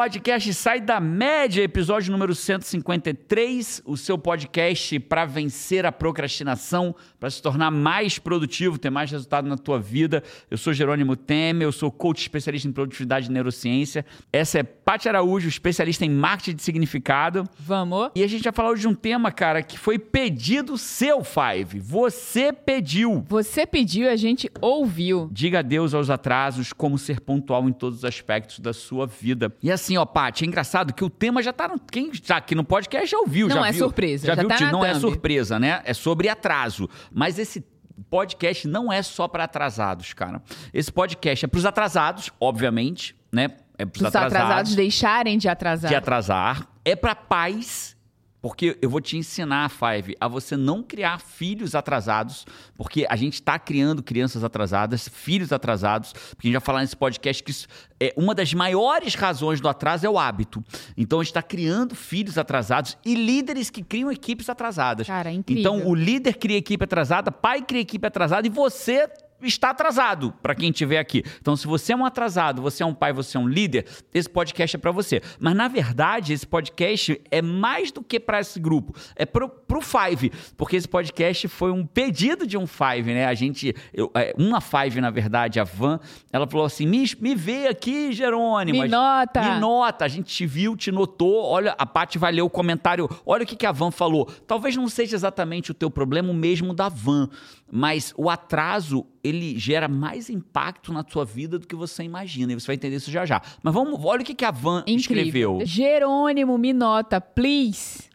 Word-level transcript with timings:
Podcast 0.00 0.54
Sai 0.54 0.80
da 0.80 0.98
Média, 0.98 1.62
episódio 1.62 2.10
número 2.10 2.34
153, 2.34 3.82
o 3.84 3.98
seu 3.98 4.16
podcast 4.16 4.98
para 4.98 5.26
vencer 5.26 5.84
a 5.84 5.92
procrastinação, 5.92 6.96
para 7.18 7.28
se 7.28 7.42
tornar 7.42 7.70
mais 7.70 8.18
produtivo, 8.18 8.78
ter 8.78 8.88
mais 8.88 9.10
resultado 9.10 9.46
na 9.46 9.58
tua 9.58 9.78
vida. 9.78 10.24
Eu 10.50 10.56
sou 10.56 10.72
Jerônimo 10.72 11.14
Temer, 11.16 11.68
eu 11.68 11.70
sou 11.70 11.92
coach 11.92 12.22
especialista 12.22 12.66
em 12.66 12.72
produtividade 12.72 13.28
e 13.28 13.30
neurociência. 13.30 14.06
Essa 14.32 14.60
é 14.60 14.62
Paty 14.62 15.06
Araújo, 15.06 15.46
especialista 15.46 16.02
em 16.06 16.08
marketing 16.08 16.56
de 16.56 16.62
significado. 16.62 17.46
Vamos. 17.58 18.10
E 18.14 18.24
a 18.24 18.26
gente 18.26 18.42
vai 18.42 18.54
falar 18.54 18.70
hoje 18.70 18.80
de 18.80 18.88
um 18.88 18.94
tema, 18.94 19.30
cara, 19.30 19.62
que 19.62 19.78
foi 19.78 19.98
pedido 19.98 20.78
seu, 20.78 21.22
Five. 21.22 21.78
Você 21.78 22.54
pediu. 22.54 23.22
Você 23.28 23.66
pediu 23.66 24.06
e 24.06 24.08
a 24.08 24.16
gente 24.16 24.50
ouviu. 24.62 25.28
Diga 25.30 25.58
adeus 25.58 25.92
aos 25.92 26.08
atrasos, 26.08 26.72
como 26.72 26.96
ser 26.96 27.20
pontual 27.20 27.68
em 27.68 27.72
todos 27.72 27.98
os 27.98 28.04
aspectos 28.06 28.60
da 28.60 28.72
sua 28.72 29.06
vida. 29.06 29.54
E 29.62 29.70
assim, 29.90 29.96
ó, 29.98 30.04
Paty, 30.06 30.44
é 30.44 30.46
engraçado 30.46 30.92
que 30.94 31.04
o 31.04 31.10
tema 31.10 31.42
já 31.42 31.52
tá 31.52 31.68
no. 31.68 31.78
Quem 31.78 32.10
tá 32.12 32.36
aqui 32.36 32.54
no 32.54 32.64
podcast 32.64 33.10
já 33.10 33.18
ouviu, 33.18 33.48
Não 33.48 33.56
já 33.56 33.68
é 33.68 33.72
viu. 33.72 33.84
surpresa, 33.86 34.26
Já, 34.26 34.34
já 34.34 34.42
viu 34.42 34.48
tá 34.48 34.56
que 34.56 34.64
na 34.64 34.72
não 34.72 34.84
é 34.84 34.94
surpresa, 34.94 35.58
né? 35.58 35.80
É 35.84 35.92
sobre 35.92 36.28
atraso. 36.28 36.88
Mas 37.12 37.38
esse 37.38 37.64
podcast 38.08 38.66
não 38.68 38.92
é 38.92 39.02
só 39.02 39.26
para 39.28 39.44
atrasados, 39.44 40.12
cara. 40.12 40.40
Esse 40.72 40.90
podcast 40.92 41.44
é 41.44 41.48
pros 41.48 41.66
atrasados, 41.66 42.30
obviamente, 42.40 43.14
né? 43.32 43.48
É 43.76 43.84
pros 43.84 44.02
Os 44.08 44.14
atrasados 44.14 44.74
deixarem 44.74 45.38
de 45.38 45.48
atrasar. 45.48 45.88
de 45.88 45.94
atrasar. 45.94 46.66
É 46.84 46.94
para 46.94 47.14
pais, 47.14 47.96
porque 48.40 48.78
eu 48.80 48.88
vou 48.88 49.00
te 49.00 49.16
ensinar, 49.16 49.70
Five, 49.70 50.16
a 50.20 50.28
você 50.28 50.56
não 50.56 50.82
criar 50.82 51.20
filhos 51.20 51.74
atrasados, 51.74 52.46
porque 52.76 53.06
a 53.08 53.16
gente 53.16 53.34
está 53.34 53.58
criando 53.58 54.02
crianças 54.02 54.42
atrasadas, 54.42 55.08
filhos 55.08 55.52
atrasados, 55.52 56.12
porque 56.12 56.46
a 56.46 56.48
gente 56.48 56.52
vai 56.52 56.64
falar 56.64 56.80
nesse 56.80 56.96
podcast 56.96 57.42
que 57.42 57.50
isso 57.50 57.68
é 57.98 58.14
uma 58.16 58.34
das 58.34 58.54
maiores 58.54 59.14
razões 59.14 59.60
do 59.60 59.68
atraso 59.68 60.06
é 60.06 60.10
o 60.10 60.18
hábito. 60.18 60.64
Então 60.96 61.20
a 61.20 61.22
gente 61.22 61.30
está 61.30 61.42
criando 61.42 61.94
filhos 61.94 62.38
atrasados 62.38 62.96
e 63.04 63.14
líderes 63.14 63.68
que 63.68 63.82
criam 63.82 64.10
equipes 64.10 64.48
atrasadas. 64.48 65.06
Cara, 65.06 65.30
é 65.30 65.34
incrível. 65.34 65.60
Então 65.60 65.86
o 65.88 65.94
líder 65.94 66.36
cria 66.36 66.56
equipe 66.56 66.84
atrasada, 66.84 67.30
pai 67.30 67.62
cria 67.62 67.82
equipe 67.82 68.06
atrasada 68.06 68.46
e 68.46 68.50
você 68.50 69.08
está 69.48 69.70
atrasado 69.70 70.32
para 70.42 70.54
quem 70.54 70.70
estiver 70.70 70.98
aqui. 70.98 71.22
Então, 71.40 71.56
se 71.56 71.66
você 71.66 71.92
é 71.92 71.96
um 71.96 72.04
atrasado, 72.04 72.62
você 72.62 72.82
é 72.82 72.86
um 72.86 72.94
pai, 72.94 73.12
você 73.12 73.36
é 73.36 73.40
um 73.40 73.48
líder, 73.48 73.86
esse 74.12 74.28
podcast 74.28 74.76
é 74.76 74.78
para 74.78 74.90
você. 74.90 75.22
Mas 75.38 75.54
na 75.54 75.68
verdade, 75.68 76.32
esse 76.32 76.46
podcast 76.46 77.20
é 77.30 77.42
mais 77.42 77.90
do 77.92 78.02
que 78.02 78.18
para 78.20 78.40
esse 78.40 78.58
grupo, 78.58 78.94
é 79.16 79.24
pro, 79.24 79.48
pro 79.48 79.80
Five, 79.80 80.30
porque 80.56 80.76
esse 80.76 80.88
podcast 80.88 81.48
foi 81.48 81.70
um 81.70 81.84
pedido 81.84 82.46
de 82.46 82.56
um 82.56 82.66
Five, 82.66 83.12
né? 83.12 83.26
A 83.26 83.34
gente, 83.34 83.74
eu, 83.92 84.10
é, 84.14 84.34
uma 84.36 84.60
Five 84.60 85.00
na 85.00 85.10
verdade, 85.10 85.58
a 85.58 85.64
Van, 85.64 85.98
ela 86.32 86.46
falou 86.46 86.66
assim: 86.66 86.86
"Me, 86.86 87.04
me 87.20 87.34
vê 87.34 87.68
aqui, 87.68 88.12
Jerônimo. 88.12 88.82
Me 88.82 88.88
nota. 88.88 89.40
Me 89.42 89.60
nota, 89.60 90.04
a 90.04 90.08
gente 90.08 90.32
te 90.32 90.46
viu, 90.46 90.76
te 90.76 90.92
notou. 90.92 91.44
Olha, 91.44 91.74
a 91.78 91.86
Paty 91.86 92.18
vai 92.18 92.32
ler 92.32 92.42
o 92.42 92.50
comentário. 92.50 93.08
Olha 93.24 93.44
o 93.44 93.46
que, 93.46 93.56
que 93.56 93.66
a 93.66 93.72
Van 93.72 93.90
falou. 93.90 94.26
Talvez 94.46 94.76
não 94.76 94.88
seja 94.88 95.16
exatamente 95.16 95.70
o 95.70 95.74
teu 95.74 95.90
problema, 95.90 96.30
o 96.30 96.34
mesmo 96.34 96.74
da 96.74 96.88
Van, 96.88 97.28
mas 97.70 98.12
o 98.16 98.28
atraso 98.28 99.06
ele 99.22 99.58
gera 99.58 99.88
mais 99.88 100.28
impacto 100.28 100.92
na 100.92 101.02
tua 101.02 101.24
vida 101.24 101.58
do 101.58 101.66
que 101.66 101.76
você 101.76 102.02
imagina. 102.02 102.52
E 102.52 102.54
você 102.54 102.66
vai 102.66 102.76
entender 102.76 102.96
isso 102.96 103.10
já 103.10 103.24
já. 103.24 103.40
Mas 103.62 103.72
vamos, 103.72 104.00
olha 104.04 104.22
o 104.22 104.24
que, 104.24 104.34
que 104.34 104.44
a 104.44 104.50
Van 104.50 104.82
Incrível. 104.86 105.58
escreveu. 105.58 105.60
Jerônimo, 105.64 106.58
me 106.58 106.72
nota, 106.72 107.20
please. 107.20 108.10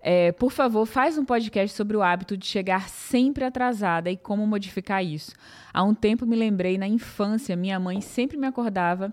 É, 0.00 0.32
por 0.32 0.52
favor, 0.52 0.86
faz 0.86 1.18
um 1.18 1.24
podcast 1.24 1.76
sobre 1.76 1.96
o 1.96 2.02
hábito 2.02 2.36
de 2.36 2.46
chegar 2.46 2.88
sempre 2.88 3.44
atrasada 3.44 4.10
e 4.10 4.16
como 4.16 4.46
modificar 4.46 5.04
isso. 5.04 5.32
Há 5.72 5.82
um 5.82 5.94
tempo 5.94 6.24
me 6.24 6.36
lembrei, 6.36 6.78
na 6.78 6.86
infância, 6.86 7.56
minha 7.56 7.78
mãe 7.78 8.00
sempre 8.00 8.36
me 8.36 8.46
acordava 8.46 9.12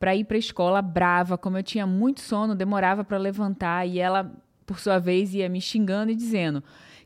para 0.00 0.16
ir 0.16 0.24
para 0.24 0.36
a 0.36 0.38
escola 0.38 0.82
brava, 0.82 1.38
como 1.38 1.58
eu 1.58 1.62
tinha 1.62 1.86
muito 1.86 2.20
sono, 2.20 2.56
demorava 2.56 3.04
para 3.04 3.18
levantar 3.18 3.86
e 3.86 4.00
ela, 4.00 4.32
por 4.66 4.80
sua 4.80 4.98
vez, 4.98 5.32
ia 5.34 5.48
me 5.48 5.60
xingando 5.60 6.10
e 6.10 6.16
dizendo: 6.16 6.62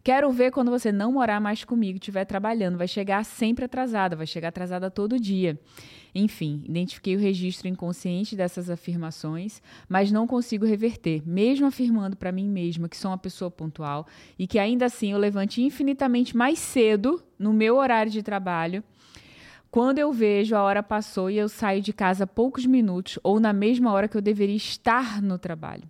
Quero 0.07 0.31
ver 0.31 0.53
quando 0.53 0.71
você 0.71 0.93
não 0.93 1.11
morar 1.11 1.41
mais 1.41 1.65
comigo, 1.65 1.97
estiver 1.97 2.25
trabalhando, 2.25 2.79
vai 2.79 2.87
chegar 2.87 3.25
sempre 3.25 3.65
atrasada, 3.65 4.15
vai 4.15 4.25
chegar 4.25 4.51
atrasada 4.51 4.89
todo 4.89 5.19
dia. 5.19 5.59
Enfim, 6.15 6.63
identifiquei 6.65 7.17
o 7.17 7.19
registro 7.19 7.67
inconsciente 7.67 8.37
dessas 8.37 8.71
afirmações, 8.71 9.61
mas 9.89 10.13
não 10.13 10.25
consigo 10.25 10.65
reverter, 10.65 11.25
mesmo 11.27 11.67
afirmando 11.67 12.17
para 12.17 12.31
mim 12.31 12.49
mesma 12.49 12.89
que 12.89 12.97
sou 12.97 13.11
uma 13.11 13.19
pessoa 13.19 13.51
pontual 13.51 14.07
e 14.39 14.47
que 14.47 14.61
ainda 14.61 14.87
assim 14.87 15.11
eu 15.11 15.19
levante 15.19 15.61
infinitamente 15.61 16.37
mais 16.37 16.61
cedo 16.61 17.21
no 17.37 17.53
meu 17.53 17.75
horário 17.75 18.13
de 18.13 18.23
trabalho. 18.23 18.85
Quando 19.73 19.99
eu 19.99 20.13
vejo 20.13 20.55
a 20.55 20.63
hora 20.63 20.85
passou 20.85 21.29
e 21.29 21.37
eu 21.37 21.49
saio 21.49 21.83
de 21.83 21.93
casa 21.93 22.29
poucos 22.29 22.65
minutos 22.65 23.19
ou 23.25 23.41
na 23.41 23.53
mesma 23.53 23.91
hora 23.91 24.07
que 24.07 24.17
eu 24.17 24.23
deveria 24.23 24.55
estar 24.55 25.21
no 25.21 25.37
trabalho. 25.37 25.83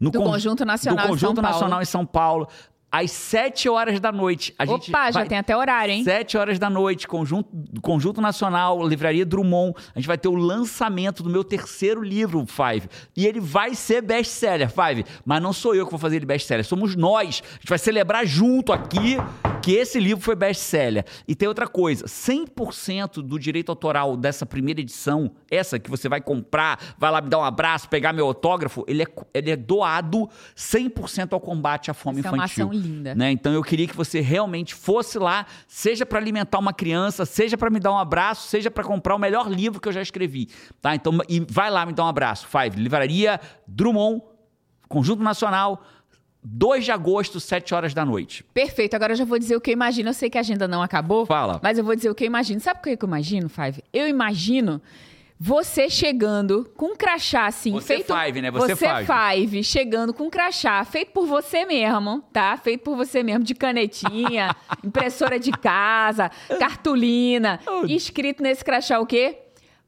No 0.00 0.10
do 0.10 0.20
Conjunto 0.20 0.64
Nacional 0.64 1.06
do 1.06 1.10
Conjunto 1.10 1.42
Nacional 1.42 1.82
em 1.82 1.84
São 1.84 2.06
Paulo 2.06 2.48
às 2.92 3.10
7 3.10 3.70
horas 3.70 3.98
da 3.98 4.12
noite. 4.12 4.54
A 4.58 4.66
gente 4.66 4.90
Opa, 4.90 5.10
já 5.10 5.24
tem 5.24 5.38
até 5.38 5.56
horário, 5.56 5.94
hein? 5.94 6.04
7 6.04 6.36
horas 6.36 6.58
da 6.58 6.68
noite, 6.68 7.08
Conjunto, 7.08 7.48
Conjunto 7.80 8.20
Nacional, 8.20 8.86
Livraria 8.86 9.24
Drummond. 9.24 9.74
A 9.94 9.98
gente 9.98 10.06
vai 10.06 10.18
ter 10.18 10.28
o 10.28 10.34
lançamento 10.34 11.22
do 11.22 11.30
meu 11.30 11.42
terceiro 11.42 12.02
livro, 12.02 12.44
Five. 12.46 12.88
E 13.16 13.26
ele 13.26 13.40
vai 13.40 13.74
ser 13.74 14.02
best-seller, 14.02 14.68
Five. 14.68 15.06
Mas 15.24 15.42
não 15.42 15.54
sou 15.54 15.74
eu 15.74 15.86
que 15.86 15.90
vou 15.90 15.98
fazer 15.98 16.16
ele 16.16 16.26
best-seller, 16.26 16.64
somos 16.66 16.94
nós. 16.94 17.42
A 17.42 17.54
gente 17.54 17.68
vai 17.68 17.78
celebrar 17.78 18.26
junto 18.26 18.72
aqui 18.72 19.16
que 19.62 19.72
esse 19.72 19.98
livro 19.98 20.22
foi 20.22 20.34
best-seller. 20.34 21.04
E 21.26 21.34
tem 21.34 21.48
outra 21.48 21.66
coisa, 21.66 22.04
100% 22.04 23.22
do 23.22 23.38
direito 23.38 23.70
autoral 23.70 24.16
dessa 24.16 24.44
primeira 24.44 24.80
edição, 24.80 25.30
essa 25.50 25.78
que 25.78 25.88
você 25.88 26.08
vai 26.08 26.20
comprar, 26.20 26.78
vai 26.98 27.10
lá 27.10 27.20
me 27.20 27.30
dar 27.30 27.38
um 27.38 27.44
abraço, 27.44 27.88
pegar 27.88 28.12
meu 28.12 28.26
autógrafo, 28.26 28.84
ele 28.88 29.04
é, 29.04 29.06
ele 29.32 29.50
é 29.52 29.56
doado 29.56 30.28
100% 30.56 31.32
ao 31.32 31.40
combate 31.40 31.90
à 31.90 31.94
fome 31.94 32.20
infantil. 32.20 32.36
É 32.36 32.40
uma 32.40 32.44
ação 32.44 32.81
linda. 32.82 33.14
Né? 33.14 33.30
Então 33.30 33.52
eu 33.52 33.62
queria 33.62 33.86
que 33.86 33.96
você 33.96 34.20
realmente 34.20 34.74
fosse 34.74 35.18
lá, 35.18 35.46
seja 35.66 36.04
para 36.04 36.18
alimentar 36.18 36.58
uma 36.58 36.72
criança, 36.72 37.24
seja 37.24 37.56
para 37.56 37.70
me 37.70 37.80
dar 37.80 37.92
um 37.92 37.98
abraço, 37.98 38.48
seja 38.48 38.70
para 38.70 38.84
comprar 38.84 39.14
o 39.14 39.18
melhor 39.18 39.50
livro 39.50 39.80
que 39.80 39.88
eu 39.88 39.92
já 39.92 40.02
escrevi, 40.02 40.48
tá? 40.80 40.94
Então 40.94 41.18
e 41.28 41.40
vai 41.40 41.70
lá 41.70 41.86
me 41.86 41.92
dar 41.92 42.04
um 42.04 42.08
abraço. 42.08 42.46
Five, 42.46 42.80
Livraria 42.80 43.40
Drummond, 43.66 44.22
Conjunto 44.88 45.22
Nacional, 45.22 45.82
2 46.44 46.84
de 46.84 46.90
agosto, 46.90 47.38
7 47.38 47.72
horas 47.72 47.94
da 47.94 48.04
noite. 48.04 48.42
Perfeito. 48.52 48.94
Agora 48.94 49.12
eu 49.12 49.16
já 49.16 49.24
vou 49.24 49.38
dizer 49.38 49.56
o 49.56 49.60
que 49.60 49.70
eu 49.70 49.74
imagino. 49.74 50.08
Eu 50.08 50.14
sei 50.14 50.28
que 50.28 50.36
a 50.36 50.40
agenda 50.40 50.66
não 50.66 50.82
acabou. 50.82 51.24
Fala. 51.24 51.60
Mas 51.62 51.78
eu 51.78 51.84
vou 51.84 51.94
dizer 51.94 52.10
o 52.10 52.14
que 52.14 52.24
eu 52.24 52.26
imagino. 52.26 52.60
Sabe 52.60 52.80
o 52.80 52.82
que 52.82 52.90
eu 52.90 53.08
imagino, 53.08 53.48
Five? 53.48 53.82
Eu 53.92 54.08
imagino 54.08 54.82
você 55.44 55.90
chegando 55.90 56.70
com 56.76 56.92
um 56.92 56.96
crachá 56.96 57.46
assim, 57.46 57.72
você 57.72 57.94
feito. 57.96 58.14
Five, 58.16 58.40
né? 58.40 58.48
Você, 58.52 58.76
você 58.76 58.86
five. 58.86 59.06
five, 59.06 59.64
chegando 59.64 60.14
com 60.14 60.26
um 60.26 60.30
crachá 60.30 60.84
feito 60.84 61.10
por 61.10 61.26
você 61.26 61.64
mesmo, 61.64 62.22
tá? 62.32 62.56
Feito 62.56 62.84
por 62.84 62.96
você 62.96 63.24
mesmo, 63.24 63.42
de 63.42 63.52
canetinha, 63.52 64.54
impressora 64.84 65.40
de 65.40 65.50
casa, 65.50 66.30
cartolina. 66.60 67.58
escrito 67.88 68.40
nesse 68.40 68.64
crachá 68.64 69.00
o 69.00 69.06
quê? 69.06 69.41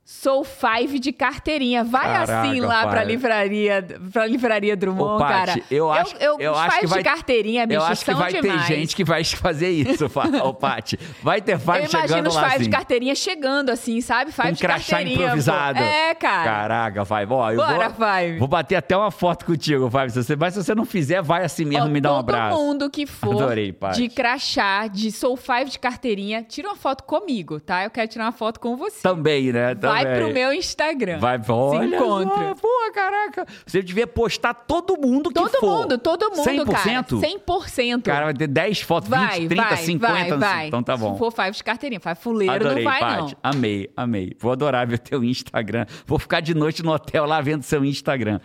Sou 0.07 0.45
Five 0.45 0.99
de 0.99 1.13
carteirinha. 1.13 1.83
Vai 1.83 2.03
Caraca, 2.03 2.41
assim 2.43 2.61
lá 2.61 2.83
pai. 2.83 2.91
pra 2.91 3.05
livraria, 3.05 3.87
pra 4.13 4.27
livraria 4.27 4.77
Drummond, 4.77 5.15
Ô, 5.15 5.19
Paty, 5.19 5.47
cara. 5.47 5.63
eu 5.71 5.91
acho, 5.91 6.15
eu, 6.17 6.39
eu 6.39 6.53
os 6.53 6.59
acho 6.59 6.81
que 6.81 6.87
vai, 6.87 6.99
de 6.99 7.05
carteirinha, 7.09 7.67
bicho, 7.67 7.81
eu 7.81 7.85
acho 7.87 8.05
que 8.05 8.13
vai 8.15 8.33
demais. 8.35 8.67
ter 8.67 8.75
gente 8.77 8.95
que 8.97 9.03
vai 9.03 9.25
fazer 9.25 9.71
isso, 9.71 10.05
ô 10.45 10.53
Paty. 10.53 10.99
Vai 11.23 11.41
ter 11.41 11.59
Five 11.59 11.71
Eu 11.71 11.89
imagino 11.89 12.01
chegando 12.09 12.27
os 12.29 12.35
lá 12.35 12.43
Five 12.43 12.55
assim. 12.57 12.65
de 12.65 12.71
carteirinha 12.71 13.15
chegando 13.15 13.71
assim, 13.71 14.01
sabe? 14.03 14.31
Five 14.31 14.49
com 14.49 14.55
de 14.55 14.61
crachá 14.61 14.97
carteirinha. 14.97 15.23
improvisado. 15.25 15.79
pô. 15.79 15.85
É, 15.85 16.15
cara. 16.15 16.45
Caraca, 16.45 17.05
Five. 17.07 17.33
Ó, 17.33 17.51
eu 17.51 17.57
Bora, 17.57 17.89
vou, 17.89 18.07
Five. 18.07 18.39
Vou 18.41 18.49
bater 18.49 18.77
até 18.77 18.95
uma 18.95 19.11
foto 19.11 19.47
contigo, 19.47 19.91
Five. 19.91 20.11
Se 20.11 20.23
você, 20.23 20.37
mas 20.37 20.53
se 20.53 20.63
você 20.63 20.75
não 20.75 20.85
fizer, 20.85 21.23
vai 21.23 21.45
assim 21.47 21.65
mesmo 21.65 21.87
Ó, 21.87 21.89
me 21.89 22.01
dar 22.03 22.13
um 22.13 22.17
todo 22.17 22.29
abraço. 22.31 22.59
mundo 22.59 22.91
que 22.91 23.07
for 23.07 23.33
Adorei, 23.43 23.73
Paty. 23.73 24.03
de 24.03 24.09
crachá, 24.15 24.87
de 24.87 25.11
Soul 25.11 25.37
Five 25.39 25.71
de 25.71 25.79
carteirinha, 25.79 26.43
tira 26.43 26.69
uma 26.69 26.77
foto 26.77 27.05
comigo, 27.05 27.59
tá? 27.59 27.85
Eu 27.85 27.91
quero 27.91 28.07
tirar 28.07 28.27
uma 28.27 28.33
foto 28.33 28.61
com 28.61 28.77
você. 28.77 29.01
Também, 29.01 29.51
né? 29.51 29.75
Vai 29.95 30.05
Também. 30.05 30.25
pro 30.25 30.35
meu 30.35 30.53
Instagram. 30.53 31.19
Vai, 31.19 31.41
olha 31.49 31.81
Se 31.89 31.95
encontra. 31.95 32.35
só, 32.49 32.55
Porra, 32.55 32.93
caraca. 32.93 33.47
Você 33.67 33.83
devia 33.83 34.07
postar 34.07 34.55
todo 34.55 34.97
mundo 34.97 35.29
que 35.31 35.35
Todo 35.35 35.59
for. 35.59 35.83
mundo, 35.83 35.99
todo 35.99 36.31
mundo, 36.31 36.45
100%? 36.45 36.65
cara. 36.73 37.05
100%. 37.05 38.03
Cara, 38.03 38.25
vai 38.27 38.35
ter 38.35 38.47
10 38.49 38.81
fotos, 38.81 39.09
vai, 39.09 39.41
20, 39.41 39.49
30, 39.49 39.65
vai, 39.65 39.77
50. 39.77 40.13
vai, 40.13 40.29
sei. 40.29 40.39
vai. 40.39 40.67
Então 40.69 40.83
tá 40.83 40.97
bom. 40.97 41.13
Se 41.15 41.19
for 41.19 41.31
Five 41.33 41.51
de 41.53 41.65
carteirinha, 41.65 42.01
Five 42.01 42.17
fuleiro 42.17 42.55
Adorei, 42.55 42.85
não 42.85 42.91
vai 42.91 43.01
Paty. 43.01 43.19
não. 43.43 43.51
Amei, 43.51 43.91
amei. 43.97 44.33
Vou 44.39 44.53
adorar 44.53 44.87
ver 44.87 44.99
teu 44.99 45.23
Instagram. 45.25 45.87
Vou 46.07 46.19
ficar 46.19 46.41
de 46.41 46.55
noite 46.55 46.83
no 46.83 46.93
hotel 46.93 47.25
lá 47.25 47.41
vendo 47.41 47.63
seu 47.63 47.85
Instagram. 47.85 48.41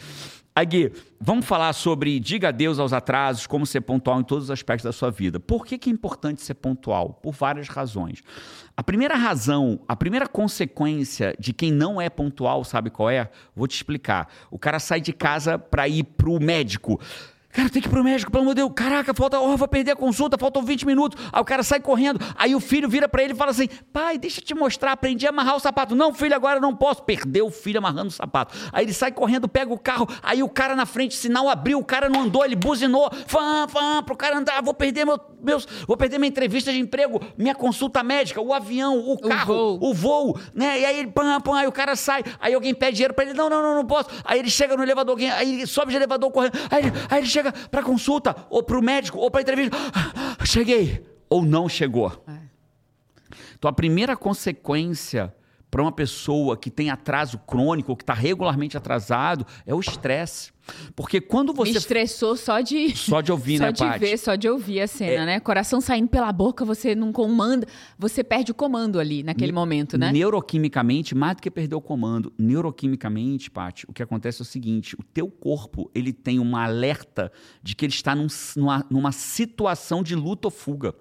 Agui, 0.55 0.91
vamos 1.21 1.45
falar 1.45 1.71
sobre 1.71 2.19
diga 2.19 2.49
adeus 2.49 2.79
aos 2.79 2.91
atrasos, 2.91 3.47
como 3.47 3.65
ser 3.65 3.79
pontual 3.81 4.19
em 4.19 4.23
todos 4.23 4.45
os 4.45 4.51
aspectos 4.51 4.83
da 4.83 4.91
sua 4.91 5.09
vida. 5.09 5.39
Por 5.39 5.65
que, 5.65 5.77
que 5.77 5.89
é 5.89 5.93
importante 5.93 6.41
ser 6.41 6.55
pontual? 6.55 7.17
Por 7.23 7.31
várias 7.33 7.69
razões. 7.69 8.21
A 8.79 8.83
primeira 8.83 9.15
razão, 9.15 9.81
a 9.89 9.93
primeira 9.93 10.25
consequência 10.25 11.35
de 11.37 11.51
quem 11.51 11.69
não 11.69 11.99
é 11.99 12.09
pontual, 12.09 12.63
sabe 12.63 12.89
qual 12.89 13.09
é? 13.09 13.29
Vou 13.53 13.67
te 13.67 13.75
explicar. 13.75 14.29
O 14.49 14.57
cara 14.57 14.79
sai 14.79 15.01
de 15.01 15.11
casa 15.11 15.59
para 15.59 15.85
ir 15.89 16.05
pro 16.05 16.39
médico. 16.39 16.97
Cara, 17.51 17.67
tem 17.67 17.81
que 17.81 17.87
ir 17.87 17.91
pro 17.91 18.03
médico, 18.03 18.31
pelo 18.31 18.43
amor 18.43 18.53
de 18.53 18.61
Deus. 18.61 18.71
Caraca, 18.75 19.13
falta, 19.13 19.39
oh, 19.39 19.57
vou 19.57 19.67
perder 19.67 19.91
a 19.91 19.95
consulta, 19.95 20.37
faltam 20.37 20.63
20 20.63 20.85
minutos. 20.85 21.21
Aí 21.33 21.41
o 21.41 21.45
cara 21.45 21.63
sai 21.63 21.79
correndo. 21.79 22.19
Aí 22.35 22.53
o 22.53 22.59
filho 22.59 22.87
vira 22.87 23.09
para 23.09 23.23
ele 23.23 23.33
e 23.33 23.35
fala 23.35 23.51
assim: 23.51 23.67
pai, 23.91 24.17
deixa 24.19 24.39
eu 24.39 24.45
te 24.45 24.53
mostrar, 24.53 24.91
aprendi 24.91 25.25
a 25.25 25.29
amarrar 25.29 25.55
o 25.55 25.59
sapato. 25.59 25.95
Não, 25.95 26.13
filho, 26.13 26.35
agora 26.35 26.59
não 26.59 26.75
posso. 26.75 27.01
Perdeu 27.03 27.47
o 27.47 27.51
filho 27.51 27.79
amarrando 27.79 28.09
o 28.09 28.11
sapato. 28.11 28.55
Aí 28.71 28.85
ele 28.85 28.93
sai 28.93 29.11
correndo, 29.11 29.47
pega 29.47 29.73
o 29.73 29.79
carro. 29.79 30.07
Aí 30.21 30.43
o 30.43 30.49
cara 30.49 30.75
na 30.75 30.85
frente, 30.85 31.15
sinal 31.15 31.49
abriu, 31.49 31.79
o 31.79 31.83
cara 31.83 32.07
não 32.07 32.21
andou, 32.21 32.45
ele 32.45 32.55
buzinou. 32.55 33.09
Fã, 33.25 33.67
fã, 33.67 34.03
pro 34.03 34.15
cara 34.15 34.37
andar. 34.37 34.61
Vou 34.61 34.73
perder 34.73 35.05
meu, 35.05 35.19
meus, 35.41 35.67
vou 35.87 35.97
perder 35.97 36.19
minha 36.19 36.29
entrevista 36.29 36.71
de 36.71 36.79
emprego, 36.79 37.21
minha 37.37 37.55
consulta 37.55 38.03
médica, 38.03 38.41
o 38.41 38.53
avião, 38.53 38.97
o 38.99 39.17
carro, 39.17 39.77
voo. 39.77 39.89
o 39.89 39.93
voo, 39.93 40.39
né? 40.53 40.79
E 40.79 40.85
aí 40.85 40.99
ele, 40.99 41.11
pam, 41.11 41.39
pam, 41.41 41.55
aí 41.55 41.67
o 41.67 41.71
cara 41.71 41.95
sai, 41.95 42.23
aí 42.39 42.53
alguém 42.53 42.73
pede 42.73 42.97
dinheiro 42.97 43.13
pra 43.13 43.25
ele, 43.25 43.33
não, 43.33 43.49
não, 43.49 43.61
não, 43.61 43.75
não 43.75 43.85
posso. 43.85 44.09
Aí 44.23 44.39
ele 44.39 44.49
chega 44.49 44.75
no 44.75 44.83
elevador, 44.83 45.13
alguém, 45.13 45.31
aí 45.31 45.55
ele 45.55 45.67
sobe 45.67 45.91
de 45.91 45.97
elevador 45.97 46.31
correndo, 46.31 46.53
aí 46.69 46.83
ele, 46.83 46.93
aí 47.09 47.19
ele 47.19 47.27
chega 47.27 47.38
pra 47.71 47.83
consulta, 47.83 48.35
ou 48.49 48.63
pro 48.63 48.81
médico, 48.81 49.17
ou 49.17 49.29
pra 49.29 49.41
entrevista, 49.41 49.75
"Ah, 49.93 50.43
cheguei, 50.45 51.05
ou 51.29 51.43
não 51.43 51.67
chegou. 51.69 52.23
Então 53.57 53.69
a 53.69 53.73
primeira 53.73 54.15
consequência 54.15 55.33
para 55.69 55.81
uma 55.81 55.91
pessoa 55.91 56.57
que 56.57 56.71
tem 56.71 56.89
atraso 56.89 57.37
crônico, 57.39 57.91
ou 57.91 57.95
que 57.95 58.03
está 58.03 58.13
regularmente 58.13 58.75
atrasado, 58.75 59.45
é 59.65 59.73
o 59.73 59.79
estresse. 59.79 60.51
Porque 60.95 61.19
quando 61.21 61.51
Me 61.53 61.57
você. 61.57 61.77
estressou 61.77 62.35
só 62.35 62.61
de. 62.61 62.95
Só 63.09 63.21
de 63.21 63.31
ouvir, 63.31 63.57
só 63.59 63.65
né, 63.65 63.71
de 63.71 63.79
Paty? 63.83 63.99
ver, 63.99 64.17
só 64.17 64.35
de 64.35 64.47
ouvir 64.49 64.81
a 64.81 64.87
cena, 64.87 65.25
né? 65.25 65.39
Coração 65.39 65.79
saindo 65.81 66.07
pela 66.09 66.31
boca, 66.31 66.63
você 66.65 66.93
não 66.95 67.11
comanda. 67.11 67.67
Você 67.97 68.23
perde 68.23 68.51
o 68.51 68.55
comando 68.55 68.99
ali, 68.99 69.23
naquele 69.23 69.51
momento, 69.51 69.97
né? 69.97 70.11
Neuroquimicamente, 70.11 71.15
mais 71.15 71.35
do 71.37 71.41
que 71.41 71.49
perder 71.51 71.75
o 71.75 71.81
comando, 71.81 72.31
neuroquimicamente, 72.37 73.49
Paty, 73.51 73.85
o 73.87 73.93
que 73.93 74.03
acontece 74.03 74.41
é 74.41 74.43
o 74.43 74.45
seguinte: 74.45 74.95
o 74.99 75.03
teu 75.03 75.27
corpo 75.29 75.89
ele 75.93 76.13
tem 76.13 76.39
uma 76.39 76.63
alerta 76.63 77.31
de 77.63 77.75
que 77.75 77.85
ele 77.85 77.93
está 77.93 78.13
num- 78.15 78.27
numa, 78.55 78.85
numa 78.89 79.11
situação 79.11 80.03
de 80.03 80.15
luta 80.15 80.47
ou 80.47 80.51
fuga. 80.51 80.93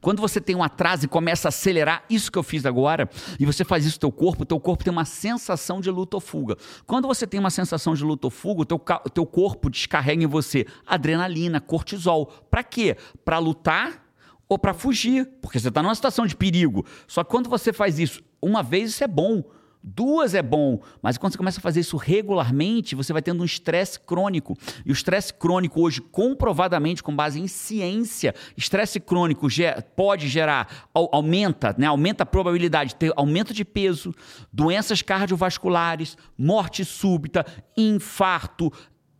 Quando 0.00 0.20
você 0.20 0.40
tem 0.40 0.54
um 0.54 0.62
atraso 0.62 1.04
e 1.04 1.08
começa 1.08 1.48
a 1.48 1.50
acelerar, 1.50 2.04
isso 2.08 2.30
que 2.30 2.38
eu 2.38 2.42
fiz 2.42 2.66
agora, 2.66 3.08
e 3.38 3.46
você 3.46 3.64
faz 3.64 3.84
isso 3.84 3.96
no 3.96 4.00
teu 4.00 4.12
corpo, 4.12 4.44
teu 4.44 4.60
corpo 4.60 4.84
tem 4.84 4.92
uma 4.92 5.04
sensação 5.04 5.80
de 5.80 5.90
luta 5.90 6.16
ou 6.16 6.20
fuga. 6.20 6.56
Quando 6.86 7.06
você 7.08 7.26
tem 7.26 7.40
uma 7.40 7.50
sensação 7.50 7.94
de 7.94 8.04
luta 8.04 8.26
ou 8.26 8.30
fuga, 8.30 8.62
o 8.62 8.64
teu, 8.64 8.78
teu 9.12 9.26
corpo 9.26 9.70
descarrega 9.70 10.22
em 10.22 10.26
você 10.26 10.66
adrenalina, 10.86 11.60
cortisol. 11.60 12.26
Para 12.50 12.62
quê? 12.62 12.96
Para 13.24 13.38
lutar 13.38 14.04
ou 14.48 14.58
para 14.58 14.74
fugir, 14.74 15.26
porque 15.40 15.58
você 15.58 15.68
está 15.68 15.82
numa 15.82 15.94
situação 15.94 16.26
de 16.26 16.36
perigo. 16.36 16.84
Só 17.06 17.24
que 17.24 17.30
quando 17.30 17.48
você 17.48 17.72
faz 17.72 17.98
isso 17.98 18.22
uma 18.40 18.62
vez, 18.62 18.90
isso 18.90 19.04
é 19.04 19.08
bom. 19.08 19.42
Duas 19.86 20.34
é 20.34 20.40
bom, 20.40 20.80
mas 21.02 21.18
quando 21.18 21.32
você 21.32 21.36
começa 21.38 21.58
a 21.60 21.62
fazer 21.62 21.80
isso 21.80 21.98
regularmente, 21.98 22.94
você 22.94 23.12
vai 23.12 23.20
tendo 23.20 23.42
um 23.42 23.44
estresse 23.44 24.00
crônico. 24.00 24.56
E 24.82 24.90
o 24.90 24.94
estresse 24.94 25.34
crônico 25.34 25.82
hoje, 25.82 26.00
comprovadamente, 26.00 27.02
com 27.02 27.14
base 27.14 27.38
em 27.38 27.46
ciência, 27.46 28.34
estresse 28.56 28.98
crônico 28.98 29.46
pode 29.94 30.26
gerar, 30.26 30.88
au- 30.94 31.10
aumenta, 31.12 31.74
né, 31.76 31.86
aumenta 31.86 32.22
a 32.22 32.26
probabilidade 32.26 32.90
de 32.90 32.96
ter 32.96 33.12
aumento 33.14 33.52
de 33.52 33.62
peso, 33.62 34.14
doenças 34.50 35.02
cardiovasculares, 35.02 36.16
morte 36.38 36.82
súbita, 36.82 37.44
infarto, 37.76 38.72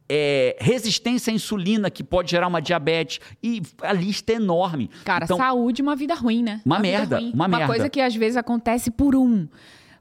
é, 0.09 0.57
resistência 0.61 1.31
à 1.31 1.35
insulina, 1.35 1.91
que 1.91 2.03
pode 2.03 2.31
gerar 2.31 2.47
uma 2.47 2.61
diabetes, 2.63 3.21
e 3.43 3.61
a 3.83 3.93
lista 3.93 4.33
é 4.33 4.37
enorme. 4.37 4.89
Cara, 5.05 5.25
Então, 5.25 5.37
saúde 5.37 5.81
é 5.81 5.85
uma 5.85 5.97
vida 5.97 6.15
ruim, 6.15 6.43
né? 6.43 6.61
Uma 6.65 6.77
vida 6.77 6.89
merda, 6.99 7.19
ruim. 7.19 7.33
uma 7.35 7.49
merda. 7.49 7.67
coisa 7.67 7.89
que 7.91 8.01
às 8.01 8.15
vezes 8.15 8.37
acontece 8.39 8.91
por 8.91 9.15
um. 9.15 9.47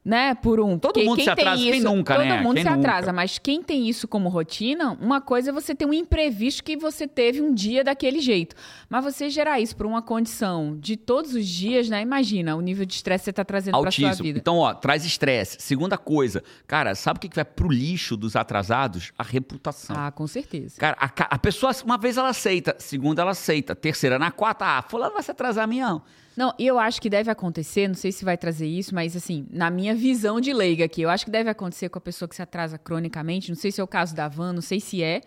Né, 0.03 0.35
por 0.35 0.59
um. 0.59 0.77
Todo 0.77 0.93
Porque 0.93 1.05
mundo 1.05 1.15
quem 1.15 1.23
se 1.23 1.29
atrasa, 1.29 1.57
quem 1.57 1.77
isso, 1.77 1.83
nunca, 1.83 2.15
todo 2.15 2.25
né? 2.25 2.41
mundo 2.41 2.55
Quem 2.55 2.63
se 2.63 2.69
nunca? 2.69 2.81
atrasa, 2.81 3.13
mas 3.13 3.39
quem 3.39 3.63
tem 3.63 3.87
isso 3.87 4.07
como 4.07 4.27
rotina, 4.27 4.97
uma 4.99 5.21
coisa 5.21 5.49
é 5.49 5.53
você 5.53 5.73
ter 5.73 5.85
um 5.85 5.93
imprevisto 5.93 6.63
que 6.63 6.75
você 6.75 7.07
teve 7.07 7.41
um 7.41 7.53
dia 7.53 7.83
daquele 7.83 8.19
jeito. 8.19 8.55
Mas 8.89 9.03
você 9.03 9.29
gerar 9.29 9.59
isso 9.59 9.75
por 9.75 9.85
uma 9.85 10.01
condição 10.01 10.77
de 10.77 10.97
todos 10.97 11.33
os 11.33 11.47
dias, 11.47 11.89
né? 11.89 12.01
Imagina 12.01 12.55
o 12.55 12.61
nível 12.61 12.85
de 12.85 12.93
estresse 12.93 13.21
que 13.21 13.25
você 13.25 13.29
está 13.29 13.45
trazendo 13.45 13.79
para 13.79 13.91
sua 13.91 14.11
vida. 14.13 14.39
Então, 14.39 14.57
ó, 14.57 14.73
traz 14.73 15.05
estresse. 15.05 15.57
Segunda 15.59 15.97
coisa, 15.97 16.43
cara, 16.67 16.95
sabe 16.95 17.17
o 17.17 17.21
que 17.21 17.29
que 17.29 17.35
vai 17.35 17.45
pro 17.45 17.69
lixo 17.69 18.17
dos 18.17 18.35
atrasados? 18.35 19.11
A 19.17 19.23
reputação. 19.23 19.95
Ah, 19.97 20.11
com 20.11 20.27
certeza. 20.27 20.75
Cara, 20.79 20.97
a, 20.99 21.35
a 21.35 21.39
pessoa, 21.39 21.71
uma 21.85 21.97
vez 21.97 22.17
ela 22.17 22.29
aceita, 22.29 22.75
segunda 22.77 23.21
ela 23.21 23.31
aceita, 23.31 23.75
terceira, 23.75 24.19
na 24.19 24.31
quarta, 24.31 24.65
ah, 24.65 24.81
fulano 24.81 25.13
vai 25.13 25.23
se 25.23 25.31
atrasar, 25.31 25.67
minha. 25.67 26.01
Não, 26.35 26.53
eu 26.57 26.79
acho 26.79 27.01
que 27.01 27.09
deve 27.09 27.29
acontecer, 27.29 27.87
não 27.87 27.95
sei 27.95 28.11
se 28.11 28.25
vai 28.25 28.37
trazer 28.37 28.65
isso, 28.67 28.93
mas 28.93 29.15
assim, 29.15 29.45
na 29.51 29.69
minha 29.69 29.93
visão 29.93 30.41
de 30.41 30.51
leiga 30.53 30.85
aqui, 30.85 31.01
eu 31.01 31.09
acho 31.09 31.25
que 31.25 31.31
deve 31.31 31.49
acontecer 31.49 31.89
com 31.89 31.97
a 31.97 32.01
pessoa 32.01 32.27
que 32.27 32.35
se 32.35 32.41
atrasa 32.41 32.77
cronicamente, 32.77 33.49
não 33.49 33.55
sei 33.55 33.71
se 33.71 33.79
é 33.79 33.83
o 33.83 33.87
caso 33.87 34.15
da 34.15 34.27
Van, 34.27 34.51
não 34.53 34.61
sei 34.61 34.79
se 34.79 35.03
é, 35.03 35.21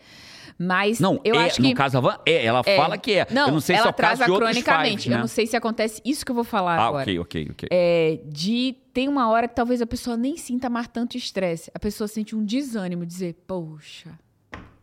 mas 0.59 0.99
Não, 1.01 1.21
eu 1.23 1.35
é, 1.35 1.45
acho 1.47 1.57
que 1.57 1.69
no 1.69 1.75
caso 1.75 1.95
da 1.95 2.01
Van, 2.01 2.19
é, 2.25 2.45
ela 2.45 2.63
é. 2.65 2.77
fala 2.77 2.97
que 2.97 3.13
é. 3.13 3.27
Não, 3.31 3.49
eu 3.49 3.53
não 3.53 3.61
sei 3.61 3.77
ela 3.77 3.83
se 3.85 3.89
é 3.89 3.91
o 3.91 3.95
caso 3.95 4.13
atrasa 4.15 4.25
de 4.25 4.31
outros 4.31 4.51
cronicamente. 4.51 4.91
fives, 4.91 5.07
né? 5.07 5.15
Eu 5.17 5.21
não 5.21 5.27
sei 5.29 5.47
se 5.47 5.57
acontece 5.57 6.01
isso 6.05 6.25
que 6.25 6.31
eu 6.31 6.35
vou 6.35 6.45
falar 6.45 6.79
Ah, 6.79 6.87
agora. 6.87 7.03
ok, 7.03 7.19
ok, 7.19 7.49
ok. 7.51 7.69
É, 7.71 8.21
de 8.27 8.75
tem 8.95 9.07
uma 9.09 9.29
hora 9.29 9.47
que 9.47 9.55
talvez 9.55 9.83
a 9.83 9.87
pessoa 9.87 10.17
nem 10.17 10.37
sinta 10.39 10.71
mais 10.71 10.89
tanto 10.89 11.17
estresse. 11.17 11.71
A 11.75 11.79
pessoa 11.79 12.09
sente 12.09 12.35
um 12.35 12.43
desânimo, 12.43 13.05
dizer, 13.05 13.35
poxa, 13.47 14.11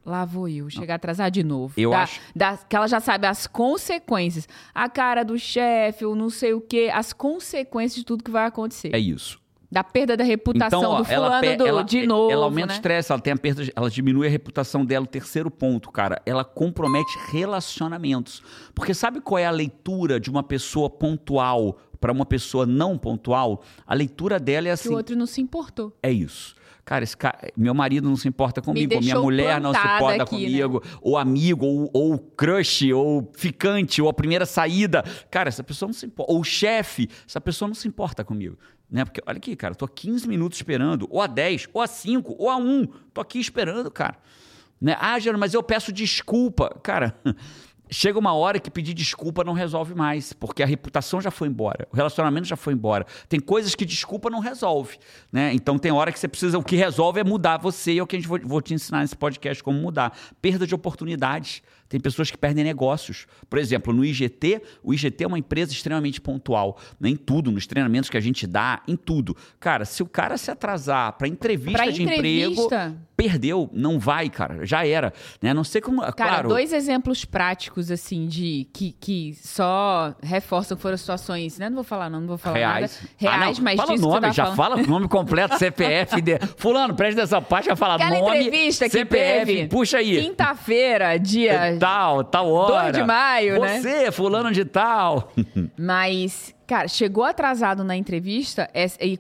lá 0.05 0.25
vou 0.25 0.48
eu, 0.50 0.69
chegar 0.69 0.95
atrasar 0.95 1.29
de 1.31 1.43
novo. 1.43 1.74
Eu 1.77 1.91
Da- 1.91 2.03
acho- 2.03 2.22
da- 2.36 2.57
que 2.57 2.75
ela 2.75 2.88
já 2.88 3.00
sabe 3.00 3.25
as 3.27 3.48
consequências. 3.48 4.48
A 4.74 4.89
cara 4.89 5.24
do 5.24 5.38
chefe, 5.38 6.05
ou 6.05 6.15
não 6.15 6.29
sei 6.29 6.53
o 6.53 6.62
quê, 6.62 6.89
as 6.93 7.13
consequências 7.13 7.95
de 7.95 8.05
tudo 8.05 8.24
que 8.24 8.31
vai 8.31 8.45
acontecer. 8.45 8.89
É 8.93 9.00
isso. 9.00 9.41
Da 9.72 9.83
perda 9.83 10.15
da 10.15 10.24
reputação 10.24 10.79
Então, 10.79 10.91
ó, 10.91 11.01
do 11.01 11.12
ela, 11.12 11.25
fulano 11.27 11.41
pe- 11.41 11.55
do, 11.55 11.65
ela, 11.67 11.83
de 11.83 12.05
novo, 12.05 12.31
ela 12.31 12.45
aumenta 12.45 12.67
o 12.67 12.69
né? 12.69 12.74
estresse, 12.75 13.12
ela 13.12 13.19
tem 13.19 13.33
a 13.33 13.38
perda, 13.38 13.63
de- 13.63 13.74
ela 13.75 13.89
diminui 13.89 14.27
a 14.27 14.29
reputação 14.29 14.86
dela. 14.86 15.03
O 15.03 15.07
terceiro 15.07 15.50
ponto, 15.50 15.89
cara, 15.91 16.22
ela 16.27 16.43
compromete 16.45 17.17
relacionamentos. 17.31 18.43
Porque 18.75 18.93
sabe 18.93 19.19
qual 19.22 19.39
é 19.39 19.45
a 19.45 19.51
leitura 19.51 20.19
de 20.19 20.29
uma 20.29 20.43
pessoa 20.43 20.89
pontual 20.91 21.79
para 22.00 22.12
uma 22.12 22.25
pessoa 22.25 22.65
não 22.67 22.98
pontual? 23.00 23.63
A 23.88 23.95
leitura 23.95 24.39
dela 24.39 24.67
é 24.67 24.69
Que 24.69 24.72
o 24.72 24.74
assim: 24.74 24.93
outro 24.93 25.15
não 25.15 25.25
se 25.25 25.41
importou. 25.41 25.91
é 26.03 26.12
isso. 26.12 26.55
Cara, 26.86 27.04
esse 27.04 27.16
cara, 27.16 27.40
meu 27.56 27.74
marido 27.74 28.10
não 28.10 28.16
se 28.18 28.28
importa 28.28 28.62
comigo, 28.62 28.96
ou 28.96 29.02
minha 29.02 29.20
mulher 29.20 29.62
não 29.62 29.74
se 29.74 29.80
importa 29.80 30.24
aqui, 30.24 30.36
né? 30.36 30.46
comigo, 30.46 30.84
ou 31.02 31.18
amigo, 31.18 31.66
ou, 31.66 31.90
ou 31.94 32.20
crush, 32.20 32.92
ou 32.92 33.32
ficante, 33.36 34.02
ou 34.02 34.10
a 34.10 34.13
primeira 34.13 34.46
saída. 34.46 35.02
Cara, 35.32 35.48
essa 35.48 35.63
pessoa 35.63 35.88
não 35.88 35.94
se 35.94 36.06
importa. 36.06 36.32
Ou 36.34 36.44
chefe, 36.44 37.10
essa 37.25 37.40
pessoa 37.40 37.68
não 37.68 37.75
se 37.75 37.88
importa 37.88 38.24
comigo. 38.24 38.58
Né? 38.92 39.06
Porque, 39.06 39.22
olha 39.25 39.38
aqui, 39.38 39.56
cara, 39.56 39.74
tô 39.74 39.86
há 39.86 39.90
15 39.90 40.28
minutos 40.28 40.58
esperando, 40.58 41.08
ou 41.10 41.22
a 41.22 41.28
10, 41.28 41.70
ou 41.74 41.82
a 41.82 41.88
5, 41.88 42.36
ou 42.38 42.50
a 42.50 42.58
1. 42.58 42.86
Tô 43.13 43.22
aqui 43.22 43.40
esperando, 43.40 43.90
cara. 43.90 44.18
Né? 44.80 44.98
Ah, 45.00 45.18
Geraldo, 45.18 45.40
mas 45.40 45.54
eu 45.54 45.63
peço 45.63 45.94
desculpa. 45.94 46.70
Cara, 46.84 47.16
chega 47.90 48.18
uma 48.18 48.34
hora 48.34 48.60
que 48.60 48.72
pedir 48.72 48.94
desculpa 48.94 49.44
não 49.44 49.54
resolve 49.54 49.94
mais, 49.94 50.34
porque 50.34 50.63
a 50.63 50.66
reputação 50.66 51.22
já 51.22 51.32
foi 51.32 51.48
embora, 51.48 51.88
o 51.92 51.96
relacionamento 51.96 52.48
já 52.48 52.56
foi 52.56 52.74
embora. 52.74 53.06
Tem 53.30 53.40
coisas 53.40 53.75
que 53.75 53.86
desculpa 53.86 54.30
não 54.30 54.40
resolve, 54.40 54.98
né? 55.32 55.54
Então 55.54 55.78
tem 55.78 55.92
hora 55.92 56.12
que 56.12 56.20
você 56.20 56.28
precisa, 56.28 56.58
o 56.58 56.63
que 56.63 56.75
resolve 56.75 57.20
é 57.20 57.24
mudar 57.24 57.58
você, 57.58 57.94
e 57.94 58.00
é 58.00 58.04
o 58.04 58.08
que 58.08 58.16
a 58.16 58.20
gente 58.20 58.28
vou, 58.28 58.40
vou 58.44 58.62
te 58.62 58.74
ensinar 58.74 59.02
nesse 59.02 59.16
podcast 59.16 59.63
como 59.63 59.80
mudar. 59.80 60.18
Perda 60.42 60.66
de 60.66 60.74
oportunidades. 60.74 61.62
Tem 61.93 62.00
pessoas 62.00 62.31
que 62.31 62.38
perdem 62.39 62.63
negócios. 62.63 63.27
Por 63.47 63.59
exemplo, 63.59 63.93
no 63.93 64.03
IGT, 64.03 64.63
o 64.83 64.95
IGT 64.95 65.25
é 65.25 65.27
uma 65.27 65.38
empresa 65.38 65.71
extremamente 65.71 66.19
pontual, 66.19 66.75
né? 67.00 67.07
em 67.09 67.15
tudo, 67.15 67.51
nos 67.51 67.67
treinamentos 67.67 68.09
que 68.09 68.17
a 68.17 68.19
gente 68.19 68.47
dá, 68.47 68.81
em 68.88 68.95
tudo. 68.95 69.38
Cara, 69.59 69.85
se 69.85 70.01
o 70.01 70.07
cara 70.07 70.35
se 70.35 70.50
atrasar 70.50 71.13
para 71.13 71.27
entrevista 71.27 71.83
Pra 71.83 71.91
de 71.91 72.01
emprego, 72.01 72.19
entrevista. 72.53 72.95
perdeu, 73.15 73.69
não 73.71 74.00
vai, 74.00 74.27
cara, 74.27 74.65
já 74.65 74.83
era, 74.88 75.13
né? 75.39 75.53
Não 75.53 75.63
sei 75.63 75.81
como, 75.81 76.01
Cara, 76.01 76.13
claro, 76.13 76.50
dois 76.50 76.73
exemplos 76.73 77.25
práticos, 77.25 77.91
assim, 77.91 78.25
de 78.25 78.67
que, 78.73 78.91
que 79.00 79.38
só 79.39 80.15
reforçam 80.23 80.75
que 80.75 80.81
foram 80.81 80.97
situações, 80.97 81.59
né? 81.59 81.69
Não 81.69 81.75
vou 81.75 81.83
falar, 81.83 82.09
não, 82.09 82.21
não 82.21 82.27
vou 82.27 82.39
falar 82.39 82.57
reais. 82.57 83.00
nada. 83.00 83.13
Reais, 83.17 83.59
Ah, 83.59 83.62
mas 83.62 83.77
fala 83.77 83.91
o 83.91 83.93
disso 83.93 84.07
que 84.07 84.13
nome, 84.21 84.33
já 84.33 84.43
falando. 84.45 84.57
fala 84.57 84.75
o 84.77 84.88
nome 84.88 85.07
completo, 85.07 85.59
CPF. 85.59 86.21
De... 86.21 86.39
Fulano, 86.57 86.95
presta 86.95 87.21
atenção, 87.21 87.43
parte 87.43 87.67
vai 87.67 87.75
falar 87.75 87.95
Aquela 87.95 88.19
nome, 88.19 88.38
entrevista 88.39 88.85
que 88.85 88.91
CPF, 88.91 89.45
teve 89.45 89.67
puxa 89.67 90.00
aí. 90.00 90.19
Quinta-feira, 90.23 91.19
dia. 91.19 91.77
Tal, 91.84 92.24
tal 92.24 92.50
hora. 92.50 92.92
2 92.92 92.98
de 92.98 93.04
maio, 93.04 93.60
né? 93.62 93.80
Você, 93.82 94.12
fulano 94.12 94.52
de 94.52 94.63
tal. 94.63 95.34
Mas, 95.78 96.56
cara, 96.66 96.88
chegou 96.88 97.24
atrasado 97.25 97.84
na 97.84 97.96
entrevista, 97.98 98.70
é- 98.74 98.88
e, 99.06 99.20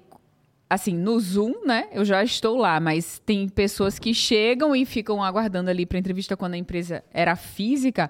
assim, 0.69 0.95
no 0.95 1.19
Zoom, 1.19 1.65
né? 1.65 1.87
Eu 1.91 2.05
já 2.05 2.23
estou 2.23 2.57
lá, 2.57 2.79
mas 2.79 3.19
tem 3.25 3.47
pessoas 3.49 3.99
que 3.99 4.13
chegam 4.13 4.75
e 4.75 4.85
ficam 4.85 5.21
aguardando 5.23 5.69
ali 5.69 5.85
para 5.85 5.99
entrevista 5.99 6.35
quando 6.37 6.53
a 6.53 6.57
empresa 6.57 7.03
era 7.13 7.35
física. 7.35 8.09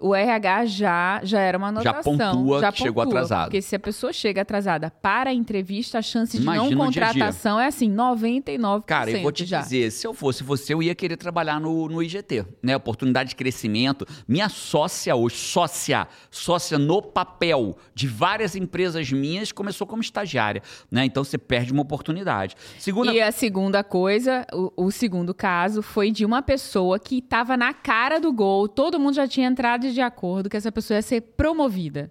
O 0.00 0.14
RH 0.14 0.64
já, 0.66 1.20
já 1.22 1.40
era 1.40 1.58
uma 1.58 1.68
Já 1.82 1.90
anotação. 1.90 2.16
pontua 2.16 2.72
que 2.72 2.78
chegou 2.82 3.02
atrasado. 3.02 3.44
Porque 3.46 3.62
se 3.62 3.76
a 3.76 3.78
pessoa 3.78 4.12
chega 4.12 4.42
atrasada 4.42 4.90
para 4.90 5.30
a 5.30 5.34
entrevista, 5.34 5.98
a 5.98 6.02
chance 6.02 6.36
de 6.36 6.42
Imagina 6.42 6.74
não 6.76 6.90
dia 6.90 7.02
a 7.04 7.12
dia. 7.12 7.24
contratação 7.24 7.60
é 7.60 7.66
assim, 7.66 7.90
99% 7.94 8.82
Cara, 8.86 9.10
eu 9.10 9.22
vou 9.22 9.32
te 9.32 9.44
já. 9.44 9.60
dizer, 9.60 9.90
se 9.90 10.06
eu 10.06 10.14
fosse 10.14 10.42
você, 10.42 10.74
eu 10.74 10.82
ia 10.82 10.94
querer 10.94 11.16
trabalhar 11.16 11.60
no, 11.60 11.88
no 11.88 12.02
IGT, 12.02 12.44
né? 12.62 12.76
Oportunidade 12.76 13.30
de 13.30 13.36
crescimento. 13.36 14.06
Minha 14.26 14.48
sócia 14.48 15.14
hoje, 15.14 15.36
sócia, 15.36 16.08
sócia 16.30 16.78
no 16.78 17.02
papel 17.02 17.76
de 17.94 18.06
várias 18.06 18.56
empresas 18.56 19.10
minhas, 19.12 19.52
começou 19.52 19.86
como 19.86 20.00
estagiária, 20.02 20.62
né? 20.90 21.04
Então 21.04 21.22
você 21.24 21.36
perde 21.38 21.72
uma 21.72 21.82
oportunidade. 21.82 22.54
Segunda 22.78 23.12
E 23.12 23.20
a 23.20 23.32
segunda 23.32 23.82
coisa, 23.84 24.46
o, 24.52 24.72
o 24.86 24.90
segundo 24.90 25.34
caso, 25.34 25.82
foi 25.82 26.10
de 26.10 26.24
uma 26.24 26.42
pessoa 26.42 26.98
que 26.98 27.18
estava 27.18 27.56
na 27.56 27.72
cara 27.72 28.18
do 28.18 28.32
gol, 28.32 28.68
todo 28.68 28.98
mundo 28.98 29.14
já 29.14 29.26
tinha 29.28 29.48
entrado 29.48 29.89
de 29.92 30.00
acordo 30.00 30.48
que 30.48 30.56
essa 30.56 30.72
pessoa 30.72 30.96
ia 30.96 31.02
ser 31.02 31.20
promovida. 31.20 32.10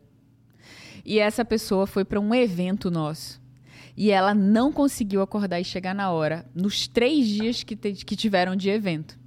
E 1.05 1.19
essa 1.19 1.43
pessoa 1.43 1.85
foi 1.85 2.05
para 2.05 2.19
um 2.19 2.33
evento 2.33 2.89
nosso. 2.89 3.41
E 3.97 4.11
ela 4.11 4.33
não 4.33 4.71
conseguiu 4.71 5.21
acordar 5.21 5.59
e 5.59 5.65
chegar 5.65 5.93
na 5.93 6.09
hora, 6.11 6.45
nos 6.55 6.87
três 6.87 7.27
dias 7.27 7.63
que, 7.63 7.75
que 7.75 8.15
tiveram 8.15 8.55
de 8.55 8.69
evento. 8.69 9.18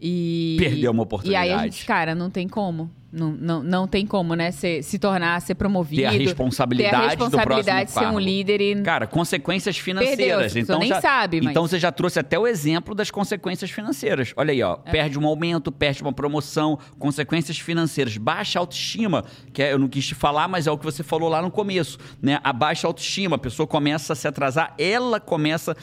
E, 0.00 0.56
Perdeu 0.58 0.90
uma 0.92 1.02
E 1.24 1.34
aí 1.34 1.50
a 1.50 1.54
oportunidade. 1.54 1.62
gente, 1.76 1.84
cara, 1.86 2.14
não 2.14 2.30
tem 2.30 2.48
como. 2.48 2.90
Não, 3.12 3.32
não, 3.32 3.62
não 3.62 3.88
tem 3.88 4.06
como, 4.06 4.34
né? 4.34 4.52
Se, 4.52 4.84
se 4.84 4.96
tornar, 4.96 5.40
ser 5.40 5.56
promovido. 5.56 6.00
ter 6.00 6.06
a 6.06 6.10
responsabilidade, 6.12 6.90
ter 6.92 6.96
a 6.96 7.08
responsabilidade 7.08 7.86
de 7.86 7.98
ser 7.98 8.06
um 8.06 8.20
líder 8.20 8.60
e 8.60 8.82
Cara, 8.82 9.04
consequências 9.08 9.76
Perdeu, 9.76 9.84
financeiras. 10.04 10.52
pessoa 10.52 10.62
então 10.62 10.78
nem 10.78 10.88
já, 10.90 11.00
sabe, 11.00 11.40
mas- 11.40 11.50
Então 11.50 11.66
você 11.66 11.76
já 11.76 11.90
trouxe 11.90 12.20
até 12.20 12.38
o 12.38 12.46
exemplo 12.46 12.94
das 12.94 13.10
consequências 13.10 13.68
financeiras. 13.68 14.32
Olha 14.36 14.52
aí, 14.52 14.62
ó. 14.62 14.78
É. 14.84 14.92
Perde 14.92 15.18
um 15.18 15.26
aumento, 15.26 15.72
perde 15.72 16.02
uma 16.02 16.12
promoção, 16.12 16.78
consequências 17.00 17.58
financeiras, 17.58 18.16
baixa 18.16 18.60
autoestima, 18.60 19.24
que 19.52 19.60
é, 19.60 19.72
eu 19.72 19.78
não 19.78 19.88
quis 19.88 20.06
te 20.06 20.14
falar, 20.14 20.46
mas 20.46 20.68
é 20.68 20.70
o 20.70 20.78
que 20.78 20.84
você 20.84 21.02
falou 21.02 21.28
lá 21.28 21.42
no 21.42 21.50
começo, 21.50 21.98
né? 22.22 22.38
A 22.44 22.52
baixa 22.52 22.86
autoestima, 22.86 23.34
a 23.34 23.38
pessoa 23.40 23.66
começa 23.66 24.12
a 24.12 24.16
se 24.16 24.28
atrasar, 24.28 24.72
ela 24.78 25.18
começa. 25.18 25.76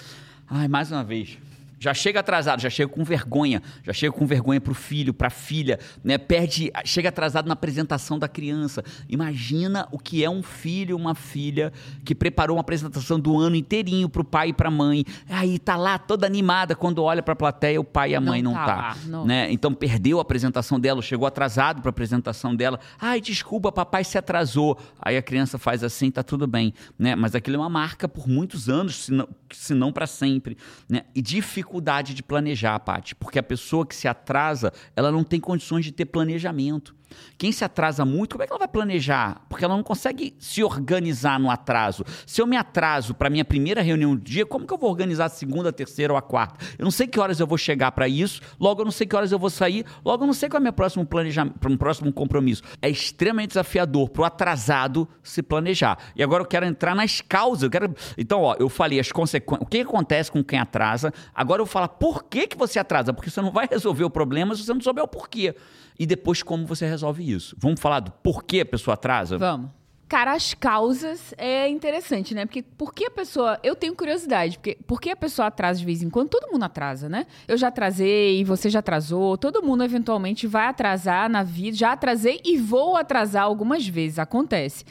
Ai, 0.49 0.69
mais 0.69 0.93
uma 0.93 1.03
vez. 1.03 1.37
Já 1.79 1.93
chega 1.93 2.19
atrasado, 2.19 2.59
já 2.61 2.69
chega 2.69 2.89
com 2.91 3.03
vergonha, 3.03 3.61
já 3.83 3.93
chega 3.93 4.11
com 4.11 4.25
vergonha 4.25 4.59
pro 4.59 4.73
filho, 4.73 5.13
pra 5.13 5.29
filha, 5.29 5.79
né? 6.03 6.17
Perde, 6.17 6.71
chega 6.85 7.09
atrasado 7.09 7.47
na 7.47 7.53
apresentação 7.53 8.17
da 8.17 8.27
criança. 8.27 8.83
Imagina 9.07 9.87
o 9.91 9.97
que 9.99 10.23
é 10.23 10.29
um 10.29 10.41
filho, 10.41 10.95
uma 10.95 11.13
filha 11.15 11.71
que 12.05 12.15
preparou 12.15 12.57
uma 12.57 12.61
apresentação 12.61 13.19
do 13.19 13.37
ano 13.37 13.55
inteirinho 13.55 14.09
pro 14.09 14.23
pai 14.23 14.49
e 14.49 14.53
pra 14.53 14.71
mãe. 14.71 15.03
Aí 15.29 15.59
tá 15.59 15.75
lá 15.75 15.97
toda 15.97 16.25
animada 16.25 16.75
quando 16.75 17.03
olha 17.03 17.21
pra 17.21 17.35
plateia, 17.35 17.79
o 17.79 17.83
pai 17.83 18.11
e 18.11 18.15
a 18.15 18.19
Não 18.19 18.27
mãe 18.31 18.41
não 18.41 18.53
tá 18.53 18.65
tá, 18.65 18.97
não. 19.05 19.25
né? 19.25 19.51
Então 19.51 19.73
perdeu 19.73 20.19
a 20.19 20.21
apresentação 20.21 20.79
dela, 20.79 21.01
chegou 21.01 21.27
atrasado 21.27 21.81
pra 21.81 21.89
apresentação 21.89 22.55
dela. 22.55 22.79
Ai, 22.99 23.21
desculpa, 23.21 23.71
papai 23.71 24.03
se 24.03 24.17
atrasou. 24.17 24.77
Aí 25.01 25.17
a 25.17 25.21
criança 25.21 25.57
faz 25.57 25.83
assim, 25.83 26.09
tá 26.11 26.23
tudo 26.23 26.47
bem, 26.47 26.73
né? 26.97 27.15
Mas 27.15 27.35
aquilo 27.35 27.55
é 27.57 27.59
uma 27.59 27.69
marca 27.69 28.07
por 28.07 28.27
muitos 28.27 28.69
anos, 28.69 29.05
se 29.05 29.11
não, 29.11 29.27
se 29.51 29.73
não 29.73 29.91
para 29.91 30.07
sempre, 30.07 30.57
né? 30.89 31.03
E 31.15 31.21
dificuldade 31.67 32.13
de 32.13 32.23
planejar, 32.23 32.79
Paty, 32.79 33.13
porque 33.15 33.37
a 33.37 33.43
pessoa 33.43 33.85
que 33.85 33.95
se 33.95 34.07
atrasa, 34.07 34.71
ela 34.95 35.11
não 35.11 35.23
tem 35.23 35.39
condições 35.39 35.83
de 35.83 35.91
ter 35.91 36.05
planejamento. 36.05 36.95
Quem 37.37 37.51
se 37.51 37.63
atrasa 37.63 38.03
muito, 38.03 38.33
como 38.33 38.43
é 38.43 38.47
que 38.47 38.53
ela 38.53 38.59
vai 38.59 38.67
planejar? 38.67 39.41
Porque 39.47 39.63
ela 39.63 39.75
não 39.75 39.83
consegue 39.83 40.35
se 40.39 40.63
organizar 40.63 41.39
no 41.39 41.49
atraso. 41.49 42.03
Se 42.25 42.41
eu 42.41 42.47
me 42.47 42.57
atraso 42.57 43.13
para 43.13 43.29
minha 43.29 43.45
primeira 43.45 43.81
reunião 43.81 44.15
do 44.15 44.21
dia, 44.21 44.45
como 44.45 44.65
que 44.65 44.73
eu 44.73 44.77
vou 44.77 44.89
organizar 44.89 45.25
a 45.25 45.29
segunda, 45.29 45.69
a 45.69 45.71
terceira 45.71 46.13
ou 46.13 46.17
a 46.17 46.21
quarta? 46.21 46.63
Eu 46.77 46.83
não 46.83 46.91
sei 46.91 47.07
que 47.07 47.19
horas 47.19 47.39
eu 47.39 47.47
vou 47.47 47.57
chegar 47.57 47.91
para 47.91 48.07
isso, 48.07 48.41
logo 48.59 48.81
eu 48.81 48.85
não 48.85 48.91
sei 48.91 49.05
que 49.05 49.15
horas 49.15 49.31
eu 49.31 49.39
vou 49.39 49.49
sair, 49.49 49.85
logo 50.03 50.23
eu 50.23 50.27
não 50.27 50.33
sei 50.33 50.49
qual 50.49 50.57
é 50.57 50.61
o 50.61 50.63
meu 50.63 50.73
próximo 50.73 51.05
planejamento, 51.05 51.55
um 51.67 51.77
próximo 51.77 52.11
compromisso. 52.11 52.63
É 52.81 52.89
extremamente 52.89 53.49
desafiador 53.49 54.09
para 54.09 54.21
o 54.21 54.25
atrasado 54.25 55.07
se 55.23 55.41
planejar. 55.41 55.97
E 56.15 56.23
agora 56.23 56.43
eu 56.43 56.47
quero 56.47 56.65
entrar 56.65 56.95
nas 56.95 57.21
causas. 57.21 57.63
Eu 57.63 57.69
quero... 57.69 57.93
Então, 58.17 58.41
ó, 58.41 58.55
eu 58.59 58.69
falei 58.69 58.99
as 58.99 59.11
consequências. 59.11 59.65
O 59.65 59.69
que 59.69 59.79
acontece 59.79 60.31
com 60.31 60.43
quem 60.43 60.59
atrasa? 60.59 61.13
Agora 61.33 61.56
eu 61.61 61.65
vou 61.65 61.71
falar 61.71 61.89
por 61.89 62.23
que, 62.23 62.47
que 62.47 62.57
você 62.57 62.79
atrasa? 62.79 63.13
Porque 63.13 63.29
você 63.29 63.41
não 63.41 63.51
vai 63.51 63.67
resolver 63.69 64.03
o 64.03 64.09
problema 64.09 64.55
se 64.55 64.63
você 64.63 64.73
não 64.73 64.81
souber 64.81 65.03
o 65.03 65.07
porquê. 65.07 65.55
E 65.99 66.05
depois 66.05 66.43
como 66.43 66.65
você 66.65 66.85
resolve 66.85 67.29
isso. 67.29 67.55
Vamos 67.59 67.79
falar 67.79 67.99
do 67.99 68.11
porquê 68.11 68.61
a 68.61 68.65
pessoa 68.65 68.93
atrasa? 68.93 69.37
Vamos. 69.37 69.71
Cara, 70.07 70.31
as 70.33 70.53
causas 70.53 71.33
é 71.37 71.67
interessante, 71.67 72.33
né? 72.33 72.45
Porque 72.45 72.63
por 72.63 72.93
que 72.93 73.05
a 73.05 73.11
pessoa. 73.11 73.59
Eu 73.61 73.75
tenho 73.75 73.93
curiosidade, 73.93 74.57
porque 74.57 74.77
por 74.87 75.01
que 75.01 75.09
a 75.09 75.17
pessoa 75.17 75.49
atrasa 75.49 75.79
de 75.79 75.85
vez 75.85 76.01
em 76.01 76.09
quando? 76.09 76.29
Todo 76.29 76.49
mundo 76.49 76.63
atrasa, 76.63 77.09
né? 77.09 77.27
Eu 77.45 77.57
já 77.57 77.67
atrasei, 77.67 78.41
você 78.45 78.69
já 78.69 78.79
atrasou, 78.79 79.37
todo 79.37 79.61
mundo 79.61 79.83
eventualmente 79.83 80.47
vai 80.47 80.67
atrasar 80.67 81.29
na 81.29 81.43
vida. 81.43 81.75
Já 81.75 81.91
atrasei 81.91 82.39
e 82.45 82.57
vou 82.57 82.95
atrasar 82.95 83.43
algumas 83.43 83.85
vezes, 83.85 84.17
acontece. 84.17 84.85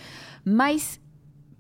Mas 0.44 1.00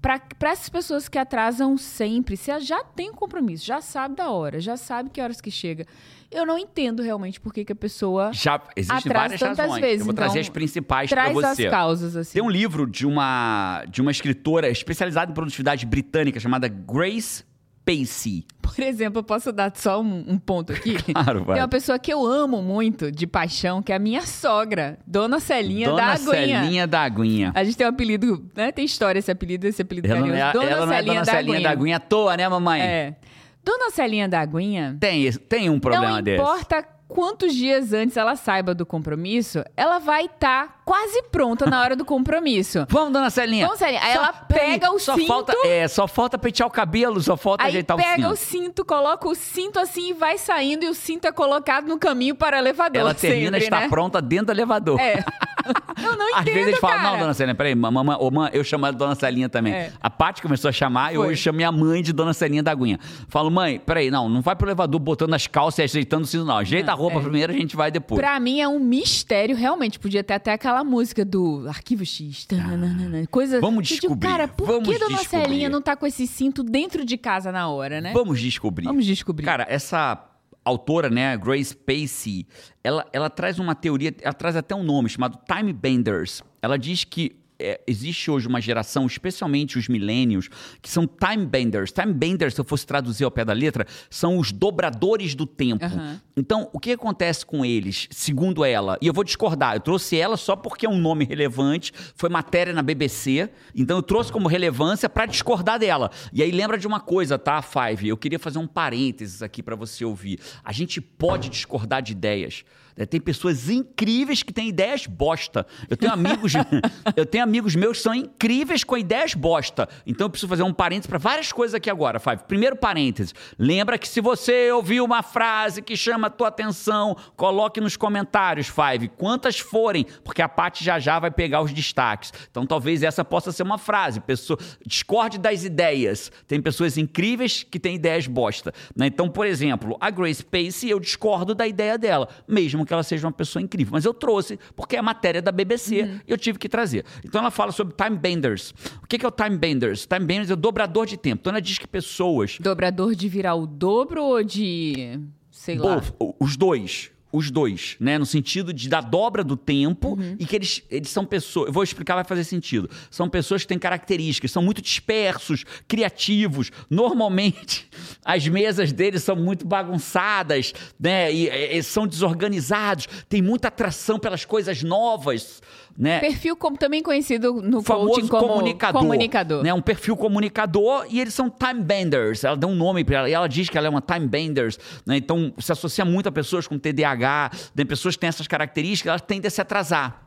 para 0.00 0.50
essas 0.50 0.68
pessoas 0.68 1.08
que 1.08 1.18
atrasam 1.18 1.76
sempre, 1.76 2.36
você 2.36 2.58
já 2.60 2.84
tem 2.84 3.12
compromisso, 3.12 3.64
já 3.64 3.80
sabe 3.80 4.16
da 4.16 4.30
hora, 4.30 4.60
já 4.60 4.76
sabe 4.76 5.10
que 5.10 5.20
horas 5.20 5.40
que 5.40 5.50
chega. 5.50 5.86
Eu 6.30 6.44
não 6.44 6.58
entendo 6.58 7.02
realmente 7.02 7.40
por 7.40 7.52
que, 7.52 7.64
que 7.64 7.72
a 7.72 7.76
pessoa 7.76 8.32
já 8.32 8.60
existem 8.76 9.12
várias 9.12 9.40
razões. 9.40 9.80
Vezes. 9.80 10.00
Eu 10.00 10.04
vou 10.04 10.12
então, 10.12 10.24
trazer 10.24 10.40
as 10.40 10.48
principais 10.48 11.08
para 11.08 11.30
você. 11.30 11.40
Traz 11.40 11.60
as 11.60 11.70
causas 11.70 12.16
assim. 12.16 12.34
Tem 12.34 12.42
um 12.42 12.50
livro 12.50 12.86
de 12.86 13.06
uma 13.06 13.84
de 13.88 14.00
uma 14.00 14.10
escritora 14.10 14.68
especializada 14.68 15.30
em 15.30 15.34
produtividade 15.34 15.86
britânica 15.86 16.38
chamada 16.40 16.68
Grace 16.68 17.44
Pacey. 17.86 18.44
Por 18.60 18.80
exemplo, 18.80 19.20
eu 19.20 19.22
posso 19.22 19.52
dar 19.52 19.72
só 19.76 20.02
um, 20.02 20.24
um 20.26 20.38
ponto 20.38 20.72
aqui? 20.72 20.96
Claro, 21.14 21.44
vai. 21.44 21.54
Tem 21.54 21.62
uma 21.62 21.68
pessoa 21.68 21.98
que 22.00 22.12
eu 22.12 22.26
amo 22.26 22.60
muito, 22.60 23.12
de 23.12 23.26
paixão, 23.28 23.80
que 23.80 23.92
é 23.92 23.94
a 23.94 23.98
minha 23.98 24.22
sogra, 24.22 24.98
Dona 25.06 25.38
Celinha 25.38 25.88
Dona 25.88 26.02
da 26.02 26.12
Aguinha. 26.12 26.60
Celinha 26.62 26.86
da 26.86 27.00
Aguinha. 27.02 27.52
A 27.54 27.62
gente 27.62 27.76
tem 27.76 27.86
um 27.86 27.90
apelido, 27.90 28.44
né? 28.56 28.72
Tem 28.72 28.84
história 28.84 29.20
esse 29.20 29.30
apelido, 29.30 29.66
esse 29.68 29.80
apelido 29.82 30.08
Ela, 30.08 30.20
não 30.20 30.34
é, 30.34 30.52
Dona 30.52 30.70
ela 30.70 30.86
não 30.86 30.92
é 30.92 30.96
Celinha 30.96 31.14
Dona 31.14 31.24
da 31.24 31.32
Celinha 31.32 31.54
Aguinha. 31.54 31.62
da 31.62 31.70
Aguinha 31.70 31.96
à 31.96 32.00
toa, 32.00 32.36
né, 32.36 32.48
mamãe? 32.48 32.80
É. 32.82 33.16
Dona 33.64 33.90
Celinha 33.90 34.28
da 34.28 34.40
Aguinha, 34.40 34.96
Tem, 35.00 35.32
tem 35.32 35.70
um 35.70 35.78
problema 35.80 36.16
não 36.16 36.22
desse. 36.22 36.40
importa 36.42 36.95
quantos 37.08 37.54
dias 37.54 37.92
antes 37.92 38.16
ela 38.16 38.36
saiba 38.36 38.74
do 38.74 38.84
compromisso, 38.84 39.64
ela 39.76 39.98
vai 39.98 40.26
estar 40.26 40.80
quase 40.84 41.22
pronta 41.30 41.66
na 41.66 41.80
hora 41.80 41.96
do 41.96 42.04
compromisso. 42.04 42.86
Vamos, 42.90 43.12
dona 43.12 43.30
Celinha. 43.30 43.64
Vamos, 43.66 43.78
Celinha. 43.78 44.00
Aí 44.02 44.12
Só- 44.12 44.18
ela 44.18 44.32
pega 44.32 44.90
o 44.92 44.98
só 44.98 45.14
cinto. 45.14 45.26
Falta, 45.26 45.52
é, 45.64 45.88
só 45.88 46.06
falta 46.06 46.38
pentear 46.38 46.68
o 46.68 46.70
cabelo, 46.70 47.20
só 47.20 47.36
falta 47.36 47.64
Aí 47.64 47.70
ajeitar 47.70 47.96
pega 47.96 48.28
o 48.28 48.32
o 48.32 48.36
cinto. 48.36 48.64
cinto, 48.66 48.84
coloca 48.84 49.28
o 49.28 49.34
cinto 49.34 49.78
assim 49.78 50.10
e 50.10 50.12
vai 50.12 50.38
saindo 50.38 50.84
e 50.84 50.88
o 50.88 50.94
cinto 50.94 51.26
é 51.26 51.32
colocado 51.32 51.86
no 51.86 51.98
caminho 51.98 52.34
para 52.34 52.56
o 52.56 52.60
elevador. 52.60 53.00
Ela 53.00 53.14
termina, 53.14 53.52
sempre, 53.58 53.64
está 53.64 53.80
né? 53.80 53.88
pronta 53.88 54.20
dentro 54.20 54.46
do 54.46 54.52
elevador. 54.52 55.00
É. 55.00 55.24
Eu 56.02 56.16
não 56.16 56.34
Às 56.34 56.42
entendo, 56.42 56.54
vezes 56.54 56.68
eles 56.68 56.80
falam, 56.80 57.02
não, 57.02 57.18
dona 57.18 57.34
Celinha, 57.34 57.54
peraí, 57.54 57.74
mamãe, 57.74 58.16
ô, 58.18 58.30
mãe, 58.30 58.50
eu 58.52 58.62
chamo 58.62 58.86
de 58.90 58.96
dona 58.96 59.14
Celinha 59.14 59.48
também. 59.48 59.72
É. 59.72 59.92
A 60.00 60.10
Paty 60.10 60.42
começou 60.42 60.68
a 60.68 60.72
chamar 60.72 61.14
e 61.14 61.18
hoje 61.18 61.40
chamo 61.40 61.56
minha 61.56 61.72
mãe 61.72 62.02
de 62.02 62.12
dona 62.12 62.32
Celinha 62.32 62.62
da 62.62 62.70
Aguinha. 62.70 62.98
Falo, 63.28 63.50
mãe, 63.50 63.78
peraí, 63.78 64.10
não, 64.10 64.28
não 64.28 64.40
vai 64.40 64.54
pro 64.54 64.68
elevador 64.68 65.00
botando 65.00 65.34
as 65.34 65.46
calças 65.46 65.78
e 65.78 65.82
ajeitando 65.82 66.24
o 66.24 66.26
cinto, 66.26 66.44
não. 66.44 66.56
Ajeita 66.56 66.92
a 66.92 66.94
roupa 66.94 67.18
é. 67.18 67.22
primeiro, 67.22 67.52
a 67.52 67.56
gente 67.56 67.76
vai 67.76 67.90
depois. 67.90 68.20
Pra 68.20 68.38
mim 68.38 68.60
é 68.60 68.68
um 68.68 68.78
mistério, 68.78 69.56
realmente. 69.56 69.98
Podia 69.98 70.22
ter 70.22 70.34
até 70.34 70.52
aquela 70.52 70.84
música 70.84 71.24
do 71.24 71.64
Arquivo 71.68 72.04
X. 72.04 72.44
tananana, 72.46 73.26
Coisa. 73.30 73.60
Vamos 73.60 73.86
digo, 73.88 74.00
descobrir, 74.00 74.28
cara, 74.28 74.48
por 74.48 74.66
vamos 74.66 74.88
que 74.88 74.98
Dona 74.98 75.16
descobrir. 75.16 75.44
Celinha 75.44 75.68
não 75.68 75.82
tá 75.82 75.96
com 75.96 76.06
esse 76.06 76.26
cinto 76.26 76.62
dentro 76.62 77.04
de 77.04 77.16
casa 77.16 77.50
na 77.50 77.68
hora, 77.68 78.00
né? 78.00 78.12
Vamos 78.12 78.40
descobrir. 78.40 78.84
Vamos 78.84 79.06
descobrir. 79.06 79.44
Cara, 79.44 79.66
essa 79.68 80.18
autora, 80.66 81.08
né, 81.08 81.36
Grace 81.36 81.74
Pacey, 81.74 82.46
ela, 82.82 83.06
ela 83.12 83.30
traz 83.30 83.58
uma 83.58 83.74
teoria, 83.74 84.14
ela 84.20 84.34
traz 84.34 84.56
até 84.56 84.74
um 84.74 84.82
nome 84.82 85.08
chamado 85.08 85.38
Time 85.46 85.72
Benders. 85.72 86.42
Ela 86.60 86.76
diz 86.76 87.04
que 87.04 87.36
é, 87.58 87.80
existe 87.86 88.30
hoje 88.30 88.46
uma 88.46 88.60
geração, 88.60 89.06
especialmente 89.06 89.78
os 89.78 89.88
milênios, 89.88 90.48
que 90.80 90.90
são 90.90 91.06
time 91.06 91.46
benders. 91.46 91.92
Time 91.92 92.12
benders, 92.12 92.54
se 92.54 92.60
eu 92.60 92.64
fosse 92.64 92.86
traduzir 92.86 93.24
ao 93.24 93.30
pé 93.30 93.44
da 93.44 93.52
letra, 93.52 93.86
são 94.10 94.38
os 94.38 94.52
dobradores 94.52 95.34
do 95.34 95.46
tempo. 95.46 95.84
Aham. 95.84 96.20
Então, 96.36 96.68
o 96.72 96.78
que 96.78 96.92
acontece 96.92 97.46
com 97.46 97.64
eles, 97.64 98.08
segundo 98.10 98.64
ela? 98.64 98.98
E 99.00 99.06
eu 99.06 99.14
vou 99.14 99.24
discordar, 99.24 99.74
eu 99.74 99.80
trouxe 99.80 100.18
ela 100.18 100.36
só 100.36 100.54
porque 100.54 100.84
é 100.84 100.88
um 100.88 100.98
nome 100.98 101.24
relevante, 101.24 101.92
foi 102.14 102.28
matéria 102.28 102.74
na 102.74 102.82
BBC, 102.82 103.48
então 103.74 103.96
eu 103.96 104.02
trouxe 104.02 104.30
como 104.30 104.46
relevância 104.46 105.08
para 105.08 105.24
discordar 105.24 105.78
dela. 105.78 106.10
E 106.32 106.42
aí 106.42 106.50
lembra 106.50 106.76
de 106.76 106.86
uma 106.86 107.00
coisa, 107.00 107.38
tá, 107.38 107.62
Five? 107.62 108.08
Eu 108.08 108.16
queria 108.18 108.38
fazer 108.38 108.58
um 108.58 108.66
parênteses 108.66 109.42
aqui 109.42 109.62
para 109.62 109.74
você 109.74 110.04
ouvir. 110.04 110.38
A 110.62 110.72
gente 110.72 111.00
pode 111.00 111.48
discordar 111.48 112.02
de 112.02 112.12
ideias. 112.12 112.64
Né? 112.96 113.04
Tem 113.04 113.20
pessoas 113.20 113.68
incríveis 113.68 114.42
que 114.42 114.52
têm 114.52 114.68
ideias 114.68 115.06
bosta. 115.06 115.66
Eu 115.88 115.96
tenho 115.96 116.12
amigos, 116.12 116.52
eu 117.14 117.26
tenho 117.26 117.44
amigos 117.44 117.74
meus 117.74 117.98
que 117.98 118.02
são 118.02 118.14
incríveis 118.14 118.82
com 118.82 118.96
ideias 118.96 119.34
bosta. 119.34 119.88
Então 120.06 120.26
eu 120.26 120.30
preciso 120.30 120.48
fazer 120.48 120.62
um 120.62 120.72
parênteses 120.72 121.06
para 121.06 121.18
várias 121.18 121.52
coisas 121.52 121.74
aqui 121.74 121.90
agora, 121.90 122.18
Five. 122.18 122.44
Primeiro 122.48 122.76
parênteses. 122.76 123.34
Lembra 123.58 123.98
que 123.98 124.08
se 124.08 124.20
você 124.20 124.70
ouviu 124.72 125.04
uma 125.04 125.22
frase 125.22 125.82
que 125.82 125.96
chama 125.96 126.28
a 126.28 126.30
tua 126.30 126.48
atenção, 126.48 127.16
coloque 127.36 127.80
nos 127.80 127.96
comentários, 127.96 128.68
Five, 128.68 129.08
quantas 129.08 129.58
forem, 129.58 130.06
porque 130.24 130.40
a 130.40 130.48
Paty 130.48 130.84
já 130.84 130.98
já 130.98 131.18
vai 131.18 131.30
pegar 131.30 131.60
os 131.60 131.72
destaques. 131.72 132.32
Então 132.50 132.66
talvez 132.66 133.02
essa 133.02 133.24
possa 133.24 133.52
ser 133.52 133.62
uma 133.62 133.78
frase. 133.78 134.20
Pessoa, 134.20 134.58
discorde 134.86 135.38
das 135.38 135.64
ideias. 135.64 136.30
Tem 136.46 136.60
pessoas 136.62 136.96
incríveis 136.96 137.62
que 137.62 137.78
têm 137.78 137.96
ideias 137.96 138.26
bosta. 138.26 138.72
né? 138.94 139.06
Então, 139.06 139.28
por 139.28 139.46
exemplo, 139.46 139.96
a 140.00 140.10
Grace 140.10 140.44
Pacey, 140.44 140.90
eu 140.90 141.00
discordo 141.00 141.54
da 141.54 141.66
ideia 141.66 141.98
dela, 141.98 142.28
mesmo 142.46 142.85
que 142.86 142.92
ela 142.92 143.02
seja 143.02 143.26
uma 143.26 143.32
pessoa 143.32 143.62
incrível. 143.62 143.92
Mas 143.92 144.04
eu 144.04 144.14
trouxe, 144.14 144.58
porque 144.74 144.96
é 144.96 144.98
a 144.98 145.02
matéria 145.02 145.42
da 145.42 145.50
BBC, 145.52 146.20
e 146.26 146.30
eu 146.30 146.38
tive 146.38 146.58
que 146.58 146.68
trazer. 146.68 147.04
Então 147.24 147.40
ela 147.40 147.50
fala 147.50 147.72
sobre 147.72 147.94
time 147.94 148.16
benders. 148.16 148.72
O 149.02 149.06
que 149.06 149.24
é 149.24 149.28
o 149.28 149.30
time 149.30 149.56
benders? 149.56 150.06
Time 150.06 150.24
benders 150.24 150.50
é 150.50 150.54
o 150.54 150.56
dobrador 150.56 151.06
de 151.06 151.16
tempo. 151.16 151.40
Então 151.40 151.50
ela 151.52 151.60
diz 151.60 151.78
que 151.78 151.86
pessoas 151.86 152.58
Dobrador 152.60 153.14
de 153.14 153.28
virar 153.28 153.54
o 153.54 153.66
dobro 153.66 154.22
ou 154.22 154.42
de. 154.42 155.18
sei 155.50 155.76
lá. 155.76 155.96
Both, 155.96 156.12
o- 156.20 156.34
os 156.40 156.56
dois. 156.56 157.10
Os 157.36 157.50
dois, 157.50 157.96
né? 158.00 158.16
No 158.18 158.24
sentido 158.24 158.72
de 158.72 158.88
da 158.88 159.00
dobra 159.02 159.44
do 159.44 159.56
tempo 159.58 160.14
Uhum. 160.18 160.36
e 160.38 160.46
que 160.46 160.56
eles, 160.56 160.82
eles 160.90 161.10
são 161.10 161.24
pessoas. 161.26 161.66
Eu 161.66 161.72
vou 161.72 161.82
explicar, 161.82 162.14
vai 162.14 162.24
fazer 162.24 162.44
sentido. 162.44 162.88
São 163.10 163.28
pessoas 163.28 163.60
que 163.62 163.68
têm 163.68 163.78
características, 163.78 164.50
são 164.50 164.62
muito 164.62 164.80
dispersos, 164.80 165.64
criativos. 165.86 166.70
Normalmente, 166.88 167.86
as 168.24 168.46
mesas 168.48 168.90
deles 168.92 169.22
são 169.22 169.36
muito 169.36 169.66
bagunçadas, 169.66 170.72
né? 170.98 171.32
E, 171.32 171.48
e- 171.48 171.78
e 171.78 171.82
são 171.82 172.06
desorganizados, 172.06 173.06
tem 173.28 173.42
muita 173.42 173.68
atração 173.68 174.18
pelas 174.18 174.44
coisas 174.44 174.82
novas, 174.82 175.60
né? 175.96 176.20
Perfil 176.20 176.56
como, 176.56 176.76
também 176.76 177.02
conhecido 177.02 177.54
no 177.54 177.82
famoso 177.82 178.08
coaching 178.08 178.28
como 178.28 178.48
comunicador, 178.48 179.00
comunicador. 179.00 179.62
né? 179.62 179.72
Um 179.72 179.80
perfil 179.80 180.16
comunicador 180.16 181.06
e 181.08 181.20
eles 181.20 181.32
são 181.32 181.48
time 181.48 181.82
benders. 181.82 182.44
Ela 182.44 182.56
dá 182.56 182.66
um 182.66 182.74
nome 182.74 183.02
para 183.02 183.18
ela 183.18 183.30
e 183.30 183.32
ela 183.32 183.48
diz 183.48 183.68
que 183.68 183.78
ela 183.78 183.86
é 183.86 183.90
uma 183.90 184.02
time 184.02 184.26
benders, 184.26 184.78
né? 185.06 185.16
Então 185.16 185.54
se 185.58 185.72
associa 185.72 186.04
muito 186.04 186.28
a 186.28 186.32
pessoas 186.32 186.66
com 186.66 186.78
TDAH, 186.78 187.50
né? 187.74 187.84
pessoas 187.84 188.14
que 188.14 188.20
têm 188.20 188.28
essas 188.28 188.46
características, 188.46 189.10
elas 189.10 189.22
tendem 189.22 189.48
a 189.48 189.50
se 189.50 189.60
atrasar. 189.60 190.22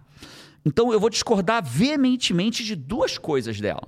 Então 0.65 0.91
eu 0.91 0.99
vou 0.99 1.09
discordar 1.09 1.63
veementemente 1.63 2.63
de 2.63 2.75
duas 2.75 3.17
coisas 3.17 3.61
dela. 3.61 3.87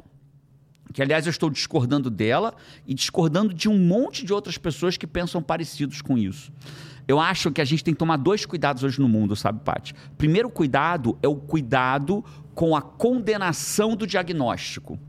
Que, 0.94 1.02
aliás, 1.02 1.26
eu 1.26 1.32
estou 1.32 1.50
discordando 1.50 2.10
dela 2.10 2.54
e 2.86 2.94
discordando 2.94 3.54
de 3.54 3.70
um 3.70 3.78
monte 3.78 4.26
de 4.26 4.34
outras 4.34 4.58
pessoas 4.58 4.98
que 4.98 5.08
pensam 5.08 5.42
parecidos 5.42 6.02
com 6.02 6.18
isso. 6.18 6.52
Eu 7.08 7.20
acho 7.20 7.52
que 7.52 7.62
a 7.62 7.66
gente 7.66 7.84
tem 7.84 7.94
que 7.94 8.00
tomar 8.00 8.18
dois 8.18 8.46
cuidados 8.46 8.84
hoje 8.84 9.00
no 9.00 9.08
mundo, 9.08 9.36
sabe, 9.36 9.60
Paty? 9.64 9.94
Primeiro 10.18 10.50
cuidado 10.50 11.18
é 11.22 11.28
o 11.28 11.36
cuidado 11.36 12.24
com 12.54 12.76
a 12.76 12.82
condenação 12.82 13.96
do 13.96 14.06
diagnóstico. 14.06 15.00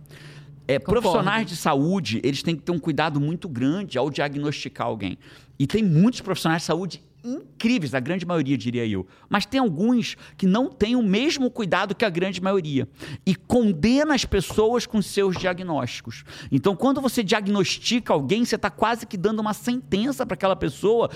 É, 0.67 0.79
Concordo. 0.79 1.03
profissionais 1.03 1.47
de 1.47 1.57
saúde, 1.57 2.21
eles 2.23 2.43
têm 2.43 2.57
que 2.57 2.63
ter 2.63 2.73
um 2.73 2.79
cuidado 2.79 3.21
muito 3.21 3.49
grande 3.49 3.99
ao 3.99 4.11
diagnosticar 4.11 4.87
alguém. 4.87 5.19
E 5.59 5.67
tem 5.67 5.83
muitos 5.83 6.21
profissionais 6.21 6.63
de 6.63 6.67
saúde 6.67 7.03
incríveis, 7.25 7.95
a 7.95 8.01
grande 8.01 8.27
maioria, 8.27 8.57
diria 8.57 8.87
eu. 8.87 9.07
Mas 9.29 9.47
tem 9.47 9.61
alguns 9.61 10.17
que 10.37 10.47
não 10.47 10.69
têm 10.69 10.97
o 10.97 11.03
mesmo 11.03 11.51
cuidado 11.51 11.95
que 11.95 12.05
a 12.05 12.11
grande 12.11 12.41
maioria. 12.41 12.89
E 13.25 13.35
condena 13.35 14.15
as 14.15 14.25
pessoas 14.25 14.87
com 14.87 15.01
seus 15.01 15.37
diagnósticos. 15.37 16.25
Então, 16.51 16.75
quando 16.75 17.01
você 17.01 17.23
diagnostica 17.23 18.13
alguém, 18.13 18.45
você 18.45 18.57
está 18.57 18.71
quase 18.71 19.07
que 19.07 19.17
dando 19.17 19.41
uma 19.41 19.55
sentença 19.55 20.27
para 20.27 20.35
aquela 20.35 20.57
pessoa, 20.57 21.11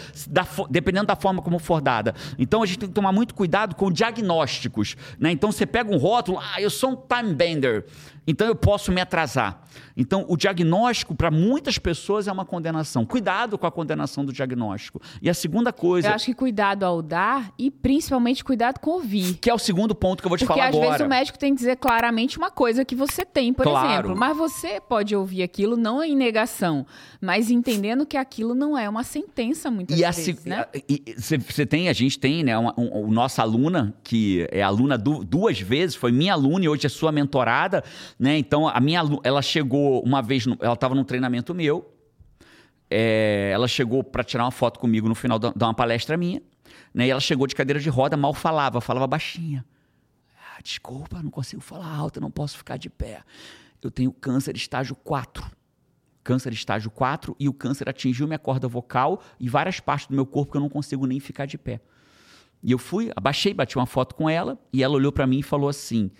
dependendo 0.71 1.07
da 1.07 1.16
forma 1.16 1.42
como 1.42 1.59
for 1.59 1.81
dada. 1.81 2.14
Então, 2.38 2.62
a 2.62 2.66
gente 2.66 2.79
tem 2.79 2.88
que 2.88 2.95
tomar 2.95 3.12
muito 3.12 3.35
cuidado 3.35 3.75
com 3.75 3.90
diagnósticos. 3.90 4.97
Né? 5.19 5.31
Então, 5.33 5.51
você 5.51 5.66
pega 5.66 5.92
um 5.92 5.99
rótulo, 5.99 6.38
ah, 6.38 6.61
eu 6.61 6.71
sou 6.71 6.92
um 6.92 6.97
time 6.97 7.35
bender. 7.35 7.85
Então 8.27 8.47
eu 8.47 8.55
posso 8.57 8.91
me 8.91 9.01
atrasar. 9.01 9.62
Então 9.97 10.25
o 10.29 10.37
diagnóstico 10.37 11.15
para 11.15 11.31
muitas 11.31 11.79
pessoas 11.79 12.27
é 12.27 12.33
uma 12.33 12.45
condenação. 12.45 13.05
Cuidado 13.05 13.57
com 13.59 13.67
a 13.67 13.71
condenação 13.71 14.25
do 14.25 14.33
diagnóstico. 14.33 15.01
E 15.21 15.29
a 15.31 15.35
segunda 15.35 15.73
coisa, 15.73 16.09
Eu 16.09 16.15
acho 16.15 16.27
que 16.27 16.35
cuidado 16.35 16.83
ao 16.85 17.03
dar 17.03 17.53
e 17.59 17.71
principalmente 17.71 18.43
cuidado 18.43 18.79
com 18.81 18.91
ouvir. 18.93 19.35
que 19.41 19.49
é 19.51 19.55
o 19.55 19.59
segundo 19.59 19.95
ponto 19.95 20.23
que 20.23 20.27
eu 20.27 20.31
vou 20.31 20.39
te 20.39 20.45
Porque 20.47 20.59
falar 20.59 20.71
às 20.71 20.75
agora. 20.75 20.91
vezes 20.93 21.07
o 21.07 21.09
médico 21.09 21.39
tem 21.39 21.53
que 21.55 21.59
dizer 21.59 21.77
claramente 21.77 22.39
uma 22.39 22.51
coisa 22.51 22.85
que 22.85 22.95
você 22.95 23.25
tem, 23.25 23.53
por 23.53 23.65
Claro. 23.65 24.09
exemplo. 24.09 24.17
Mas 24.19 24.37
você 24.37 24.81
pode 24.81 25.15
ouvir 25.15 25.43
aquilo 25.43 25.77
não 25.77 26.03
em 26.03 26.17
negação, 26.17 26.87
mas 27.21 27.51
entendendo 27.51 28.07
que 28.07 28.17
aquilo 28.17 28.55
não 28.55 28.77
é 28.77 28.89
uma 28.89 29.05
sentença 29.05 29.71
muitas 29.71 29.99
E 29.99 30.05
a 30.05 30.11
vezes, 30.11 30.39
se- 30.41 30.49
né? 30.49 30.67
você 31.47 31.67
tem, 31.67 31.89
a 31.89 31.93
gente 31.93 32.19
tem, 32.19 32.43
né, 32.43 32.57
uma, 32.59 32.75
um, 32.79 33.05
um- 33.05 33.11
nossa 33.11 33.43
aluna, 33.43 33.95
que 34.03 34.47
é 34.51 34.62
aluna 34.62 34.97
du- 34.99 35.25
duas 35.25 35.61
vezes, 35.61 35.95
foi 35.97 36.12
minha 36.12 36.33
aluna 36.33 36.65
e 36.65 36.69
hoje 36.69 36.87
é 36.87 36.89
sua 36.89 37.12
mentorada, 37.12 37.83
né? 38.18 38.38
Então, 38.38 38.68
a 38.68 38.81
minha 38.81 39.02
ela 39.22 39.42
chegou 39.42 40.02
uma 40.02 40.22
vez, 40.22 40.46
no- 40.46 40.57
ela 40.61 40.74
estava 40.74 40.94
num 40.94 41.05
treinamento 41.05 41.55
meu, 41.55 41.92
é, 42.90 43.50
ela 43.52 43.68
chegou 43.68 44.02
para 44.05 44.22
tirar 44.22 44.44
uma 44.44 44.50
foto 44.50 44.79
comigo 44.79 45.09
no 45.09 45.14
final 45.14 45.38
de 45.38 45.46
uma 45.61 45.74
palestra 45.74 46.16
minha, 46.16 46.40
né? 46.94 47.07
E 47.07 47.11
ela 47.11 47.20
chegou 47.20 47.46
de 47.46 47.55
cadeira 47.55 47.81
de 47.81 47.88
roda, 47.88 48.16
mal 48.16 48.33
falava, 48.33 48.81
falava 48.81 49.07
baixinha. 49.07 49.64
Ah, 50.37 50.61
desculpa, 50.62 51.22
não 51.22 51.31
consigo 51.31 51.61
falar 51.61 51.92
alto, 51.94 52.20
não 52.20 52.31
posso 52.31 52.57
ficar 52.57 52.76
de 52.76 52.88
pé. 52.88 53.22
Eu 53.83 53.90
tenho 53.90 54.12
câncer 54.12 54.57
estágio 54.57 54.94
4. 54.96 55.44
Câncer 56.24 56.52
estágio 56.52 56.90
4 56.90 57.37
e 57.38 57.48
o 57.48 57.52
câncer 57.52 57.88
atingiu 57.88 58.26
minha 58.26 58.38
corda 58.38 58.66
vocal 58.66 59.22
e 59.38 59.48
várias 59.48 59.79
partes 59.79 60.09
do 60.09 60.14
meu 60.14 60.26
corpo 60.26 60.52
que 60.52 60.57
eu 60.57 60.61
não 60.61 60.68
consigo 60.68 61.07
nem 61.07 61.20
ficar 61.20 61.46
de 61.46 61.57
pé. 61.59 61.81
E 62.62 62.72
eu 62.72 62.79
fui, 62.79 63.12
abaixei, 63.14 63.52
bati 63.55 63.76
uma 63.76 63.87
foto 63.87 64.14
com 64.14 64.29
ela 64.29 64.59
e 64.72 64.83
ela 64.83 64.94
olhou 64.94 65.12
para 65.12 65.26
mim 65.26 65.38
e 65.38 65.42
falou 65.42 65.68
assim: 65.68 66.11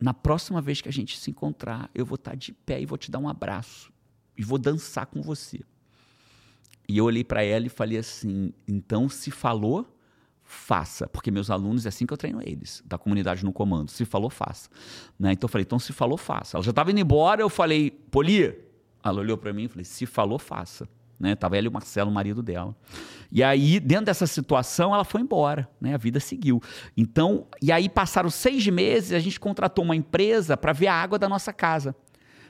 na 0.00 0.12
próxima 0.12 0.60
vez 0.60 0.80
que 0.80 0.88
a 0.88 0.92
gente 0.92 1.18
se 1.18 1.30
encontrar, 1.30 1.90
eu 1.94 2.04
vou 2.04 2.16
estar 2.16 2.32
tá 2.32 2.36
de 2.36 2.52
pé 2.52 2.80
e 2.80 2.86
vou 2.86 2.98
te 2.98 3.10
dar 3.10 3.18
um 3.18 3.28
abraço 3.28 3.92
e 4.36 4.42
vou 4.42 4.58
dançar 4.58 5.06
com 5.06 5.22
você. 5.22 5.60
E 6.88 6.98
eu 6.98 7.04
olhei 7.04 7.24
para 7.24 7.42
ela 7.42 7.66
e 7.66 7.70
falei 7.70 7.98
assim: 7.98 8.52
então 8.68 9.08
se 9.08 9.30
falou, 9.30 9.86
faça, 10.44 11.08
porque 11.08 11.30
meus 11.30 11.50
alunos 11.50 11.86
é 11.86 11.88
assim 11.88 12.06
que 12.06 12.12
eu 12.12 12.16
treino 12.16 12.40
eles, 12.42 12.82
da 12.86 12.98
comunidade 12.98 13.44
no 13.44 13.52
comando. 13.52 13.90
Se 13.90 14.04
falou, 14.04 14.30
faça. 14.30 14.68
Né? 15.18 15.32
Então 15.32 15.46
eu 15.46 15.50
falei: 15.50 15.62
então 15.64 15.78
se 15.78 15.92
falou, 15.92 16.16
faça. 16.16 16.56
Ela 16.56 16.64
já 16.64 16.70
estava 16.70 16.90
indo 16.90 17.00
embora, 17.00 17.42
eu 17.42 17.48
falei: 17.48 17.90
Polia. 17.90 18.62
Ela 19.02 19.20
olhou 19.20 19.38
para 19.38 19.52
mim 19.52 19.64
e 19.64 19.68
falei: 19.68 19.84
se 19.84 20.04
falou, 20.04 20.38
faça. 20.38 20.88
Né? 21.18 21.34
Tava 21.34 21.56
ela 21.56 21.66
e 21.66 21.68
o 21.68 21.72
Marcelo, 21.72 22.10
o 22.10 22.14
marido 22.14 22.42
dela. 22.42 22.74
E 23.30 23.42
aí, 23.42 23.80
dentro 23.80 24.06
dessa 24.06 24.26
situação, 24.26 24.94
ela 24.94 25.04
foi 25.04 25.20
embora, 25.20 25.68
né? 25.80 25.94
A 25.94 25.98
vida 25.98 26.20
seguiu. 26.20 26.62
Então, 26.96 27.46
e 27.60 27.72
aí 27.72 27.88
passaram 27.88 28.30
seis 28.30 28.66
meses, 28.68 29.12
a 29.12 29.18
gente 29.18 29.40
contratou 29.40 29.84
uma 29.84 29.96
empresa 29.96 30.56
para 30.56 30.72
ver 30.72 30.86
a 30.86 30.94
água 30.94 31.18
da 31.18 31.28
nossa 31.28 31.52
casa. 31.52 31.94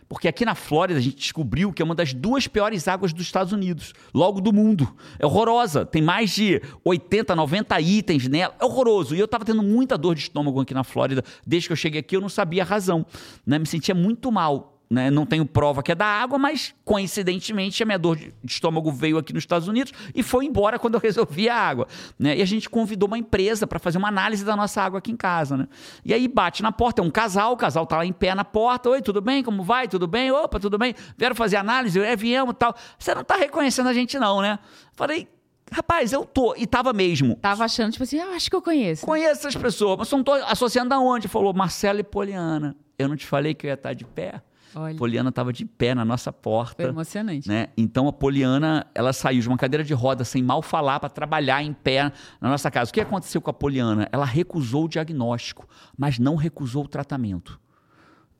Porque 0.08 0.28
aqui 0.28 0.44
na 0.44 0.54
Flórida 0.54 0.98
a 0.98 1.02
gente 1.02 1.16
descobriu 1.16 1.72
que 1.72 1.82
é 1.82 1.84
uma 1.84 1.94
das 1.94 2.14
duas 2.14 2.46
piores 2.46 2.86
águas 2.86 3.12
dos 3.12 3.24
Estados 3.24 3.52
Unidos, 3.52 3.92
logo 4.14 4.40
do 4.40 4.52
mundo. 4.52 4.94
É 5.18 5.26
horrorosa. 5.26 5.84
Tem 5.84 6.00
mais 6.00 6.30
de 6.30 6.62
80, 6.84 7.34
90 7.34 7.80
itens 7.80 8.28
nela. 8.28 8.54
É 8.60 8.64
horroroso. 8.64 9.16
E 9.16 9.18
eu 9.18 9.24
estava 9.24 9.44
tendo 9.44 9.62
muita 9.62 9.98
dor 9.98 10.14
de 10.14 10.20
estômago 10.20 10.60
aqui 10.60 10.72
na 10.72 10.84
Flórida. 10.84 11.24
Desde 11.44 11.68
que 11.68 11.72
eu 11.72 11.76
cheguei 11.76 12.00
aqui, 12.00 12.14
eu 12.16 12.20
não 12.20 12.28
sabia 12.28 12.62
a 12.62 12.66
razão. 12.66 13.04
Né? 13.44 13.58
Me 13.58 13.66
sentia 13.66 13.94
muito 13.94 14.30
mal. 14.30 14.75
Né? 14.88 15.10
Não 15.10 15.26
tenho 15.26 15.44
prova 15.44 15.82
que 15.82 15.90
é 15.90 15.94
da 15.94 16.06
água, 16.06 16.38
mas 16.38 16.72
coincidentemente 16.84 17.82
a 17.82 17.86
minha 17.86 17.98
dor 17.98 18.16
de 18.16 18.32
estômago 18.44 18.92
veio 18.92 19.18
aqui 19.18 19.32
nos 19.32 19.42
Estados 19.42 19.66
Unidos 19.66 19.92
e 20.14 20.22
foi 20.22 20.44
embora 20.44 20.78
quando 20.80 20.94
eu 20.94 21.00
resolvi 21.00 21.48
a 21.48 21.56
água. 21.56 21.88
Né? 22.18 22.38
E 22.38 22.42
a 22.42 22.44
gente 22.44 22.70
convidou 22.70 23.08
uma 23.08 23.18
empresa 23.18 23.66
para 23.66 23.80
fazer 23.80 23.98
uma 23.98 24.08
análise 24.08 24.44
da 24.44 24.54
nossa 24.54 24.80
água 24.80 24.98
aqui 24.98 25.10
em 25.10 25.16
casa. 25.16 25.56
Né? 25.56 25.66
E 26.04 26.14
aí 26.14 26.28
bate 26.28 26.62
na 26.62 26.70
porta, 26.70 27.02
é 27.02 27.04
um 27.04 27.10
casal, 27.10 27.52
o 27.52 27.56
casal 27.56 27.84
tá 27.84 27.96
lá 27.96 28.06
em 28.06 28.12
pé 28.12 28.34
na 28.34 28.44
porta. 28.44 28.88
Oi, 28.88 29.02
tudo 29.02 29.20
bem? 29.20 29.42
Como 29.42 29.64
vai? 29.64 29.88
Tudo 29.88 30.06
bem? 30.06 30.30
Opa, 30.30 30.60
tudo 30.60 30.78
bem? 30.78 30.94
Vieram 31.18 31.34
fazer 31.34 31.56
análise? 31.56 31.98
É, 32.00 32.14
viemos 32.14 32.54
tal. 32.56 32.74
Você 32.98 33.14
não 33.14 33.24
tá 33.24 33.36
reconhecendo 33.36 33.88
a 33.88 33.92
gente, 33.92 34.18
não, 34.18 34.40
né? 34.40 34.58
Falei, 34.94 35.28
Rapaz, 35.72 36.12
eu 36.12 36.24
tô. 36.24 36.54
E 36.56 36.64
tava 36.66 36.92
mesmo. 36.92 37.34
Tava 37.36 37.64
achando, 37.64 37.90
tipo 37.90 38.04
assim, 38.04 38.18
eu 38.18 38.30
ah, 38.30 38.36
acho 38.36 38.48
que 38.48 38.54
eu 38.54 38.62
conheço. 38.62 39.04
Conheço 39.04 39.40
essas 39.48 39.56
pessoas, 39.56 39.98
mas 39.98 40.10
não 40.12 40.22
tô 40.22 40.32
associando 40.32 40.94
aonde? 40.94 41.26
Falou 41.26 41.52
Marcelo 41.52 41.98
e 41.98 42.04
Poliana. 42.04 42.76
Eu 42.98 43.08
não 43.08 43.16
te 43.16 43.26
falei 43.26 43.52
que 43.52 43.66
eu 43.66 43.68
ia 43.68 43.74
estar 43.74 43.92
de 43.92 44.04
pé? 44.04 44.40
Olha. 44.74 44.96
Poliana 44.96 45.30
estava 45.30 45.52
de 45.52 45.64
pé 45.64 45.94
na 45.94 46.04
nossa 46.04 46.32
porta. 46.32 46.82
Foi 46.82 46.90
emocionante. 46.90 47.48
Né? 47.48 47.68
Então 47.76 48.08
a 48.08 48.12
Poliana, 48.12 48.86
ela 48.94 49.12
saiu 49.12 49.40
de 49.40 49.48
uma 49.48 49.56
cadeira 49.56 49.84
de 49.84 49.94
roda 49.94 50.24
sem 50.24 50.42
mal 50.42 50.62
falar 50.62 51.00
para 51.00 51.08
trabalhar 51.08 51.62
em 51.62 51.72
pé 51.72 52.12
na 52.40 52.48
nossa 52.48 52.70
casa. 52.70 52.90
O 52.90 52.94
que 52.94 53.00
aconteceu 53.00 53.40
com 53.40 53.50
a 53.50 53.54
Poliana? 53.54 54.08
Ela 54.12 54.24
recusou 54.24 54.84
o 54.84 54.88
diagnóstico, 54.88 55.68
mas 55.96 56.18
não 56.18 56.36
recusou 56.36 56.84
o 56.84 56.88
tratamento. 56.88 57.60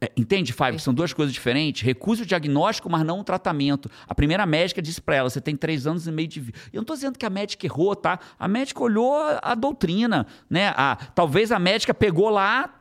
É, 0.01 0.13
entende, 0.15 0.53
Fábio? 0.53 0.79
São 0.79 0.93
duas 0.93 1.13
coisas 1.13 1.33
diferentes. 1.33 1.83
Recusa 1.83 2.23
o 2.23 2.27
diagnóstico, 2.27 2.91
mas 2.91 3.05
não 3.05 3.21
o 3.21 3.25
tratamento. 3.25 3.91
A 4.07 4.15
primeira 4.15 4.45
médica 4.45 4.83
disse 4.83 5.01
para 5.01 5.17
ela: 5.17 5.31
você 5.31 5.41
tem 5.41 5.57
três 5.57 5.87
anos 5.87 6.07
e 6.07 6.13
meio 6.13 6.29
de 6.29 6.41
vida. 6.41 6.59
Eu 6.73 6.79
não 6.79 6.83
estou 6.83 6.97
dizendo 6.97 7.19
que 7.19 7.25
a 7.25 7.31
médica 7.31 7.65
errou, 7.65 7.97
tá? 7.97 8.19
A 8.39 8.47
médica 8.47 8.83
olhou 8.83 9.17
a 9.43 9.55
doutrina, 9.55 10.27
né? 10.51 10.69
A, 10.77 10.97
talvez 11.15 11.51
a 11.51 11.59
médica 11.59 11.95
pegou 11.95 12.29
lá, 12.29 12.75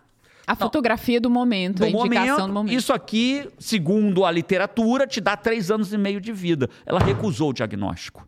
a 0.47 0.53
não. 0.53 0.57
fotografia 0.57 1.19
do 1.19 1.29
momento, 1.29 1.79
do 1.79 1.85
a 1.85 1.89
indicação 1.89 2.25
momento, 2.25 2.47
do 2.47 2.53
momento. 2.53 2.73
Isso 2.73 2.93
aqui, 2.93 3.49
segundo 3.57 4.25
a 4.25 4.31
literatura, 4.31 5.07
te 5.07 5.19
dá 5.19 5.35
três 5.35 5.71
anos 5.71 5.91
e 5.91 5.97
meio 5.97 6.21
de 6.21 6.31
vida. 6.31 6.69
Ela 6.85 6.99
recusou 6.99 7.49
o 7.49 7.53
diagnóstico. 7.53 8.27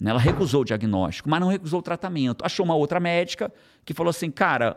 Né? 0.00 0.10
Ela 0.10 0.20
recusou 0.20 0.62
o 0.62 0.64
diagnóstico, 0.64 1.28
mas 1.28 1.40
não 1.40 1.48
recusou 1.48 1.80
o 1.80 1.82
tratamento. 1.82 2.44
Achou 2.44 2.64
uma 2.64 2.74
outra 2.74 3.00
médica 3.00 3.52
que 3.84 3.94
falou 3.94 4.10
assim: 4.10 4.30
cara, 4.30 4.76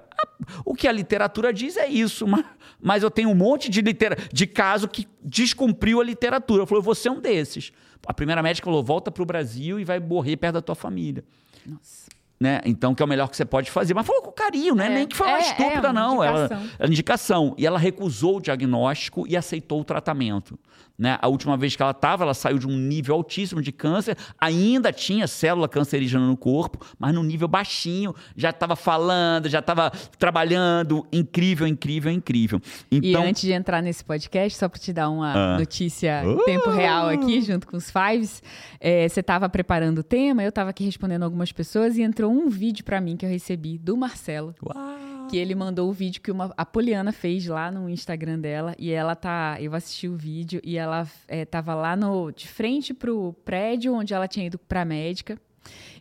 o 0.65 0.73
que 0.73 0.88
a 0.88 0.91
literatura 0.91 1.53
diz 1.53 1.77
é 1.77 1.88
isso, 1.88 2.25
mas, 2.25 2.45
mas 2.81 3.03
eu 3.03 3.12
tenho 3.12 3.29
um 3.29 3.36
monte 3.36 3.69
de, 3.69 3.81
litera 3.81 4.17
de 4.31 4.47
caso 4.47 4.88
que 4.88 5.07
descumpriu 5.23 5.99
a 5.99 6.03
literatura. 6.03 6.65
Falou: 6.65 6.81
você 6.81 7.07
é 7.07 7.12
um 7.12 7.19
desses. 7.19 7.71
A 8.07 8.13
primeira 8.13 8.41
médica 8.41 8.65
falou: 8.65 8.81
volta 8.81 9.12
para 9.12 9.21
o 9.21 9.25
Brasil 9.25 9.79
e 9.79 9.84
vai 9.84 9.99
morrer 9.99 10.38
perto 10.38 10.53
da 10.53 10.62
tua 10.62 10.75
família. 10.75 11.23
Nossa 11.65 12.20
né? 12.41 12.60
Então, 12.65 12.95
que 12.95 13.04
é 13.04 13.06
o 13.06 13.08
melhor 13.08 13.30
que 13.30 13.38
você 13.38 13.45
pode 13.45 13.69
fazer. 13.69 13.93
Mas 13.93 14.04
falou 14.04 14.23
com 14.23 14.32
carinho, 14.32 14.73
né? 14.73 14.88
É, 14.88 14.89
Nem 14.89 15.08
que 15.08 15.15
foi 15.15 15.27
uma 15.27 15.38
é, 15.38 15.41
estúpida, 15.41 15.89
é, 15.89 15.93
não. 15.93 16.15
Indicação. 16.15 16.58
Ela, 16.58 16.69
a 16.80 16.88
indicação. 16.88 17.56
E 17.56 17.67
ela 17.67 17.77
recusou 17.77 18.38
o 18.38 18.41
diagnóstico 18.41 19.27
e 19.27 19.38
aceitou 19.38 19.82
o 19.82 19.84
tratamento. 19.84 20.58
Né? 20.97 21.17
A 21.19 21.27
última 21.27 21.58
vez 21.58 21.75
que 21.75 21.82
ela 21.82 21.91
estava, 21.91 22.23
ela 22.23 22.34
saiu 22.34 22.60
de 22.60 22.67
um 22.67 22.77
nível 22.77 23.15
altíssimo 23.15 23.60
de 23.60 23.71
câncer, 23.71 24.15
ainda 24.39 24.93
tinha 24.93 25.27
célula 25.27 25.67
cancerígena 25.67 26.27
no 26.27 26.38
corpo, 26.38 26.86
mas 26.99 27.12
num 27.12 27.23
nível 27.23 27.47
baixinho, 27.47 28.13
já 28.36 28.51
estava 28.51 28.75
falando, 28.75 29.49
já 29.49 29.60
estava 29.60 29.91
trabalhando. 30.19 31.06
Incrível, 31.12 31.65
incrível, 31.65 32.12
incrível. 32.12 32.62
Então... 32.91 33.23
E 33.23 33.30
antes 33.30 33.41
de 33.41 33.51
entrar 33.51 33.82
nesse 33.82 34.04
podcast, 34.04 34.60
só 34.60 34.69
para 34.69 34.80
te 34.80 34.93
dar 34.93 35.10
uma 35.10 35.34
ah. 35.34 35.58
notícia 35.58 36.23
em 36.23 36.38
tempo 36.45 36.69
real 36.69 37.10
aqui, 37.10 37.41
junto 37.41 37.65
com 37.67 37.77
os 37.77 37.91
Fives, 37.91 38.43
é, 38.80 39.10
você 39.10 39.21
estava 39.21 39.49
preparando 39.49 39.99
o 39.99 40.04
tema, 40.04 40.43
eu 40.43 40.49
estava 40.49 40.69
aqui 40.69 40.84
respondendo 40.84 41.23
algumas 41.23 41.51
pessoas 41.51 41.97
e 41.97 42.04
entrou 42.04 42.31
um 42.32 42.50
vídeo 42.50 42.84
para 42.84 43.02
mim 43.02 43.17
que 43.17 43.26
eu 43.26 43.30
recebi 43.30 43.78
do 43.78 43.96
Marcelo. 43.98 44.56
Uau! 44.63 45.02
que 45.32 45.38
ele 45.38 45.56
mandou 45.56 45.89
o 45.89 45.94
vídeo 45.94 46.22
que 46.22 46.30
uma, 46.30 46.54
a 46.58 46.65
Poliana 46.65 47.13
fez 47.13 47.48
lá 47.48 47.72
no 47.72 47.89
Instagram 47.89 48.38
dela. 48.38 48.76
E 48.78 48.91
ela 48.91 49.15
tá. 49.15 49.56
Eu 49.62 49.74
assisti 49.74 50.10
o 50.10 50.15
vídeo 50.17 50.60
e 50.62 50.78
ela 50.78 51.08
é, 51.26 51.46
tava 51.46 51.74
lá 51.74 51.96
no, 51.96 52.32
de 52.32 52.50
frente 52.50 52.94
pro 52.94 53.32
prédio 53.46 53.94
onde 53.94 54.13
ela 54.13 54.28
tinha 54.28 54.46
ido 54.46 54.60
pra 54.60 54.84
médica 54.84 55.39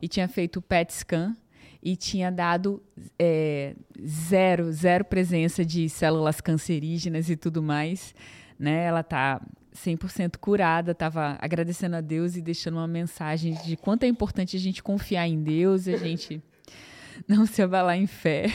e 0.03 0.09
tinha 0.09 0.27
feito 0.27 0.57
o 0.57 0.63
PET 0.63 0.93
scan 0.93 1.37
e 1.81 1.95
tinha 1.95 2.31
dado 2.31 2.83
é, 3.17 3.77
zero, 4.05 4.73
zero 4.73 5.05
presença 5.05 5.65
de 5.65 5.89
células 5.89 6.41
cancerígenas 6.41 7.31
e 7.31 7.37
tudo 7.37 7.63
mais. 7.63 8.13
Né? 8.59 8.85
Ela 8.85 9.05
tá 9.05 9.41
100% 9.75 10.37
curada, 10.39 10.93
estava 10.93 11.39
agradecendo 11.41 11.97
a 11.97 12.01
Deus 12.01 12.37
e 12.37 12.43
deixando 12.43 12.75
uma 12.75 12.89
mensagem 12.89 13.55
de 13.65 13.77
quanto 13.77 14.05
é 14.05 14.07
importante 14.07 14.57
a 14.57 14.61
gente 14.61 14.83
confiar 14.83 15.29
em 15.29 15.43
Deus, 15.43 15.87
a 15.87 15.97
gente 15.97 16.43
não 17.27 17.47
se 17.47 17.63
abalar 17.63 17.97
em 17.97 18.07
fé. 18.07 18.47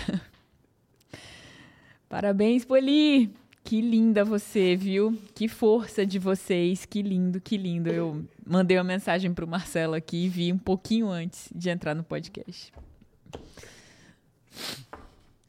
Parabéns, 2.09 2.63
Poli! 2.63 3.33
Que 3.63 3.81
linda 3.81 4.23
você, 4.23 4.75
viu? 4.75 5.17
Que 5.33 5.47
força 5.47 6.05
de 6.05 6.19
vocês, 6.19 6.85
que 6.85 7.01
lindo, 7.01 7.41
que 7.41 7.57
lindo. 7.57 7.89
Eu 7.89 8.23
mandei 8.45 8.77
uma 8.77 8.83
mensagem 8.83 9.33
para 9.33 9.43
o 9.43 9.47
Marcelo 9.47 9.95
aqui 9.95 10.25
e 10.25 10.29
vi 10.29 10.53
um 10.53 10.57
pouquinho 10.57 11.09
antes 11.09 11.49
de 11.53 11.71
entrar 11.71 11.95
no 11.95 12.03
podcast. 12.03 12.71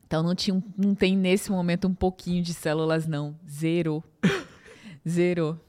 Então 0.06 0.22
não, 0.22 0.34
tinha, 0.34 0.62
não 0.78 0.94
tem 0.94 1.14
nesse 1.14 1.50
momento 1.50 1.86
um 1.86 1.94
pouquinho 1.94 2.42
de 2.42 2.54
células, 2.54 3.06
não. 3.06 3.36
Zero. 3.46 4.02
Zero. 5.08 5.60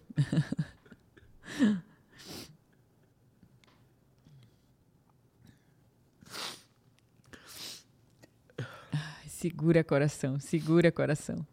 Segura 9.28 9.84
coração, 9.84 10.40
segura 10.40 10.92
coração. 10.92 11.46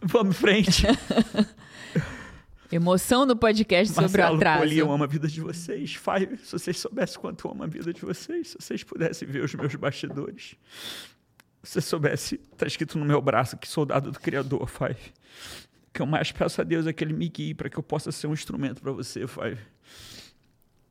Vamos 0.00 0.36
em 0.36 0.38
frente. 0.38 0.86
Emoção 2.70 3.26
no 3.26 3.34
podcast 3.34 3.92
Marcelo, 3.96 4.08
sobre 4.08 4.22
o 4.22 4.36
atraso. 4.36 4.60
Poli, 4.60 4.78
eu 4.78 4.92
amo 4.92 5.02
a 5.02 5.06
vida 5.06 5.26
de 5.26 5.40
vocês. 5.40 5.94
Five, 5.94 6.38
se 6.38 6.52
vocês 6.52 6.78
soubessem 6.78 7.20
quanto 7.20 7.48
eu 7.48 7.50
amo 7.50 7.64
a 7.64 7.66
vida 7.66 7.92
de 7.92 8.02
vocês, 8.02 8.48
se 8.48 8.56
vocês 8.60 8.84
pudessem 8.84 9.26
ver 9.26 9.42
os 9.42 9.52
meus 9.54 9.74
bastidores. 9.74 10.54
Se 11.68 11.74
você 11.74 11.80
soubesse, 11.82 12.40
está 12.50 12.66
escrito 12.66 12.98
no 12.98 13.04
meu 13.04 13.20
braço 13.20 13.54
que 13.58 13.68
soldado 13.68 14.10
do 14.10 14.18
Criador, 14.18 14.66
Five. 14.66 15.12
Que 15.92 16.00
eu 16.00 16.06
mais 16.06 16.32
peço 16.32 16.62
a 16.62 16.64
Deus 16.64 16.86
é 16.86 16.94
que 16.94 17.04
Ele 17.04 17.12
me 17.12 17.28
guie 17.28 17.52
para 17.52 17.68
que 17.68 17.76
eu 17.76 17.82
possa 17.82 18.10
ser 18.10 18.26
um 18.26 18.32
instrumento 18.32 18.80
para 18.80 18.90
você, 18.90 19.26
Five. 19.26 19.60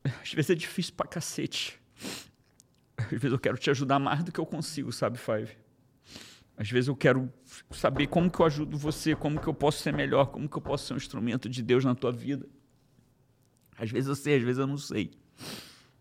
Às 0.04 0.32
vezes 0.32 0.50
é 0.50 0.54
difícil 0.54 0.94
pra 0.94 1.08
cacete. 1.08 1.80
Às 2.96 3.10
vezes 3.10 3.32
eu 3.32 3.40
quero 3.40 3.58
te 3.58 3.68
ajudar 3.70 3.98
mais 3.98 4.22
do 4.22 4.30
que 4.30 4.38
eu 4.38 4.46
consigo, 4.46 4.92
sabe, 4.92 5.18
Five? 5.18 5.50
Às 6.56 6.70
vezes 6.70 6.86
eu 6.86 6.94
quero 6.94 7.28
saber 7.72 8.06
como 8.06 8.30
que 8.30 8.38
eu 8.38 8.46
ajudo 8.46 8.78
você, 8.78 9.16
como 9.16 9.40
que 9.40 9.48
eu 9.48 9.54
posso 9.54 9.82
ser 9.82 9.92
melhor, 9.92 10.26
como 10.26 10.48
que 10.48 10.56
eu 10.56 10.62
posso 10.62 10.86
ser 10.86 10.94
um 10.94 10.98
instrumento 10.98 11.48
de 11.48 11.60
Deus 11.60 11.84
na 11.84 11.96
tua 11.96 12.12
vida. 12.12 12.46
Às 13.76 13.90
vezes 13.90 14.08
eu 14.08 14.14
sei, 14.14 14.36
às 14.36 14.42
vezes 14.44 14.60
eu 14.60 14.66
não 14.68 14.78
sei. 14.78 15.10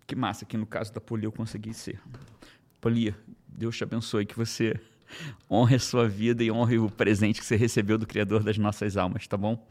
Que 0.05 0.15
massa 0.15 0.45
que 0.45 0.55
no 0.55 0.67
caso 0.67 0.93
da 0.93 1.01
Polia 1.01 1.25
eu 1.25 1.31
consegui 1.31 1.73
ser. 1.73 1.99
Polia, 2.79 3.17
Deus 3.57 3.75
te 3.75 3.83
abençoe, 3.83 4.23
que 4.23 4.37
você 4.37 4.79
honre 5.49 5.77
a 5.77 5.79
sua 5.79 6.07
vida 6.07 6.43
e 6.43 6.51
honre 6.51 6.77
o 6.77 6.91
presente 6.91 7.39
que 7.39 7.45
você 7.45 7.55
recebeu 7.55 7.97
do 7.97 8.05
Criador 8.05 8.43
das 8.43 8.55
nossas 8.55 8.95
almas, 8.95 9.25
tá 9.25 9.35
bom? 9.35 9.67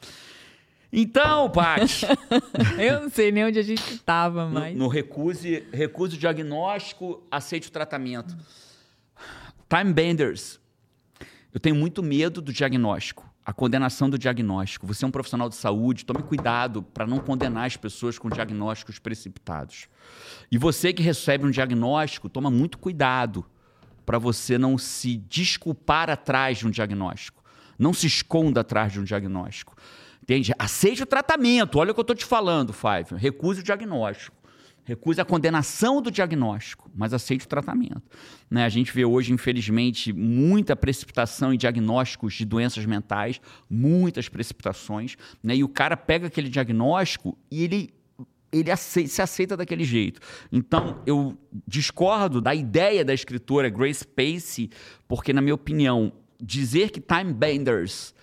Então, 0.93 1.49
Paty. 1.51 2.05
Eu 2.83 3.03
não 3.03 3.09
sei 3.09 3.31
nem 3.31 3.45
onde 3.45 3.61
a 3.61 3.63
gente 3.63 3.95
estava, 3.95 4.49
mas. 4.49 4.77
No, 4.77 4.85
no 4.85 4.89
recuse, 4.89 5.65
recuse 5.73 6.17
o 6.17 6.19
diagnóstico, 6.19 7.23
aceite 7.31 7.69
o 7.69 7.71
tratamento. 7.71 8.37
Time 9.69 9.93
Benders. 9.93 10.59
Eu 11.55 11.61
tenho 11.61 11.77
muito 11.77 12.03
medo 12.03 12.41
do 12.41 12.53
diagnóstico, 12.53 13.25
a 13.45 13.53
condenação 13.53 14.11
do 14.11 14.19
diagnóstico. 14.19 14.85
Você 14.87 15.05
é 15.05 15.09
um 15.09 15.13
profissional 15.13 15.49
de 15.49 15.55
saúde, 15.55 16.05
tome 16.05 16.25
cuidado 16.25 16.83
para 16.83 17.07
não 17.07 17.19
condenar 17.19 17.67
as 17.67 17.77
pessoas 17.77 18.19
com 18.19 18.29
diagnósticos 18.29 18.99
precipitados. 18.99 19.89
E 20.51 20.59
você 20.59 20.93
que 20.93 21.03
recebe 21.05 21.47
um 21.47 21.51
diagnóstico, 21.51 22.29
toma 22.29 22.51
muito 22.51 22.79
cuidado 22.79 23.45
para 24.07 24.19
você 24.19 24.57
não 24.57 24.79
se 24.79 25.17
desculpar 25.17 26.09
atrás 26.09 26.59
de 26.59 26.67
um 26.67 26.71
diagnóstico. 26.71 27.43
Não 27.77 27.93
se 27.93 28.07
esconda 28.07 28.61
atrás 28.61 28.93
de 28.93 29.01
um 29.01 29.05
diagnóstico. 29.05 29.77
Entende? 30.23 30.55
Aceite 30.59 31.03
o 31.03 31.07
tratamento. 31.07 31.79
Olha 31.79 31.91
o 31.91 31.95
que 31.95 32.01
eu 32.01 32.03
estou 32.03 32.17
te 32.17 32.25
falando, 32.25 32.73
Five. 32.73 33.21
Recuse 33.21 33.61
o 33.61 33.63
diagnóstico. 33.63 34.37
Recuse 34.87 35.21
a 35.21 35.25
condenação 35.25 36.01
do 36.01 36.13
diagnóstico, 36.13 36.89
mas 36.95 37.13
aceite 37.13 37.45
o 37.45 37.49
tratamento. 37.49 38.03
Né? 38.49 38.65
A 38.65 38.69
gente 38.69 38.93
vê 38.93 39.05
hoje, 39.05 39.33
infelizmente, 39.33 40.13
muita 40.13 40.77
precipitação 40.77 41.53
em 41.53 41.59
diagnósticos 41.59 42.35
de 42.35 42.45
doenças 42.45 42.87
mentais, 42.87 43.41
muitas 43.69 44.29
precipitações, 44.29 45.17
né? 45.43 45.57
e 45.57 45.65
o 45.65 45.69
cara 45.69 45.97
pega 45.97 46.29
aquele 46.29 46.49
diagnóstico 46.49 47.37
e 47.51 47.65
ele 47.65 47.96
ele 48.53 48.71
aceita, 48.71 49.09
se 49.09 49.23
aceita 49.23 49.57
daquele 49.57 49.85
jeito. 49.85 50.21
Então, 50.51 51.03
eu 51.07 51.37
discordo 51.67 52.41
da 52.41 52.55
ideia 52.55 53.05
da 53.05 53.13
escritora 53.13 53.69
Grace 53.69 54.07
Pacey, 54.07 54.71
porque, 55.09 55.33
na 55.33 55.41
minha 55.41 55.55
opinião, 55.55 56.13
dizer 56.41 56.91
que 56.91 57.01
time 57.01 57.33
benders 57.33 58.15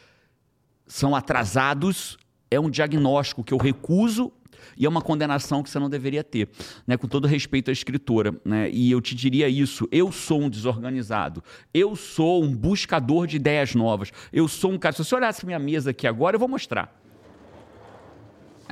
são 0.86 1.15
atrasados 1.15 2.17
é 2.49 2.59
um 2.59 2.69
diagnóstico 2.69 3.43
que 3.43 3.53
eu 3.53 3.57
recuso 3.57 4.31
e 4.77 4.86
é 4.86 4.89
uma 4.89 5.01
condenação 5.01 5.62
que 5.62 5.69
você 5.69 5.77
não 5.77 5.89
deveria 5.89 6.23
ter, 6.23 6.49
né? 6.88 6.97
com 6.97 7.07
todo 7.07 7.27
respeito 7.27 7.69
à 7.69 7.73
escritora. 7.73 8.33
Né? 8.45 8.69
E 8.71 8.91
eu 8.91 9.01
te 9.01 9.15
diria 9.15 9.49
isso: 9.49 9.88
eu 9.91 10.12
sou 10.12 10.41
um 10.41 10.49
desorganizado, 10.49 11.43
eu 11.73 11.95
sou 11.95 12.43
um 12.43 12.55
buscador 12.55 13.27
de 13.27 13.36
ideias 13.36 13.75
novas, 13.75 14.12
eu 14.31 14.47
sou 14.47 14.71
um 14.71 14.77
cara. 14.77 14.95
Se 14.95 15.03
você 15.03 15.15
olhasse 15.15 15.45
minha 15.45 15.59
mesa 15.59 15.91
aqui 15.91 16.07
agora, 16.07 16.36
eu 16.36 16.39
vou 16.39 16.47
mostrar. 16.47 17.03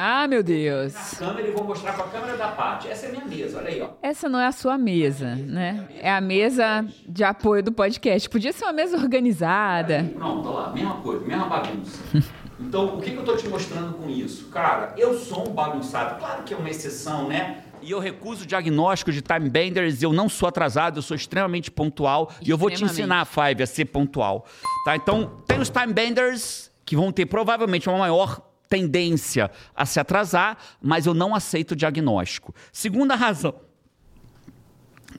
Ah, 0.03 0.27
meu 0.27 0.41
Deus. 0.41 0.93
Na 0.95 1.27
câmera 1.27 1.47
e 1.47 1.51
vou 1.51 1.63
mostrar 1.63 1.93
com 1.93 2.01
a 2.01 2.07
câmera 2.07 2.35
da 2.35 2.47
parte. 2.47 2.87
Essa 2.87 3.05
é 3.05 3.09
a 3.09 3.11
minha 3.11 3.25
mesa, 3.25 3.59
olha 3.59 3.67
aí, 3.67 3.81
ó. 3.83 3.89
Essa 4.01 4.27
não 4.27 4.39
é 4.39 4.47
a 4.47 4.51
sua 4.51 4.75
mesa, 4.75 5.35
né? 5.35 5.87
É 5.99 6.11
a 6.11 6.19
mesa 6.19 6.83
de 7.07 7.23
apoio 7.23 7.61
do 7.61 7.71
podcast. 7.71 8.27
Podia 8.27 8.51
ser 8.51 8.65
uma 8.65 8.73
mesa 8.73 8.97
organizada. 8.97 9.99
Aí, 9.99 10.09
pronto, 10.09 10.49
olha 10.49 10.57
lá, 10.57 10.73
mesma 10.73 10.95
coisa, 10.95 11.23
mesma 11.25 11.45
bagunça. 11.45 12.01
Então, 12.63 12.95
o 12.95 13.01
que, 13.01 13.09
que 13.09 13.15
eu 13.17 13.21
estou 13.21 13.35
te 13.35 13.49
mostrando 13.49 13.93
com 13.95 14.07
isso? 14.07 14.47
Cara, 14.49 14.93
eu 14.95 15.17
sou 15.17 15.49
um 15.49 15.51
bagunçado. 15.51 16.19
Claro 16.19 16.43
que 16.43 16.53
é 16.53 16.57
uma 16.57 16.69
exceção, 16.69 17.27
né? 17.27 17.63
E 17.81 17.89
eu 17.89 17.99
recuso 17.99 18.45
diagnóstico 18.45 19.11
de 19.11 19.19
time 19.19 19.49
benders, 19.49 20.03
eu 20.03 20.13
não 20.13 20.29
sou 20.29 20.47
atrasado, 20.47 20.99
eu 20.99 21.01
sou 21.01 21.15
extremamente 21.15 21.71
pontual. 21.71 22.31
E 22.39 22.51
eu 22.51 22.57
vou 22.59 22.69
te 22.69 22.83
ensinar, 22.83 23.25
Five, 23.25 23.63
a 23.63 23.65
ser 23.65 23.85
pontual. 23.85 24.45
Tá? 24.85 24.95
Então, 24.95 25.41
tem 25.47 25.59
os 25.59 25.71
time 25.71 25.91
benders 25.91 26.71
que 26.85 26.95
vão 26.95 27.11
ter 27.11 27.25
provavelmente 27.25 27.89
uma 27.89 27.97
maior 27.97 28.50
tendência 28.71 29.51
a 29.75 29.85
se 29.85 29.99
atrasar, 29.99 30.57
mas 30.81 31.05
eu 31.05 31.13
não 31.13 31.35
aceito 31.35 31.73
o 31.73 31.75
diagnóstico. 31.75 32.55
Segunda 32.71 33.15
razão. 33.15 33.53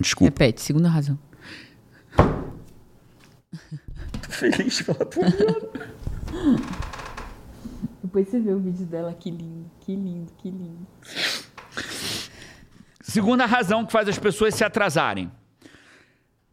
Desculpa. 0.00 0.30
Repete, 0.30 0.62
segunda 0.62 0.88
razão. 0.88 1.18
Tô 4.22 4.30
feliz 4.32 4.80
pela 4.80 5.04
tua 5.04 5.24
Depois 8.02 8.26
você 8.26 8.40
vê 8.40 8.54
o 8.54 8.58
vídeo 8.58 8.86
dela, 8.86 9.12
que 9.12 9.30
lindo, 9.30 9.70
que 9.80 9.94
lindo, 9.94 10.32
que 10.38 10.50
lindo. 10.50 10.86
Segunda 13.02 13.44
razão 13.44 13.84
que 13.84 13.92
faz 13.92 14.08
as 14.08 14.18
pessoas 14.18 14.54
se 14.54 14.64
atrasarem: 14.64 15.30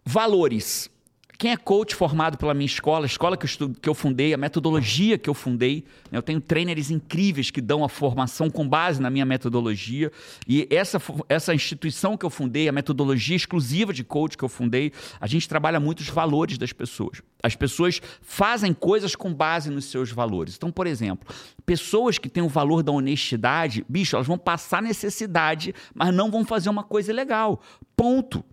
valores. 0.04 0.92
Quem 1.40 1.54
é 1.54 1.56
coach 1.56 1.96
formado 1.96 2.38
pela 2.38 2.54
minha 2.54 2.66
escola, 2.66 3.06
a 3.06 3.08
escola 3.08 3.38
que 3.38 3.46
eu, 3.46 3.48
estudo, 3.48 3.80
que 3.80 3.88
eu 3.88 3.94
fundei, 3.94 4.34
a 4.34 4.38
metodologia 4.38 5.18
que 5.18 5.30
eu 5.30 5.34
fundei, 5.34 5.86
né? 6.12 6.18
eu 6.18 6.22
tenho 6.22 6.42
trainers 6.42 6.92
incríveis 6.92 7.50
que 7.50 7.62
dão 7.62 7.82
a 7.82 7.88
formação 7.88 8.50
com 8.50 8.68
base 8.68 9.02
na 9.02 9.10
minha 9.10 9.26
metodologia. 9.26 10.12
E 10.46 10.68
essa, 10.70 11.02
essa 11.30 11.56
instituição 11.56 12.18
que 12.18 12.26
eu 12.26 12.30
fundei, 12.30 12.68
a 12.68 12.74
metodologia 12.74 13.38
exclusiva 13.38 13.94
de 13.94 14.04
coach 14.04 14.38
que 14.38 14.44
eu 14.44 14.50
fundei, 14.50 14.92
a 15.18 15.28
gente 15.28 15.48
trabalha 15.48 15.80
muito 15.80 16.02
os 16.02 16.10
valores 16.10 16.58
das 16.58 16.74
pessoas. 16.74 17.22
As 17.42 17.56
pessoas 17.56 18.02
fazem 18.22 18.74
coisas 18.74 19.16
com 19.16 19.34
base 19.34 19.70
nos 19.70 19.86
seus 19.86 20.12
valores. 20.12 20.58
Então, 20.58 20.70
por 20.70 20.88
exemplo, 20.88 21.34
pessoas 21.66 22.18
que 22.18 22.28
têm 22.28 22.44
o 22.44 22.50
valor 22.50 22.84
da 22.84 22.92
honestidade, 22.92 23.86
bicho, 23.88 24.18
elas 24.18 24.28
vão 24.28 24.38
passar 24.38 24.82
necessidade, 24.82 25.74
mas 25.96 26.14
não 26.14 26.30
vão 26.30 26.44
fazer 26.44 26.70
uma 26.70 26.84
coisa 26.84 27.14
ilegal. 27.14 27.62
Ponto. 27.96 28.44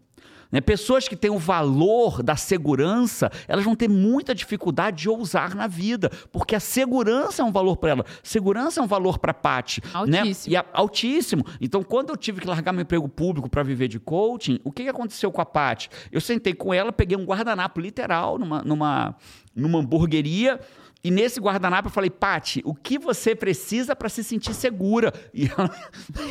Né? 0.57 0.61
Pessoas 0.62 1.07
que 1.07 1.14
têm 1.14 1.31
o 1.31 1.38
valor 1.38 2.23
da 2.23 2.35
segurança, 2.35 3.31
elas 3.47 3.62
vão 3.62 3.77
ter 3.77 3.90
muita 3.90 4.35
dificuldade 4.35 5.03
de 5.03 5.09
ousar 5.11 5.55
na 5.55 5.66
vida, 5.66 6.11
porque 6.33 6.55
a 6.55 6.61
segurança 6.61 7.42
é 7.42 7.45
um 7.45 7.53
valor 7.53 7.77
para 7.77 7.90
ela. 7.90 8.07
Segurança 8.23 8.81
é 8.81 8.83
um 8.83 8.87
valor 8.87 9.19
para 9.19 9.33
a 9.33 9.35
Paty. 9.35 9.83
Altíssimo. 9.92 10.55
Né? 10.55 10.62
E 10.62 10.66
altíssimo. 10.73 11.45
Então, 11.61 11.83
quando 11.83 12.09
eu 12.09 12.16
tive 12.16 12.40
que 12.40 12.47
largar 12.47 12.73
meu 12.73 12.81
emprego 12.81 13.07
público 13.07 13.51
para 13.51 13.62
viver 13.62 13.87
de 13.87 14.01
coaching, 14.01 14.59
o 14.64 14.73
que, 14.73 14.85
que 14.85 14.88
aconteceu 14.88 15.31
com 15.31 15.42
a 15.42 15.45
Paty? 15.45 15.90
Eu 16.11 16.23
sentei 16.23 16.55
com 16.55 16.73
ela, 16.73 16.90
peguei 16.90 17.19
um 17.19 17.27
guardanapo 17.27 17.79
literal 17.79 18.38
numa, 18.38 18.62
numa, 18.62 19.14
numa 19.55 19.81
hamburgueria 19.81 20.59
e 21.07 21.11
nesse 21.12 21.38
guardanapo 21.38 21.87
eu 21.87 21.92
falei, 21.92 22.11
Pati, 22.11 22.61
o 22.64 22.75
que 22.75 22.99
você 22.99 23.33
precisa 23.33 23.95
para 23.95 24.09
se 24.09 24.25
sentir 24.25 24.53
segura? 24.53 25.12
E 25.33 25.47
ela... 25.47 25.71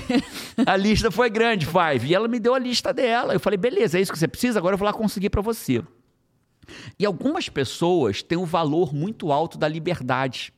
a 0.68 0.76
lista 0.76 1.10
foi 1.10 1.30
grande, 1.30 1.66
Five. 1.66 2.06
E 2.06 2.14
ela 2.14 2.28
me 2.28 2.42
deu 2.42 2.54
a 2.54 2.60
lista 2.60 2.94
dela. 2.94 3.32
Eu 3.32 3.40
falei, 3.40 3.56
beleza, 3.56 3.98
é 3.98 4.02
isso 4.02 4.12
que 4.12 4.20
você 4.20 4.28
precisa? 4.28 4.60
Agora 4.60 4.74
eu 4.74 4.78
vou 4.78 4.86
lá 4.86 4.92
conseguir 4.92 5.30
para 5.30 5.42
você. 5.42 5.82
E 7.00 7.06
algumas 7.06 7.48
pessoas 7.48 8.22
têm 8.22 8.38
um 8.38 8.44
valor 8.44 8.94
muito 8.94 9.32
alto 9.32 9.58
da 9.58 9.66
liberdade. 9.66 10.54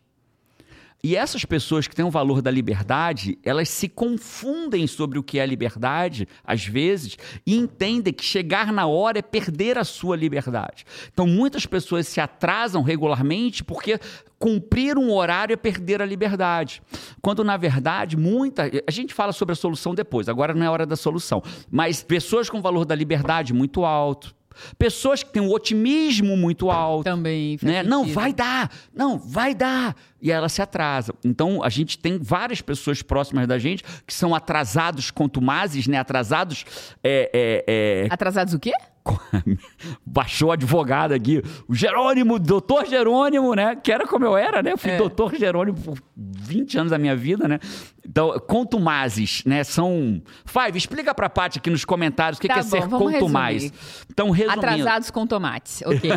E 1.03 1.15
essas 1.15 1.45
pessoas 1.45 1.87
que 1.87 1.95
têm 1.95 2.03
o 2.03 2.11
valor 2.11 2.41
da 2.41 2.49
liberdade, 2.49 3.37
elas 3.43 3.69
se 3.69 3.87
confundem 3.87 4.87
sobre 4.87 5.19
o 5.19 5.23
que 5.23 5.37
é 5.37 5.45
liberdade, 5.45 6.27
às 6.43 6.65
vezes, 6.65 7.17
e 7.45 7.55
entendem 7.55 8.11
que 8.11 8.25
chegar 8.25 8.73
na 8.73 8.87
hora 8.87 9.19
é 9.19 9.21
perder 9.21 9.77
a 9.77 9.83
sua 9.83 10.15
liberdade. 10.15 10.85
Então, 11.13 11.27
muitas 11.27 11.65
pessoas 11.65 12.07
se 12.07 12.19
atrasam 12.19 12.81
regularmente 12.81 13.63
porque 13.63 13.99
cumprir 14.39 14.97
um 14.97 15.11
horário 15.11 15.53
é 15.53 15.57
perder 15.57 16.01
a 16.01 16.05
liberdade. 16.05 16.81
Quando, 17.21 17.43
na 17.43 17.57
verdade, 17.57 18.17
muita. 18.17 18.63
A 18.87 18.91
gente 18.91 19.13
fala 19.13 19.31
sobre 19.31 19.53
a 19.53 19.55
solução 19.55 19.93
depois, 19.93 20.27
agora 20.27 20.53
não 20.53 20.65
é 20.65 20.69
hora 20.69 20.85
da 20.85 20.95
solução. 20.95 21.43
Mas 21.69 22.01
pessoas 22.01 22.49
com 22.49 22.59
valor 22.59 22.85
da 22.85 22.95
liberdade 22.95 23.53
muito 23.53 23.85
alto, 23.85 24.35
Pessoas 24.77 25.23
que 25.23 25.31
têm 25.31 25.41
um 25.41 25.51
otimismo 25.51 26.35
muito 26.37 26.69
alto. 26.69 27.03
Também. 27.03 27.57
Né? 27.61 27.83
Não, 27.83 28.05
vai 28.05 28.33
dar. 28.33 28.71
Não, 28.93 29.17
vai 29.17 29.53
dar. 29.53 29.95
E 30.21 30.31
ela 30.31 30.49
se 30.49 30.61
atrasa. 30.61 31.13
Então, 31.23 31.63
a 31.63 31.69
gente 31.69 31.97
tem 31.97 32.17
várias 32.17 32.61
pessoas 32.61 33.01
próximas 33.01 33.47
da 33.47 33.57
gente 33.59 33.83
que 34.05 34.13
são 34.13 34.33
atrasados 34.33 35.11
contumazes, 35.11 35.87
né? 35.87 35.97
Atrasados. 35.97 36.65
É, 37.03 37.29
é, 37.33 38.05
é... 38.05 38.07
Atrasados 38.09 38.53
o 38.53 38.59
quê? 38.59 38.71
baixou 40.05 40.51
advogado 40.51 41.13
aqui, 41.13 41.41
o 41.67 41.73
Jerônimo, 41.73 42.39
doutor 42.39 42.85
Jerônimo, 42.85 43.53
né? 43.53 43.75
Que 43.75 43.91
era 43.91 44.05
como 44.07 44.25
eu 44.25 44.35
era, 44.35 44.61
né? 44.61 44.73
Eu 44.73 44.77
fui 44.77 44.91
é. 44.91 44.97
doutor 44.97 45.35
Jerônimo 45.35 45.77
por 45.77 45.97
20 46.15 46.79
anos 46.79 46.91
da 46.91 46.97
minha 46.97 47.15
vida, 47.15 47.47
né? 47.47 47.59
Então, 48.07 48.39
contumazes, 48.47 49.43
né? 49.45 49.63
São. 49.63 50.21
Five, 50.45 50.77
explica 50.77 51.13
pra 51.13 51.29
Paty 51.29 51.59
aqui 51.59 51.69
nos 51.69 51.83
comentários 51.83 52.37
o 52.37 52.41
que, 52.41 52.47
tá 52.47 52.55
que 52.55 52.59
é 52.61 52.63
ser 52.63 52.87
contumaz. 52.87 53.63
Resumir. 53.63 53.79
Então, 54.09 54.29
resumindo. 54.29 54.65
Atrasados 54.65 55.11
com 55.11 55.27
tomates, 55.27 55.81
ok. 55.85 56.11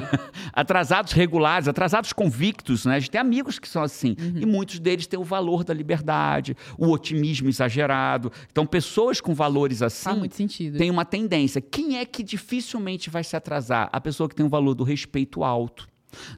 atrasados 0.53 1.12
regulares, 1.12 1.66
atrasados 1.66 2.12
convictos, 2.12 2.87
né? 2.87 2.94
A 2.94 2.98
gente 3.00 3.11
tem 3.11 3.20
amigos 3.20 3.59
que 3.59 3.68
são 3.68 3.83
assim. 3.83 4.14
Uhum. 4.20 4.40
E 4.40 4.46
muitos 4.46 4.79
deles 4.79 5.07
têm 5.07 5.18
o 5.18 5.24
valor 5.24 5.64
da 5.64 5.74
liberdade, 5.74 6.57
o 6.79 6.88
otimismo 6.90 7.48
exagerado. 7.48 8.31
Então, 8.53 8.64
pessoas 8.64 9.20
com 9.20 9.35
valores 9.35 9.83
assim. 9.83 10.05
Faz 10.05 10.18
muito 10.18 10.37
sentido. 10.37 10.79
Tem 10.79 10.90
uma 10.90 11.05
tendência. 11.05 11.61
Quem 11.61 11.98
é 11.98 12.05
que 12.05 12.22
dificilmente 12.22 13.11
vai 13.11 13.24
se 13.24 13.35
atrasar? 13.35 13.88
A 13.92 14.00
pessoa 14.00 14.29
que 14.29 14.35
tem 14.37 14.46
o 14.46 14.48
valor 14.48 14.74
do 14.74 14.85
respeito 14.85 15.42
alto. 15.42 15.89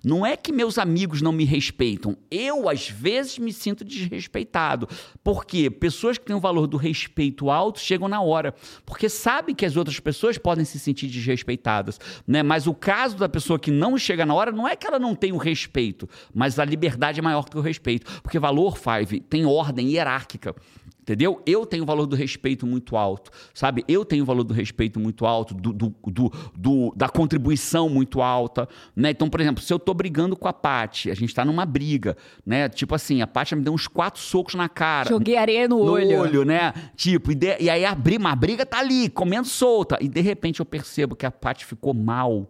Não 0.04 0.24
é 0.24 0.36
que 0.36 0.52
meus 0.52 0.78
amigos 0.78 1.22
não 1.22 1.32
me 1.32 1.44
respeitam. 1.44 2.16
Eu, 2.30 2.68
às 2.68 2.88
vezes, 2.88 3.38
me 3.38 3.52
sinto 3.52 3.84
desrespeitado. 3.84 4.88
Porque 5.22 5.70
pessoas 5.70 6.18
que 6.18 6.24
têm 6.24 6.36
o 6.36 6.40
valor 6.40 6.66
do 6.66 6.76
respeito 6.76 7.50
alto 7.50 7.80
chegam 7.80 8.08
na 8.08 8.20
hora. 8.20 8.54
Porque 8.84 9.08
sabem 9.08 9.54
que 9.54 9.66
as 9.66 9.76
outras 9.76 9.98
pessoas 10.00 10.38
podem 10.38 10.64
se 10.64 10.78
sentir 10.78 11.06
desrespeitadas. 11.06 11.98
Né? 12.26 12.42
Mas 12.42 12.66
o 12.66 12.74
caso 12.74 13.16
da 13.16 13.28
pessoa 13.28 13.58
que 13.58 13.70
não 13.70 13.96
chega 13.98 14.26
na 14.26 14.34
hora 14.34 14.52
não 14.52 14.66
é 14.66 14.76
que 14.76 14.86
ela 14.86 14.98
não 14.98 15.14
tem 15.14 15.32
o 15.32 15.36
respeito, 15.36 16.08
mas 16.34 16.58
a 16.58 16.64
liberdade 16.64 17.20
é 17.20 17.22
maior 17.22 17.48
que 17.48 17.56
o 17.56 17.60
respeito. 17.60 18.20
Porque 18.22 18.38
valor, 18.38 18.76
Five, 18.76 19.20
tem 19.20 19.44
ordem 19.46 19.90
hierárquica. 19.90 20.54
Entendeu? 21.02 21.42
Eu 21.44 21.66
tenho 21.66 21.82
o 21.82 21.86
valor 21.86 22.06
do 22.06 22.14
respeito 22.14 22.64
muito 22.64 22.96
alto, 22.96 23.32
sabe? 23.52 23.84
Eu 23.88 24.04
tenho 24.04 24.22
o 24.22 24.26
valor 24.26 24.44
do 24.44 24.54
respeito 24.54 25.00
muito 25.00 25.26
alto, 25.26 25.52
do, 25.52 25.72
do, 25.72 25.92
do, 26.06 26.32
do 26.56 26.92
da 26.94 27.08
contribuição 27.08 27.88
muito 27.88 28.22
alta, 28.22 28.68
né? 28.94 29.10
Então, 29.10 29.28
por 29.28 29.40
exemplo, 29.40 29.60
se 29.60 29.72
eu 29.72 29.80
tô 29.80 29.92
brigando 29.92 30.36
com 30.36 30.46
a 30.46 30.52
Paty, 30.52 31.10
a 31.10 31.14
gente 31.14 31.34
tá 31.34 31.44
numa 31.44 31.66
briga, 31.66 32.16
né? 32.46 32.68
Tipo 32.68 32.94
assim, 32.94 33.20
a 33.20 33.26
Paty 33.26 33.56
me 33.56 33.62
deu 33.62 33.72
uns 33.72 33.88
quatro 33.88 34.20
socos 34.20 34.54
na 34.54 34.68
cara. 34.68 35.08
Joguei 35.08 35.36
areia 35.36 35.66
no, 35.66 35.84
no 35.84 35.92
olho. 35.92 36.20
olho, 36.20 36.44
né? 36.44 36.72
Tipo, 36.94 37.32
e, 37.32 37.34
de, 37.34 37.56
e 37.58 37.68
aí 37.68 37.84
a 37.84 37.96
briga, 37.96 38.28
a 38.28 38.36
briga 38.36 38.64
tá 38.64 38.78
ali, 38.78 39.08
comendo 39.08 39.48
solta. 39.48 39.98
E 40.00 40.06
de 40.06 40.20
repente 40.20 40.60
eu 40.60 40.66
percebo 40.66 41.16
que 41.16 41.26
a 41.26 41.32
Paty 41.32 41.66
ficou 41.66 41.92
mal 41.92 42.48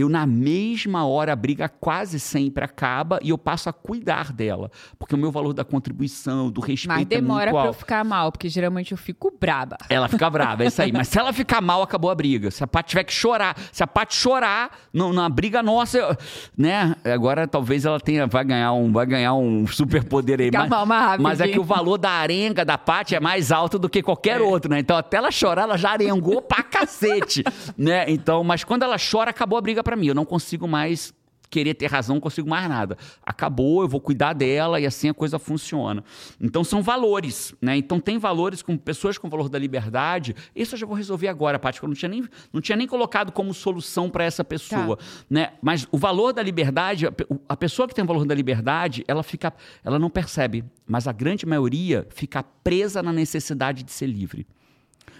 eu 0.00 0.08
na 0.08 0.26
mesma 0.26 1.06
hora 1.06 1.32
a 1.32 1.36
briga 1.36 1.68
quase 1.68 2.20
sempre 2.20 2.64
acaba 2.64 3.18
e 3.22 3.30
eu 3.30 3.38
passo 3.38 3.68
a 3.68 3.72
cuidar 3.72 4.32
dela, 4.32 4.70
porque 4.98 5.14
o 5.14 5.18
meu 5.18 5.30
valor 5.30 5.52
da 5.52 5.64
contribuição, 5.64 6.50
do 6.50 6.60
respeito 6.60 6.88
Mas 6.98 7.06
demora 7.06 7.50
é 7.50 7.52
pra 7.52 7.60
muito 7.62 7.74
eu 7.74 7.78
ficar 7.78 8.04
mal, 8.04 8.30
porque 8.32 8.48
geralmente 8.48 8.92
eu 8.92 8.98
fico 8.98 9.32
braba. 9.38 9.76
Ela 9.88 10.08
fica 10.08 10.28
brava, 10.30 10.64
é 10.64 10.68
isso 10.68 10.80
aí. 10.80 10.92
Mas 10.92 11.08
se 11.08 11.18
ela 11.18 11.32
ficar 11.32 11.60
mal, 11.60 11.82
acabou 11.82 12.10
a 12.10 12.14
briga. 12.14 12.50
Se 12.50 12.62
a 12.62 12.66
Paty 12.66 12.90
tiver 12.90 13.04
que 13.04 13.12
chorar, 13.12 13.56
se 13.72 13.82
a 13.82 13.86
Paty 13.86 14.14
chorar 14.14 14.70
no, 14.92 15.12
na 15.12 15.28
briga 15.28 15.62
nossa, 15.62 15.98
eu- 15.98 16.16
né? 16.56 16.94
Agora 17.04 17.46
talvez 17.46 17.84
ela 17.84 18.00
tenha, 18.00 18.26
vai 18.26 18.44
ganhar 18.44 18.72
um, 18.72 18.92
vai 18.92 19.06
ganhar 19.06 19.34
um 19.34 19.66
superpoder 19.66 20.40
aí. 20.40 20.46
Ficar 20.46 20.60
Mas, 20.60 20.70
mal 20.70 20.86
mais 20.86 21.20
mas 21.20 21.40
é 21.40 21.48
que 21.48 21.58
o 21.58 21.64
valor 21.64 21.98
da 21.98 22.10
arenga 22.10 22.64
da 22.64 22.78
Paty 22.78 23.14
é 23.14 23.20
mais 23.20 23.50
alto 23.52 23.78
do 23.78 23.88
que 23.88 24.02
qualquer 24.02 24.40
outro, 24.40 24.70
né? 24.70 24.78
Então 24.78 24.96
até 24.96 25.16
ela 25.16 25.30
chorar, 25.30 25.62
ela 25.62 25.76
já 25.76 25.90
arengou 25.90 26.40
pra 26.42 26.62
cacete, 26.80 27.44
né? 27.76 28.04
Então, 28.08 28.42
mas 28.44 28.64
quando 28.64 28.82
ela 28.82 28.96
chora, 28.98 29.30
acabou 29.30 29.58
a 29.58 29.62
briga 29.62 29.82
pra 29.82 29.96
mim. 29.96 30.06
Eu 30.06 30.14
não 30.14 30.24
consigo 30.24 30.66
mais 30.66 31.12
querer 31.50 31.74
ter 31.74 31.86
razão, 31.86 32.16
não 32.16 32.20
consigo 32.20 32.48
mais 32.48 32.68
nada. 32.68 32.96
Acabou, 33.24 33.82
eu 33.82 33.88
vou 33.88 34.00
cuidar 34.00 34.32
dela 34.32 34.80
e 34.80 34.86
assim 34.86 35.08
a 35.08 35.14
coisa 35.14 35.38
funciona. 35.38 36.04
Então 36.40 36.62
são 36.62 36.82
valores, 36.82 37.54
né? 37.60 37.76
Então 37.76 38.00
tem 38.00 38.18
valores 38.18 38.62
com 38.62 38.76
pessoas 38.76 39.18
com 39.18 39.28
valor 39.28 39.48
da 39.48 39.58
liberdade. 39.58 40.34
Isso 40.54 40.74
eu 40.74 40.78
já 40.78 40.86
vou 40.86 40.96
resolver 40.96 41.28
agora, 41.28 41.58
Paty, 41.58 41.80
que 41.80 41.84
eu 41.84 41.88
não 41.88 41.96
tinha 41.96 42.08
nem, 42.08 42.24
não 42.52 42.60
tinha 42.60 42.76
nem 42.76 42.86
colocado 42.86 43.32
como 43.32 43.52
solução 43.54 44.10
para 44.10 44.24
essa 44.24 44.44
pessoa, 44.44 44.98
né? 45.28 45.52
Mas 45.62 45.86
o 45.90 45.98
valor 45.98 46.32
da 46.32 46.42
liberdade, 46.42 47.06
a 47.48 47.56
pessoa 47.56 47.88
que 47.88 47.94
tem 47.94 48.04
o 48.04 48.06
valor 48.06 48.24
da 48.24 48.34
liberdade, 48.34 49.04
ela 49.08 49.22
fica, 49.22 49.52
ela 49.82 49.98
não 49.98 50.10
percebe, 50.10 50.64
mas 50.86 51.08
a 51.08 51.12
grande 51.12 51.46
maioria 51.46 52.06
fica 52.10 52.42
presa 52.42 53.02
na 53.02 53.12
necessidade 53.12 53.82
de 53.82 53.92
ser 53.92 54.06
livre. 54.06 54.46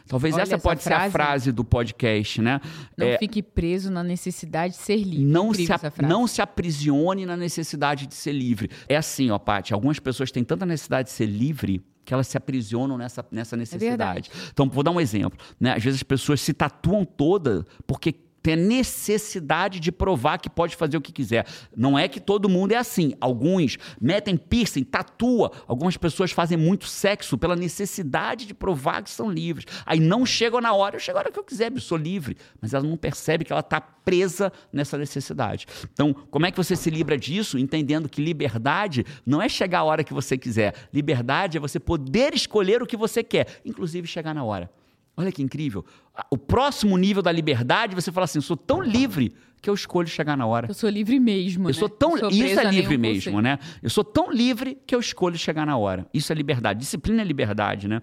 Talvez 0.09 0.35
Olha 0.35 0.43
essa 0.43 0.55
essa 0.55 0.63
pode 0.63 0.83
ser 0.83 0.93
a 0.93 0.99
frase. 0.99 1.13
frase 1.13 1.53
do 1.53 1.65
podcast, 1.65 2.41
né? 2.41 2.61
Não 2.97 3.07
É, 3.07 3.19
fique 3.19 3.43
preso 3.43 3.91
na 3.91 4.03
necessidade 4.03 4.73
de 4.75 4.81
ser 4.81 4.97
livre. 4.97 5.25
não 5.25 5.53
se, 5.53 5.71
essa 5.71 5.91
frase. 5.91 6.11
não 6.13 6.27
se 6.27 6.41
aprisione 6.41 7.27
na 7.27 7.37
necessidade 7.37 8.07
de 8.07 8.15
ser 8.15 8.33
livre. 8.33 8.71
É 8.89 8.97
assim, 8.97 9.31
ó, 9.31 9.39
Paty, 9.39 9.75
algumas 9.75 9.99
pessoas 9.99 10.31
têm 10.31 10.43
tanta 10.43 10.65
necessidade 10.65 11.09
de 11.09 11.15
ser 11.15 11.27
livre 11.27 11.83
que 12.05 12.15
elas 12.15 12.27
se 12.27 12.39
aprisionam 12.39 12.97
nessa, 12.97 13.23
nessa 13.31 13.55
necessidade. 13.55 14.31
então, 14.51 14.67
vou 14.71 14.83
dar 14.83 14.91
um 14.93 15.01
exemplo. 15.01 15.39
Né? 15.61 15.75
Às 15.75 15.85
vezes 15.85 15.99
as 15.99 16.03
pessoas 16.03 16.41
se 16.41 16.55
tatuam 16.55 17.05
toda 17.05 17.67
porque 17.87 18.15
tem 18.49 18.55
a 18.55 18.57
necessidade 18.57 19.79
de 19.79 19.93
provar 19.93 20.39
que 20.39 20.49
pode 20.49 20.75
fazer 20.75 20.97
o 20.97 21.03
que 21.03 21.13
quiser. 21.13 21.47
Não 21.77 21.99
é 21.99 22.09
que 22.09 22.19
todo 22.19 22.49
mundo 22.49 22.73
é 22.73 22.77
assim. 22.77 23.13
Alguns 23.21 23.77
metem 24.01 24.39
piercing, 24.39 24.85
tatua. 24.85 25.53
Algumas 25.67 25.99
pessoas 25.99 26.33
fazem 26.33 26.57
muito 26.57 26.87
sexo 26.87 27.37
pela 27.37 27.55
necessidade 27.55 28.47
de 28.47 28.55
provar 28.55 29.03
que 29.03 29.11
são 29.11 29.31
livres. 29.31 29.67
Aí 29.85 30.01
não 30.01 30.25
chegam 30.25 30.63
na 30.63 30.73
hora, 30.73 30.97
eu 30.97 31.01
chego 31.01 31.19
a 31.19 31.21
hora 31.21 31.31
que 31.31 31.39
eu 31.39 31.45
quiser, 31.45 31.71
eu 31.71 31.79
sou 31.79 31.99
livre. 31.99 32.39
Mas 32.59 32.73
ela 32.73 32.89
não 32.89 32.97
percebe 32.97 33.45
que 33.45 33.53
ela 33.53 33.61
está 33.61 33.83
presa 33.83 34.51
nessa 34.73 34.97
necessidade. 34.97 35.67
Então, 35.93 36.15
como 36.15 36.47
é 36.47 36.51
que 36.51 36.57
você 36.57 36.75
se 36.75 36.89
livra 36.89 37.19
disso? 37.19 37.59
Entendendo 37.59 38.09
que 38.09 38.23
liberdade 38.23 39.05
não 39.27 39.43
é 39.43 39.49
chegar 39.51 39.81
a 39.81 39.85
hora 39.85 40.03
que 40.03 40.15
você 40.15 40.39
quiser. 40.39 40.75
Liberdade 40.91 41.59
é 41.59 41.61
você 41.61 41.79
poder 41.79 42.33
escolher 42.33 42.83
o 42.83 42.87
que 42.87 42.97
você 42.97 43.23
quer, 43.23 43.61
inclusive 43.63 44.07
chegar 44.07 44.35
na 44.35 44.43
hora. 44.43 44.71
Olha 45.19 45.33
que 45.33 45.43
incrível. 45.43 45.85
O 46.31 46.39
próximo 46.39 46.97
nível 46.97 47.21
da 47.21 47.33
liberdade, 47.33 47.93
você 47.93 48.13
fala 48.13 48.25
assim: 48.25 48.39
eu 48.39 48.43
sou 48.43 48.57
tão 48.57 48.81
livre 48.81 49.35
que 49.61 49.69
eu 49.69 49.75
escolho 49.75 50.07
chegar 50.07 50.37
na 50.37 50.47
hora. 50.47 50.69
Eu 50.69 50.75
sou 50.75 50.89
livre 50.89 51.19
mesmo. 51.19 51.65
Eu 51.65 51.73
né? 51.73 51.73
sou 51.73 51.89
tão. 51.89 52.17
Sou 52.17 52.31
isso 52.31 52.61
é 52.61 52.71
livre 52.71 52.97
mesmo, 52.97 53.41
né? 53.41 53.59
Eu 53.83 53.91
sou 53.91 54.05
tão 54.05 54.31
livre 54.31 54.79
que 54.87 54.95
eu 54.95 55.01
escolho 55.01 55.37
chegar 55.37 55.67
na 55.67 55.77
hora. 55.77 56.07
Isso 56.15 56.33
é 56.33 56.37
liberdade. 56.37 56.79
Disciplina 56.79 57.21
é 57.21 57.25
liberdade, 57.25 57.89
né? 57.89 58.01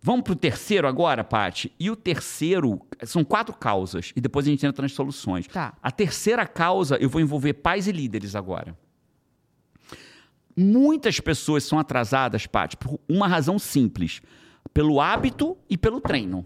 Vamos 0.00 0.22
pro 0.22 0.34
terceiro 0.34 0.88
agora, 0.88 1.22
Paty. 1.22 1.70
E 1.78 1.90
o 1.90 1.96
terceiro 1.96 2.80
são 3.02 3.22
quatro 3.22 3.54
causas. 3.54 4.14
E 4.16 4.20
depois 4.20 4.46
a 4.46 4.50
gente 4.50 4.64
entra 4.64 4.80
nas 4.80 4.92
soluções. 4.92 5.46
Tá. 5.48 5.74
A 5.82 5.90
terceira 5.90 6.46
causa, 6.46 6.96
eu 6.96 7.10
vou 7.10 7.20
envolver 7.20 7.52
pais 7.52 7.86
e 7.86 7.92
líderes 7.92 8.34
agora. 8.34 8.74
Muitas 10.56 11.20
pessoas 11.20 11.64
são 11.64 11.78
atrasadas, 11.78 12.46
Paty, 12.46 12.78
por 12.78 12.98
uma 13.06 13.28
razão 13.28 13.58
simples: 13.58 14.22
pelo 14.72 15.00
hábito 15.00 15.56
e 15.68 15.76
pelo 15.76 16.00
treino. 16.00 16.44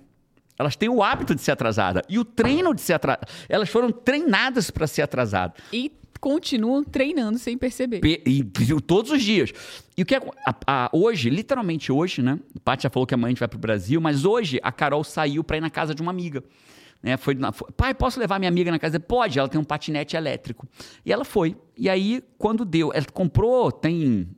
Elas 0.58 0.76
têm 0.76 0.88
o 0.88 1.02
hábito 1.02 1.34
de 1.34 1.40
ser 1.40 1.52
atrasada 1.52 2.02
e 2.08 2.18
o 2.18 2.24
treino 2.24 2.74
de 2.74 2.80
ser 2.82 2.92
atrasada. 2.94 3.26
Elas 3.48 3.68
foram 3.68 3.90
treinadas 3.90 4.70
para 4.70 4.86
ser 4.86 5.02
atrasada. 5.02 5.54
E 5.72 5.90
continuam 6.20 6.84
treinando 6.84 7.38
sem 7.38 7.56
perceber. 7.56 8.00
Pe- 8.00 8.22
E, 8.26 8.40
e 8.40 8.80
todos 8.82 9.10
os 9.10 9.22
dias. 9.22 9.52
E 9.96 10.02
o 10.02 10.06
que 10.06 10.14
é, 10.14 10.18
a- 10.46 10.54
a- 10.66 10.90
hoje, 10.92 11.30
literalmente 11.30 11.90
hoje, 11.90 12.20
né? 12.20 12.38
O 12.54 12.60
Paty 12.60 12.82
já 12.82 12.90
falou 12.90 13.06
que 13.06 13.14
amanhã 13.14 13.28
a 13.28 13.30
gente 13.30 13.38
vai 13.38 13.48
pro 13.48 13.58
Brasil, 13.58 13.98
mas 14.02 14.26
hoje 14.26 14.60
a 14.62 14.70
Carol 14.70 15.02
saiu 15.02 15.42
para 15.42 15.56
ir 15.56 15.60
na 15.62 15.70
casa 15.70 15.94
de 15.94 16.02
uma 16.02 16.10
amiga. 16.10 16.44
Né? 17.02 17.16
Foi, 17.16 17.34
na- 17.34 17.52
foi, 17.52 17.70
pai, 17.74 17.94
posso 17.94 18.20
levar 18.20 18.38
minha 18.38 18.50
amiga 18.50 18.70
na 18.70 18.78
casa? 18.78 19.00
Pode, 19.00 19.38
ela 19.38 19.48
tem 19.48 19.58
um 19.58 19.64
patinete 19.64 20.14
elétrico. 20.14 20.68
E 21.06 21.10
ela 21.10 21.24
foi. 21.24 21.56
E 21.74 21.88
aí, 21.88 22.22
quando 22.36 22.66
deu, 22.66 22.92
ela 22.92 23.06
comprou, 23.10 23.72
tem 23.72 24.28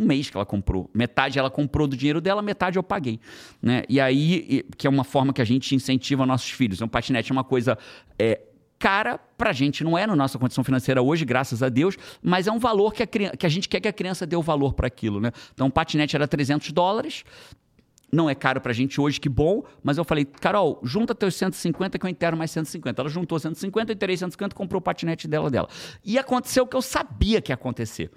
um 0.00 0.06
mês 0.06 0.30
que 0.30 0.36
ela 0.36 0.46
comprou. 0.46 0.88
Metade 0.94 1.38
ela 1.38 1.50
comprou 1.50 1.86
do 1.86 1.96
dinheiro 1.96 2.20
dela, 2.20 2.40
metade 2.40 2.78
eu 2.78 2.82
paguei. 2.82 3.20
Né? 3.60 3.82
E 3.88 4.00
aí, 4.00 4.64
que 4.78 4.86
é 4.86 4.90
uma 4.90 5.04
forma 5.04 5.32
que 5.32 5.42
a 5.42 5.44
gente 5.44 5.74
incentiva 5.74 6.24
nossos 6.24 6.50
filhos. 6.50 6.80
Um 6.80 6.88
patinete 6.88 7.30
é 7.30 7.34
uma 7.34 7.44
coisa 7.44 7.76
é, 8.18 8.40
cara 8.78 9.18
pra 9.36 9.52
gente, 9.52 9.84
não 9.84 9.96
é 9.96 10.06
na 10.06 10.16
nossa 10.16 10.38
condição 10.38 10.64
financeira 10.64 11.02
hoje, 11.02 11.24
graças 11.24 11.62
a 11.62 11.68
Deus, 11.68 11.96
mas 12.22 12.46
é 12.46 12.52
um 12.52 12.58
valor 12.58 12.94
que 12.94 13.02
a, 13.02 13.06
que 13.06 13.46
a 13.46 13.48
gente 13.48 13.68
quer 13.68 13.80
que 13.80 13.88
a 13.88 13.92
criança 13.92 14.26
dê 14.26 14.34
o 14.34 14.42
valor 14.42 14.72
para 14.72 14.86
aquilo. 14.86 15.20
Né? 15.20 15.30
Então, 15.52 15.66
um 15.66 15.70
patinete 15.70 16.16
era 16.16 16.26
300 16.26 16.72
dólares. 16.72 17.24
Não 18.12 18.28
é 18.28 18.34
caro 18.34 18.60
pra 18.60 18.72
gente 18.72 19.00
hoje, 19.00 19.20
que 19.20 19.28
bom. 19.28 19.62
Mas 19.84 19.98
eu 19.98 20.04
falei, 20.04 20.24
Carol, 20.24 20.80
junta 20.82 21.14
teus 21.14 21.36
150 21.36 21.98
que 21.98 22.04
eu 22.04 22.10
inteiro 22.10 22.36
mais 22.36 22.50
150. 22.50 23.00
Ela 23.00 23.08
juntou 23.08 23.38
150, 23.38 23.92
eu 23.92 23.96
terei 23.96 24.16
150 24.16 24.54
comprou 24.54 24.80
o 24.80 24.82
patinete 24.82 25.28
dela 25.28 25.48
dela. 25.48 25.68
E 26.04 26.18
aconteceu 26.18 26.64
o 26.64 26.66
que 26.66 26.74
eu 26.74 26.82
sabia 26.82 27.40
que 27.40 27.52
ia 27.52 27.54
acontecer. 27.54 28.10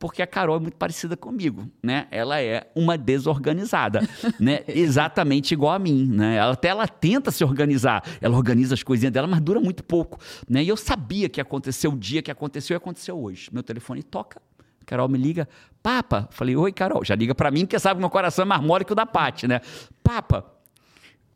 Porque 0.00 0.22
a 0.22 0.26
Carol 0.26 0.56
é 0.56 0.58
muito 0.58 0.78
parecida 0.78 1.14
comigo, 1.14 1.70
né? 1.82 2.08
Ela 2.10 2.40
é 2.40 2.70
uma 2.74 2.96
desorganizada, 2.96 4.00
né? 4.40 4.64
Exatamente 4.66 5.52
igual 5.52 5.74
a 5.74 5.78
mim, 5.78 6.06
né? 6.06 6.36
Ela, 6.36 6.52
até 6.54 6.68
ela 6.68 6.88
tenta 6.88 7.30
se 7.30 7.44
organizar. 7.44 8.02
Ela 8.18 8.34
organiza 8.34 8.72
as 8.72 8.82
coisinhas 8.82 9.12
dela, 9.12 9.26
mas 9.26 9.42
dura 9.42 9.60
muito 9.60 9.84
pouco, 9.84 10.18
né? 10.48 10.64
E 10.64 10.68
eu 10.68 10.76
sabia 10.76 11.28
que 11.28 11.38
ia 11.38 11.42
acontecer 11.42 11.86
o 11.86 11.94
dia 11.94 12.22
que 12.22 12.30
aconteceu 12.30 12.74
e 12.74 12.78
aconteceu 12.78 13.22
hoje. 13.22 13.50
Meu 13.52 13.62
telefone 13.62 14.02
toca, 14.02 14.40
Carol 14.86 15.06
me 15.06 15.18
liga, 15.18 15.46
Papa. 15.82 16.26
Falei, 16.30 16.56
oi, 16.56 16.72
Carol. 16.72 17.04
Já 17.04 17.14
liga 17.14 17.34
pra 17.34 17.50
mim, 17.50 17.60
porque 17.60 17.78
sabe 17.78 17.96
que 17.96 18.00
meu 18.00 18.08
coração 18.08 18.42
é 18.44 18.46
mais 18.46 18.62
mole 18.62 18.86
que 18.86 18.92
o 18.92 18.96
da 18.96 19.04
Paty, 19.04 19.46
né? 19.46 19.60
Papa, 20.02 20.50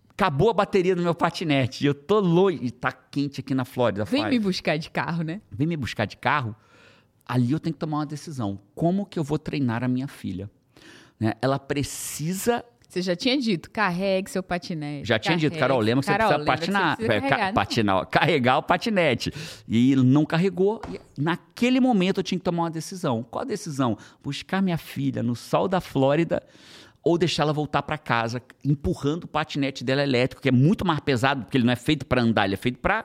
acabou 0.08 0.48
a 0.48 0.54
bateria 0.54 0.96
do 0.96 1.02
meu 1.02 1.14
patinete. 1.14 1.84
E 1.84 1.86
eu 1.86 1.94
tô 1.94 2.18
louco. 2.18 2.52
E 2.52 2.70
tá 2.70 2.90
quente 2.90 3.40
aqui 3.40 3.54
na 3.54 3.66
Flórida. 3.66 4.06
Vem 4.06 4.22
me 4.30 4.38
buscar 4.38 4.78
de 4.78 4.88
carro, 4.88 5.22
né? 5.22 5.42
Vem 5.52 5.66
me 5.66 5.76
buscar 5.76 6.06
de 6.06 6.16
carro. 6.16 6.56
Ali 7.26 7.52
eu 7.52 7.60
tenho 7.60 7.72
que 7.74 7.80
tomar 7.80 7.98
uma 7.98 8.06
decisão. 8.06 8.58
Como 8.74 9.06
que 9.06 9.18
eu 9.18 9.24
vou 9.24 9.38
treinar 9.38 9.82
a 9.82 9.88
minha 9.88 10.06
filha? 10.08 10.50
Né? 11.18 11.32
Ela 11.40 11.58
precisa 11.58 12.64
Você 12.88 13.02
já 13.02 13.16
tinha 13.16 13.36
dito, 13.40 13.70
carregue 13.70 14.30
seu 14.30 14.42
patinete. 14.42 15.08
Já 15.08 15.18
tinha 15.18 15.36
dito. 15.36 15.58
Carol, 15.58 15.80
lembra 15.80 16.00
que 16.02 16.06
você 16.06 16.12
Carol, 16.18 16.28
precisa 16.28 16.38
lembra 16.38 16.58
que 16.58 16.64
você 16.66 16.72
patinar, 16.72 16.96
precisa 16.96 17.14
é, 17.14 17.20
ca- 17.20 17.28
carregar, 17.28 17.46
né? 17.46 17.52
patinar, 17.52 18.06
carregar 18.06 18.58
o 18.58 18.62
patinete. 18.62 19.32
E 19.66 19.96
não 19.96 20.24
carregou. 20.24 20.80
E 20.92 21.00
naquele 21.20 21.80
momento 21.80 22.18
eu 22.20 22.24
tinha 22.24 22.38
que 22.38 22.44
tomar 22.44 22.64
uma 22.64 22.70
decisão. 22.70 23.24
Qual 23.28 23.42
a 23.42 23.46
decisão? 23.46 23.96
Buscar 24.22 24.62
minha 24.62 24.78
filha 24.78 25.22
no 25.22 25.34
sol 25.34 25.66
da 25.66 25.80
Flórida 25.80 26.42
ou 27.02 27.18
deixá-la 27.18 27.52
voltar 27.52 27.82
para 27.82 27.98
casa 27.98 28.40
empurrando 28.64 29.24
o 29.24 29.28
patinete 29.28 29.82
dela 29.84 30.02
elétrico, 30.02 30.40
que 30.40 30.48
é 30.48 30.52
muito 30.52 30.86
mais 30.86 31.00
pesado, 31.00 31.44
porque 31.44 31.56
ele 31.58 31.64
não 31.64 31.72
é 31.72 31.76
feito 31.76 32.06
para 32.06 32.22
andar, 32.22 32.44
ele 32.46 32.54
é 32.54 32.56
feito 32.56 32.78
para 32.78 33.04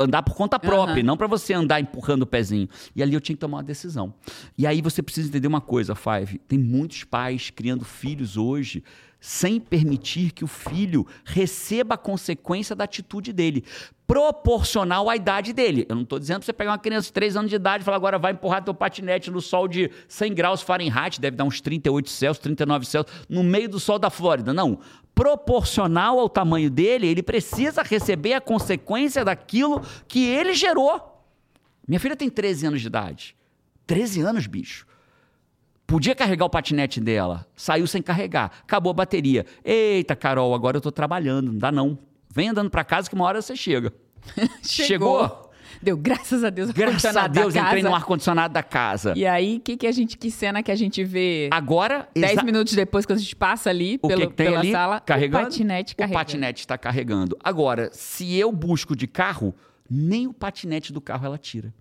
andar 0.00 0.22
por 0.22 0.34
conta 0.34 0.58
própria, 0.58 1.00
Aham. 1.00 1.02
não 1.02 1.16
para 1.16 1.26
você 1.26 1.52
andar 1.52 1.80
empurrando 1.80 2.22
o 2.22 2.26
pezinho. 2.26 2.68
E 2.94 3.02
ali 3.02 3.14
eu 3.14 3.20
tinha 3.20 3.34
que 3.34 3.40
tomar 3.40 3.58
uma 3.58 3.64
decisão. 3.64 4.14
E 4.56 4.66
aí 4.66 4.80
você 4.80 5.02
precisa 5.02 5.28
entender 5.28 5.48
uma 5.48 5.60
coisa, 5.60 5.94
Five. 5.94 6.38
Tem 6.46 6.58
muitos 6.58 7.02
pais 7.04 7.50
criando 7.50 7.84
filhos 7.84 8.36
hoje 8.36 8.84
sem 9.20 9.60
permitir 9.60 10.32
que 10.32 10.44
o 10.44 10.48
filho 10.48 11.06
receba 11.24 11.94
a 11.94 11.98
consequência 11.98 12.74
da 12.76 12.84
atitude 12.84 13.32
dele, 13.32 13.64
proporcional 14.06 15.10
à 15.10 15.16
idade 15.16 15.52
dele. 15.52 15.84
Eu 15.88 15.94
não 15.94 16.02
estou 16.02 16.18
dizendo 16.18 16.38
para 16.38 16.46
você 16.46 16.52
pegar 16.52 16.70
uma 16.70 16.78
criança 16.78 17.08
de 17.08 17.12
3 17.12 17.36
anos 17.36 17.50
de 17.50 17.56
idade 17.56 17.82
e 17.82 17.84
falar 17.84 17.96
agora 17.96 18.18
vai 18.18 18.32
empurrar 18.32 18.64
teu 18.64 18.72
patinete 18.72 19.30
no 19.30 19.40
sol 19.40 19.68
de 19.68 19.90
100 20.08 20.34
graus 20.34 20.62
Fahrenheit, 20.62 21.20
deve 21.20 21.36
dar 21.36 21.44
uns 21.44 21.60
38 21.60 22.08
Celsius, 22.08 22.42
39 22.42 22.86
Celsius, 22.86 23.26
no 23.28 23.42
meio 23.42 23.68
do 23.68 23.78
sol 23.78 23.98
da 23.98 24.08
Flórida. 24.08 24.54
Não. 24.54 24.78
Proporcional 25.14 26.18
ao 26.18 26.28
tamanho 26.28 26.70
dele, 26.70 27.06
ele 27.06 27.22
precisa 27.22 27.82
receber 27.82 28.34
a 28.34 28.40
consequência 28.40 29.24
daquilo 29.24 29.82
que 30.06 30.24
ele 30.26 30.54
gerou. 30.54 31.22
Minha 31.86 31.98
filha 31.98 32.16
tem 32.16 32.30
13 32.30 32.66
anos 32.66 32.80
de 32.80 32.86
idade. 32.86 33.36
13 33.86 34.20
anos, 34.20 34.46
bicho. 34.46 34.86
Podia 35.88 36.14
carregar 36.14 36.44
o 36.44 36.50
patinete 36.50 37.00
dela. 37.00 37.46
Saiu 37.56 37.86
sem 37.86 38.02
carregar. 38.02 38.52
Acabou 38.62 38.90
a 38.90 38.92
bateria. 38.92 39.46
Eita, 39.64 40.14
Carol, 40.14 40.54
agora 40.54 40.76
eu 40.76 40.82
tô 40.82 40.92
trabalhando. 40.92 41.50
Não 41.50 41.58
dá 41.58 41.72
não. 41.72 41.98
Vem 42.30 42.50
andando 42.50 42.68
para 42.68 42.84
casa 42.84 43.08
que 43.08 43.14
uma 43.14 43.24
hora 43.24 43.40
você 43.40 43.56
chega. 43.56 43.90
Chegou? 44.62 45.18
Chegou? 45.18 45.50
Deu, 45.80 45.96
graças 45.96 46.44
a 46.44 46.50
Deus, 46.50 46.70
Graças 46.72 47.16
a 47.16 47.26
Deus, 47.26 47.56
entrei 47.56 47.82
no 47.82 47.94
ar-condicionado 47.94 48.52
da 48.52 48.62
casa. 48.62 49.14
E 49.16 49.24
aí, 49.26 49.56
o 49.56 49.60
que, 49.60 49.78
que 49.78 49.86
a 49.86 49.92
gente, 49.92 50.18
que 50.18 50.30
cena 50.30 50.62
que 50.62 50.70
a 50.70 50.76
gente 50.76 51.02
vê? 51.04 51.48
Agora, 51.52 52.06
dez 52.14 52.42
minutos 52.42 52.74
depois 52.74 53.06
que 53.06 53.12
a 53.14 53.16
gente 53.16 53.34
passa 53.34 53.70
ali 53.70 53.98
o 54.02 54.08
pelo, 54.08 54.20
que 54.22 54.26
que 54.28 54.32
pela 54.34 54.58
ali? 54.58 54.72
sala, 54.72 55.00
carregando? 55.00 55.44
o 55.44 55.46
patinete 55.46 55.96
carregando. 55.96 56.16
O 56.16 56.20
patinete 56.20 56.60
está 56.60 56.76
carregando. 56.76 57.36
Agora, 57.42 57.88
se 57.92 58.34
eu 58.34 58.52
busco 58.52 58.94
de 58.94 59.06
carro, 59.06 59.54
nem 59.88 60.26
o 60.26 60.34
patinete 60.34 60.92
do 60.92 61.00
carro 61.00 61.24
ela 61.24 61.38
tira. 61.38 61.72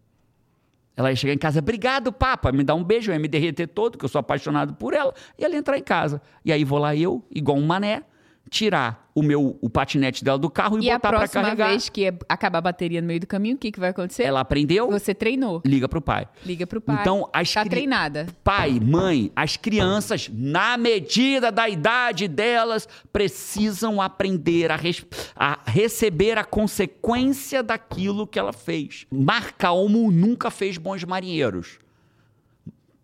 Ela 0.97 1.11
ia 1.11 1.15
chegar 1.15 1.33
em 1.33 1.37
casa, 1.37 1.59
obrigado, 1.59 2.11
papa, 2.11 2.51
me 2.51 2.63
dá 2.63 2.73
um 2.73 2.83
beijo, 2.83 3.11
eu 3.11 3.13
ia 3.13 3.19
me 3.19 3.27
derreter 3.27 3.67
todo, 3.67 3.99
que 3.99 4.03
eu 4.03 4.09
sou 4.09 4.17
apaixonado 4.17 4.73
por 4.73 4.95
ela, 4.95 5.13
e 5.37 5.45
ela 5.45 5.53
ia 5.53 5.59
entrar 5.59 5.77
em 5.77 5.83
casa. 5.83 6.19
E 6.43 6.51
aí 6.51 6.63
vou 6.63 6.79
lá 6.79 6.95
eu, 6.95 7.23
igual 7.29 7.55
um 7.55 7.65
mané, 7.65 8.01
tirar 8.49 9.07
o 9.13 9.23
meu 9.23 9.57
o 9.61 9.69
patinete 9.69 10.23
dela 10.23 10.37
do 10.37 10.49
carro 10.49 10.77
e, 10.77 10.87
e 10.87 10.91
botar 10.91 11.09
para 11.09 11.27
carregar. 11.27 11.49
E 11.49 11.51
a 11.51 11.55
próxima 11.55 11.69
vez 11.69 11.89
que 11.89 12.13
acabar 12.29 12.59
a 12.59 12.61
bateria 12.61 13.01
no 13.01 13.07
meio 13.07 13.19
do 13.19 13.25
caminho, 13.25 13.55
o 13.55 13.57
que, 13.57 13.71
que 13.71 13.79
vai 13.79 13.89
acontecer? 13.89 14.23
Ela 14.23 14.41
aprendeu. 14.41 14.91
Você 14.91 15.13
treinou. 15.15 15.61
Liga 15.65 15.89
pro 15.89 15.99
pai. 15.99 16.27
Liga 16.45 16.67
pro 16.67 16.79
pai. 16.79 16.97
Então, 17.01 17.27
as 17.33 17.51
tá 17.51 17.61
cri... 17.61 17.69
treinada. 17.71 18.27
Pai, 18.43 18.79
mãe, 18.79 19.31
as 19.35 19.57
crianças, 19.57 20.29
na 20.31 20.77
medida 20.77 21.51
da 21.51 21.67
idade 21.67 22.27
delas, 22.27 22.87
precisam 23.11 23.99
aprender 23.99 24.71
a, 24.71 24.75
res... 24.75 25.03
a 25.35 25.59
receber 25.65 26.37
a 26.37 26.43
consequência 26.43 27.63
daquilo 27.63 28.27
que 28.27 28.37
ela 28.37 28.53
fez. 28.53 29.07
Marcalmo 29.11 30.11
nunca 30.11 30.51
fez 30.51 30.77
bons 30.77 31.03
marinheiros. 31.03 31.79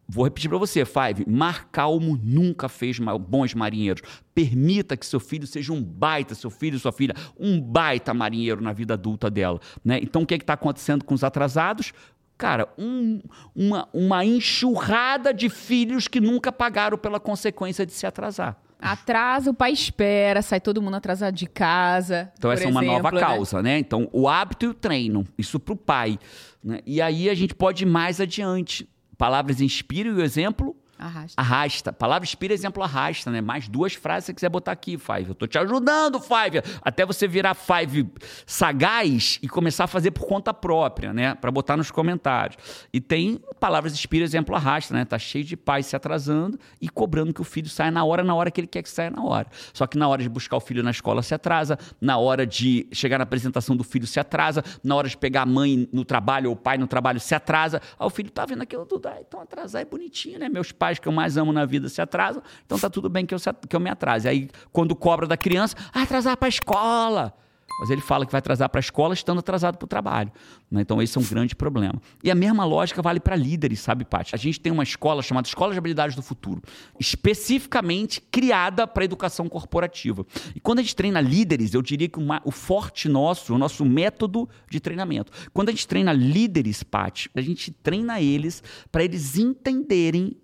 Vou 0.07 0.25
repetir 0.25 0.49
para 0.49 0.59
você, 0.59 0.83
Five. 0.85 1.25
Mar 1.27 1.69
Calmo 1.71 2.19
nunca 2.21 2.67
fez 2.67 2.99
bons 2.99 3.53
marinheiros. 3.53 4.01
Permita 4.35 4.97
que 4.97 5.05
seu 5.05 5.19
filho 5.19 5.47
seja 5.47 5.71
um 5.71 5.81
baita, 5.81 6.35
seu 6.35 6.49
filho, 6.49 6.77
sua 6.77 6.91
filha, 6.91 7.15
um 7.39 7.59
baita 7.59 8.13
marinheiro 8.13 8.61
na 8.61 8.73
vida 8.73 8.93
adulta 8.93 9.29
dela. 9.29 9.59
Né? 9.83 9.99
Então, 10.01 10.23
o 10.23 10.25
que 10.25 10.33
é 10.33 10.37
está 10.37 10.53
acontecendo 10.53 11.05
com 11.05 11.13
os 11.13 11.23
atrasados? 11.23 11.93
Cara, 12.37 12.67
um, 12.77 13.21
uma, 13.55 13.87
uma 13.93 14.25
enxurrada 14.25 15.33
de 15.33 15.49
filhos 15.49 16.07
que 16.07 16.19
nunca 16.19 16.51
pagaram 16.51 16.97
pela 16.97 17.19
consequência 17.19 17.85
de 17.85 17.93
se 17.93 18.05
atrasar. 18.05 18.57
Atrasa, 18.79 19.51
o 19.51 19.53
pai 19.53 19.71
espera, 19.71 20.41
sai 20.41 20.59
todo 20.59 20.81
mundo 20.81 20.95
atrasado 20.95 21.33
de 21.33 21.47
casa. 21.47 22.29
Então, 22.37 22.51
essa 22.51 22.63
exemplo, 22.63 22.79
é 22.79 22.85
uma 22.85 22.93
nova 22.93 23.11
né? 23.11 23.19
causa, 23.21 23.63
né? 23.63 23.79
Então, 23.79 24.09
o 24.11 24.27
hábito 24.27 24.65
e 24.65 24.67
o 24.67 24.73
treino, 24.73 25.25
isso 25.37 25.57
para 25.57 25.73
o 25.73 25.77
pai. 25.77 26.19
Né? 26.61 26.81
E 26.85 27.01
aí 27.01 27.29
a 27.29 27.33
gente 27.33 27.55
pode 27.55 27.83
ir 27.83 27.87
mais 27.87 28.19
adiante. 28.19 28.89
Palavras 29.17 29.61
inspira 29.61 30.09
e 30.09 30.13
o 30.13 30.21
exemplo 30.21 30.75
Arrasta. 31.03 31.41
Arrasta. 31.41 31.93
Palavra 31.93 32.25
inspira, 32.25 32.53
exemplo 32.53 32.81
arrasta, 32.81 33.29
né? 33.29 33.41
Mais 33.41 33.67
duas 33.67 33.93
frases 33.93 34.23
se 34.23 34.27
você 34.27 34.33
quiser 34.35 34.49
botar 34.49 34.71
aqui, 34.71 34.97
Five. 34.97 35.29
Eu 35.29 35.35
tô 35.35 35.45
te 35.45 35.57
ajudando, 35.57 36.17
Five. 36.19 36.61
Até 36.81 37.05
você 37.05 37.27
virar 37.27 37.53
Five 37.53 38.09
sagaz 38.45 39.37
e 39.41 39.49
começar 39.49 39.83
a 39.83 39.87
fazer 39.87 40.11
por 40.11 40.25
conta 40.25 40.53
própria, 40.53 41.11
né? 41.11 41.35
Para 41.35 41.51
botar 41.51 41.75
nos 41.75 41.91
comentários. 41.91 42.57
E 42.93 43.01
tem 43.01 43.41
palavras 43.59 43.93
inspira, 43.93 44.23
exemplo 44.23 44.55
arrasta, 44.55 44.93
né? 44.93 45.03
Tá 45.03 45.19
cheio 45.19 45.43
de 45.43 45.57
pais 45.57 45.87
se 45.87 45.95
atrasando 45.95 46.57
e 46.79 46.87
cobrando 46.87 47.33
que 47.33 47.41
o 47.41 47.43
filho 47.43 47.67
saia 47.67 47.91
na 47.91 48.03
hora, 48.05 48.23
na 48.23 48.33
hora 48.33 48.49
que 48.49 48.61
ele 48.61 48.67
quer 48.67 48.81
que 48.81 48.89
saia 48.89 49.09
na 49.09 49.23
hora. 49.23 49.47
Só 49.73 49.85
que 49.85 49.97
na 49.97 50.07
hora 50.07 50.23
de 50.23 50.29
buscar 50.29 50.55
o 50.55 50.61
filho 50.61 50.81
na 50.81 50.91
escola 50.91 51.21
se 51.21 51.33
atrasa, 51.33 51.77
na 51.99 52.17
hora 52.17 52.47
de 52.47 52.87
chegar 52.93 53.17
na 53.17 53.23
apresentação 53.23 53.75
do 53.75 53.83
filho 53.83 54.07
se 54.07 54.21
atrasa, 54.21 54.63
na 54.81 54.95
hora 54.95 55.09
de 55.09 55.17
pegar 55.17 55.41
a 55.41 55.45
mãe 55.45 55.87
no 55.91 56.05
trabalho 56.05 56.49
ou 56.49 56.55
o 56.55 56.57
pai 56.57 56.77
no 56.77 56.87
trabalho 56.87 57.19
se 57.19 57.35
atrasa. 57.35 57.81
Aí 57.99 58.07
o 58.07 58.09
filho 58.09 58.31
tá 58.31 58.45
vendo 58.45 58.61
aquilo 58.61 58.85
tudo, 58.85 59.07
ah, 59.07 59.17
então 59.19 59.41
atrasar 59.41 59.81
é 59.81 59.85
bonitinho, 59.85 60.39
né? 60.39 60.47
Meus 60.47 60.71
pais 60.71 60.92
que 60.99 61.07
eu 61.07 61.11
mais 61.11 61.37
amo 61.37 61.51
na 61.51 61.65
vida 61.65 61.89
se 61.89 62.01
atrasam, 62.01 62.41
então 62.65 62.77
tá 62.79 62.89
tudo 62.89 63.09
bem 63.09 63.25
que 63.25 63.33
eu, 63.33 63.39
que 63.67 63.75
eu 63.75 63.79
me 63.79 63.89
atrase. 63.89 64.27
Aí, 64.27 64.49
quando 64.71 64.95
cobra 64.95 65.27
da 65.27 65.37
criança, 65.37 65.75
ah, 65.93 66.01
atrasar 66.03 66.37
para 66.37 66.47
a 66.47 66.49
escola. 66.49 67.33
Mas 67.79 67.89
ele 67.89 68.01
fala 68.01 68.25
que 68.25 68.31
vai 68.31 68.39
atrasar 68.39 68.69
para 68.69 68.79
a 68.79 68.81
escola 68.81 69.13
estando 69.13 69.39
atrasado 69.39 69.77
para 69.77 69.85
o 69.85 69.87
trabalho. 69.87 70.31
Né? 70.69 70.81
Então, 70.81 71.01
esse 71.01 71.17
é 71.17 71.21
um 71.21 71.23
grande 71.23 71.55
problema. 71.55 72.01
E 72.23 72.29
a 72.29 72.35
mesma 72.35 72.65
lógica 72.65 73.01
vale 73.01 73.19
para 73.19 73.35
líderes, 73.35 73.79
sabe, 73.79 74.05
Paty? 74.05 74.35
A 74.35 74.37
gente 74.37 74.59
tem 74.59 74.71
uma 74.71 74.83
escola 74.83 75.21
chamada 75.21 75.47
Escola 75.47 75.73
de 75.73 75.77
Habilidades 75.77 76.15
do 76.15 76.21
Futuro, 76.21 76.61
especificamente 76.99 78.21
criada 78.21 78.85
para 78.87 79.03
educação 79.03 79.49
corporativa. 79.49 80.25
E 80.55 80.59
quando 80.59 80.79
a 80.79 80.81
gente 80.81 80.95
treina 80.95 81.19
líderes, 81.19 81.73
eu 81.73 81.81
diria 81.81 82.07
que 82.07 82.19
o 82.45 82.51
forte 82.51 83.09
nosso, 83.09 83.53
o 83.53 83.57
nosso 83.57 83.83
método 83.83 84.47
de 84.69 84.79
treinamento. 84.79 85.31
Quando 85.51 85.69
a 85.69 85.71
gente 85.71 85.87
treina 85.87 86.13
líderes, 86.13 86.83
Paty, 86.83 87.29
a 87.35 87.41
gente 87.41 87.71
treina 87.71 88.21
eles 88.21 88.63
para 88.91 89.03
eles 89.03 89.37
entenderem 89.37 90.37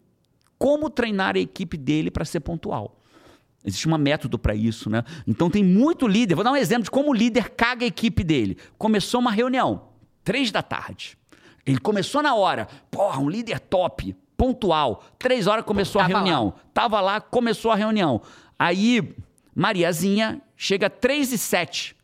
como 0.60 0.89
treinar 0.89 1.36
a 1.36 1.39
equipe 1.39 1.78
dele 1.78 2.12
para 2.12 2.26
ser 2.26 2.41
pontual. 2.41 2.99
Existe 3.66 3.89
um 3.89 3.97
método 3.97 4.38
para 4.38 4.53
isso, 4.53 4.89
né? 4.89 5.03
Então 5.26 5.49
tem 5.49 5.64
muito 5.64 6.07
líder. 6.07 6.36
Vou 6.36 6.43
dar 6.43 6.51
um 6.51 6.55
exemplo 6.55 6.84
de 6.84 6.91
como 6.91 7.10
o 7.10 7.14
líder 7.14 7.49
caga 7.51 7.84
a 7.86 7.88
equipe 7.88 8.24
dele. 8.24 8.57
Começou 8.78 9.20
uma 9.20 9.32
reunião, 9.32 9.88
três 10.24 10.51
da 10.51 10.62
tarde. 10.62 11.18
Ele 11.66 11.80
começou 11.80 12.22
na 12.22 12.36
hora. 12.36 12.68
Porra, 12.91 13.20
um 13.20 13.30
líder 13.30 13.60
top, 13.60 14.16
pontual. 14.38 15.03
Três 15.18 15.47
horas 15.47 15.66
começou 15.66 16.01
Tava 16.01 16.14
a 16.14 16.18
reunião. 16.18 16.45
Lá. 16.45 16.64
Tava 16.74 17.01
lá, 17.01 17.22
começou 17.22 17.72
a 17.72 17.76
reunião. 17.76 18.22
Aí, 18.57 19.16
Mariazinha 19.53 20.41
chega 20.55 20.89
três 20.89 21.32
e 21.34 21.38
sete. 21.38 21.95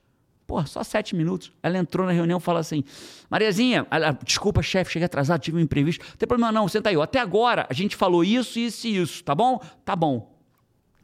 Pô, 0.47 0.63
só 0.65 0.83
sete 0.83 1.15
minutos. 1.15 1.51
Ela 1.63 1.77
entrou 1.77 2.05
na 2.05 2.11
reunião 2.11 2.37
e 2.37 2.41
falou 2.41 2.59
assim: 2.59 2.83
Mariazinha, 3.29 3.87
ela, 3.89 4.17
desculpa, 4.23 4.61
chefe, 4.61 4.91
cheguei 4.93 5.05
atrasado, 5.05 5.41
tive 5.41 5.57
um 5.57 5.59
imprevisto. 5.59 6.05
Não 6.07 6.17
tem 6.17 6.27
problema, 6.27 6.51
não, 6.51 6.67
senta 6.67 6.89
aí. 6.89 6.95
Até 7.01 7.19
agora 7.19 7.65
a 7.69 7.73
gente 7.73 7.95
falou 7.95 8.23
isso, 8.23 8.59
isso 8.59 8.87
e 8.87 8.97
isso, 8.97 9.23
tá 9.23 9.33
bom? 9.33 9.59
Tá 9.83 9.95
bom. 9.95 10.35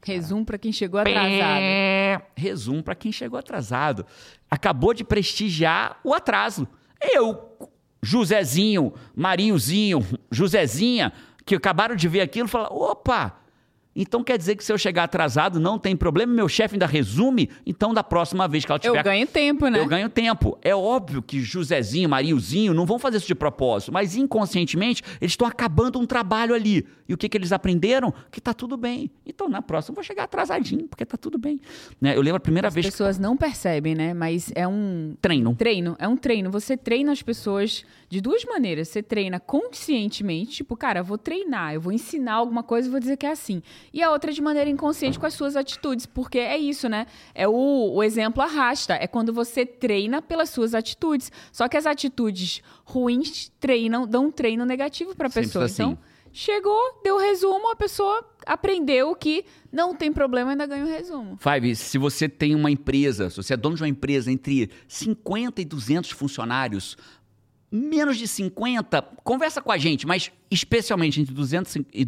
Resumo 0.04 0.46
para 0.46 0.58
quem 0.58 0.72
chegou 0.72 1.00
atrasado. 1.00 2.24
Resumo 2.36 2.84
para 2.84 2.96
quem 2.96 3.12
chegou 3.12 3.38
atrasado. 3.38 4.06
Acabou 4.50 4.94
de 4.94 5.04
prestigiar 5.04 6.00
o 6.04 6.14
atraso. 6.14 6.68
Eu, 7.00 7.58
Josézinho, 8.02 8.94
Mariozinho, 9.16 10.06
Josézinha, 10.32 11.14
que 11.46 11.56
acabaram 11.56 11.96
de 11.96 12.08
ver 12.08 12.22
aquilo, 12.22 12.48
falaram: 12.48 12.76
opa, 12.76 13.41
então 13.96 14.24
quer 14.24 14.38
dizer 14.38 14.56
que 14.56 14.64
se 14.64 14.72
eu 14.72 14.78
chegar 14.78 15.04
atrasado 15.04 15.60
não 15.60 15.78
tem 15.78 15.96
problema, 15.96 16.34
meu 16.34 16.48
chefe 16.48 16.76
ainda 16.76 16.86
resume, 16.86 17.50
então 17.66 17.94
da 17.94 18.04
próxima 18.04 18.48
vez 18.48 18.64
que 18.64 18.72
ela 18.72 18.80
tiver... 18.80 19.00
Eu 19.00 19.04
ganho 19.04 19.28
tempo, 19.28 19.68
né? 19.68 19.80
Eu 19.80 19.86
ganho 19.86 20.10
tempo. 20.10 20.58
É 20.62 20.74
óbvio 20.74 21.22
que 21.22 21.42
Josézinho, 21.42 22.10
Mariozinho 22.10 22.74
não 22.74 22.86
vão 22.86 22.98
fazer 22.98 23.18
isso 23.18 23.28
de 23.28 23.36
propósito, 23.36 23.92
mas 23.92 24.16
inconscientemente 24.16 25.04
eles 25.20 25.34
estão 25.34 25.46
acabando 25.46 26.00
um 26.00 26.06
trabalho 26.06 26.56
ali. 26.56 26.86
E 27.08 27.14
o 27.14 27.18
que, 27.18 27.28
que 27.28 27.38
eles 27.38 27.52
aprenderam? 27.52 28.14
Que 28.32 28.40
tá 28.40 28.54
tudo 28.54 28.78
bem. 28.78 29.12
Então 29.26 29.50
na 29.50 29.62
próxima 29.62 29.92
eu 29.92 29.96
vou 29.96 30.04
chegar 30.04 30.24
atrasadinho, 30.24 30.88
porque 30.88 31.06
tá 31.06 31.18
tudo 31.18 31.38
bem. 31.38 31.60
Né? 32.00 32.16
Eu 32.16 32.22
lembro 32.22 32.38
a 32.38 32.40
primeira 32.42 32.70
as 32.70 32.74
vez... 32.74 32.86
As 32.86 32.94
pessoas 32.94 33.18
que... 33.18 33.22
não 33.22 33.36
percebem, 33.36 33.94
né? 33.94 34.14
Mas 34.14 34.52
é 34.56 34.66
um... 34.66 35.16
Treino. 35.22 35.54
Treino. 35.56 35.98
É 36.00 36.08
um 36.08 36.16
treino. 36.16 36.50
Você 36.50 36.78
treina 36.78 37.12
as 37.12 37.22
pessoas 37.22 37.84
de 38.08 38.22
duas 38.22 38.46
maneiras. 38.46 38.88
Você 38.88 39.04
treina 39.04 39.38
conscientemente, 39.38 40.52
tipo, 40.52 40.78
cara, 40.78 41.02
eu 41.02 41.04
vou 41.04 41.18
treinar, 41.18 41.74
eu 41.74 41.82
vou 41.82 41.92
ensinar 41.92 42.36
alguma 42.36 42.64
coisa 42.64 42.88
e 42.88 42.92
vou 42.92 43.00
dizer 43.00 43.18
que 43.18 43.26
é 43.26 43.32
assim 43.32 43.62
e 43.94 44.02
a 44.02 44.12
outra 44.12 44.32
de 44.32 44.42
maneira 44.42 44.70
inconsciente 44.70 45.20
com 45.20 45.26
as 45.26 45.34
suas 45.34 45.56
atitudes, 45.56 46.06
porque 46.06 46.40
é 46.40 46.58
isso, 46.58 46.88
né? 46.88 47.08
É 47.34 47.48
o, 47.48 47.94
o 47.94 48.04
exemplo 48.04 48.42
arrasta, 48.42 48.94
é 48.94 49.08
quando 49.08 49.34
você 49.34 49.66
treina 49.66 50.22
pelas 50.22 50.50
suas 50.50 50.74
atitudes. 50.74 51.32
Só 51.52 51.68
que 51.68 51.78
as 51.78 51.86
atitudes 51.86 52.62
ruins 52.84 53.52
treinam, 53.60 54.08
dão 54.08 54.26
um 54.26 54.32
treino 54.32 54.66
negativo 54.66 55.16
para 55.16 55.28
a 55.28 55.32
pessoa. 55.32 55.66
Assim. 55.66 55.84
Então, 55.84 55.98
chegou, 56.32 57.02
deu 57.04 57.18
resumo, 57.18 57.72
a 57.72 57.76
pessoa 57.76 58.26
aprendeu 58.46 59.16
que 59.16 59.46
não 59.72 59.96
tem 59.96 60.12
problema, 60.12 60.52
ainda 60.52 60.66
ganha 60.66 60.86
o 60.86 60.88
resumo. 60.88 61.38
Five, 61.38 61.76
se 61.76 61.98
você 61.98 62.28
tem 62.28 62.56
uma 62.56 62.72
empresa, 62.72 63.30
se 63.30 63.38
você 63.38 63.54
é 63.54 63.58
dono 63.58 63.76
de 63.76 63.84
uma 63.84 63.90
empresa 63.90 64.32
entre 64.32 64.70
50 64.88 65.62
e 65.62 65.66
200 65.66 66.12
funcionários, 66.12 66.98
menos 67.72 68.18
de 68.18 68.28
50, 68.28 69.02
conversa 69.24 69.62
com 69.62 69.72
a 69.72 69.78
gente, 69.78 70.06
mas 70.06 70.32
especialmente 70.50 71.22
entre, 71.22 71.34
200 71.34 71.76
e, 71.76 72.08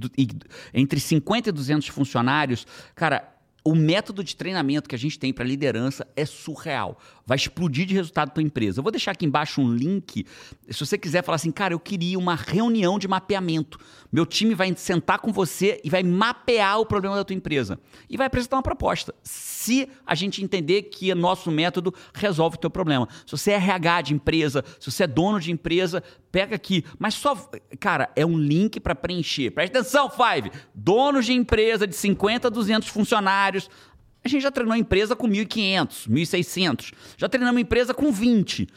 entre 0.74 1.00
50 1.00 1.50
e 1.50 1.52
200 1.52 1.88
funcionários, 1.88 2.68
cara, 2.94 3.34
o 3.64 3.74
método 3.74 4.24
de 4.24 4.36
treinamento 4.36 4.90
que 4.90 4.96
a 4.96 5.00
gente 5.00 5.18
tem 5.18 5.32
para 5.32 5.46
liderança 5.46 6.06
é 6.16 6.26
surreal. 6.26 7.00
Vai 7.26 7.38
explodir 7.38 7.86
de 7.86 7.94
resultado 7.94 8.28
para 8.28 8.36
tua 8.36 8.44
empresa. 8.44 8.80
Eu 8.80 8.84
vou 8.84 8.92
deixar 8.92 9.12
aqui 9.12 9.26
embaixo 9.26 9.62
um 9.62 9.74
link. 9.74 10.26
Se 10.70 10.86
você 10.86 10.98
quiser 10.98 11.24
falar 11.24 11.38
assim, 11.38 11.52
cara, 11.52 11.74
eu 11.74 11.80
queria 11.80 12.20
uma 12.20 12.36
reunião 12.36 13.00
de 13.00 13.08
mapeamento. 13.08 13.80
Meu 14.12 14.26
time 14.26 14.54
vai 14.54 14.74
sentar 14.76 15.20
com 15.20 15.32
você 15.32 15.80
e 15.84 15.90
vai 15.90 16.04
mapear 16.04 16.80
o 16.80 16.86
problema 16.86 17.16
da 17.16 17.24
tua 17.24 17.36
empresa. 17.36 17.80
E 18.10 18.18
vai 18.18 18.28
apresentar 18.28 18.58
uma 18.58 18.64
proposta. 18.64 19.16
Se 19.24 19.88
a 20.06 20.14
gente 20.16 20.44
entender 20.44 20.84
que 20.84 21.14
nosso 21.16 21.50
método 21.50 21.94
resolve 22.14 22.58
o 22.58 22.60
teu 22.60 22.70
problema. 22.70 23.08
Se 23.26 23.32
você 23.32 23.52
é 23.52 23.56
RH 23.56 24.02
de 24.02 24.14
empresa, 24.14 24.64
se 24.80 24.92
você 24.92 25.04
é 25.04 25.08
dono 25.08 25.40
de 25.40 25.52
empresa, 25.52 26.04
pega 26.32 26.56
aqui. 26.56 26.84
Mas 27.00 27.14
só, 27.14 27.36
cara, 27.80 28.10
é 28.16 28.26
um 28.26 28.38
link 28.38 28.80
para 28.80 28.94
preencher. 28.94 29.52
Presta 29.52 29.80
atenção, 29.80 30.10
Five. 30.10 30.52
Donos 30.76 31.26
de 31.26 31.34
empresa 31.34 31.88
de 31.88 31.96
50 31.96 32.48
a 32.48 32.52
200 32.52 32.90
funcionários. 32.90 33.70
A 34.24 34.30
gente 34.30 34.42
já 34.42 34.52
treinou 34.52 34.76
empresa 34.76 35.16
com 35.16 35.28
1.500, 35.28 36.10
1.600. 36.10 36.94
Já 37.18 37.28
treinamos 37.28 37.62
empresa 37.62 37.94
com 37.94 38.12
20. 38.12 38.68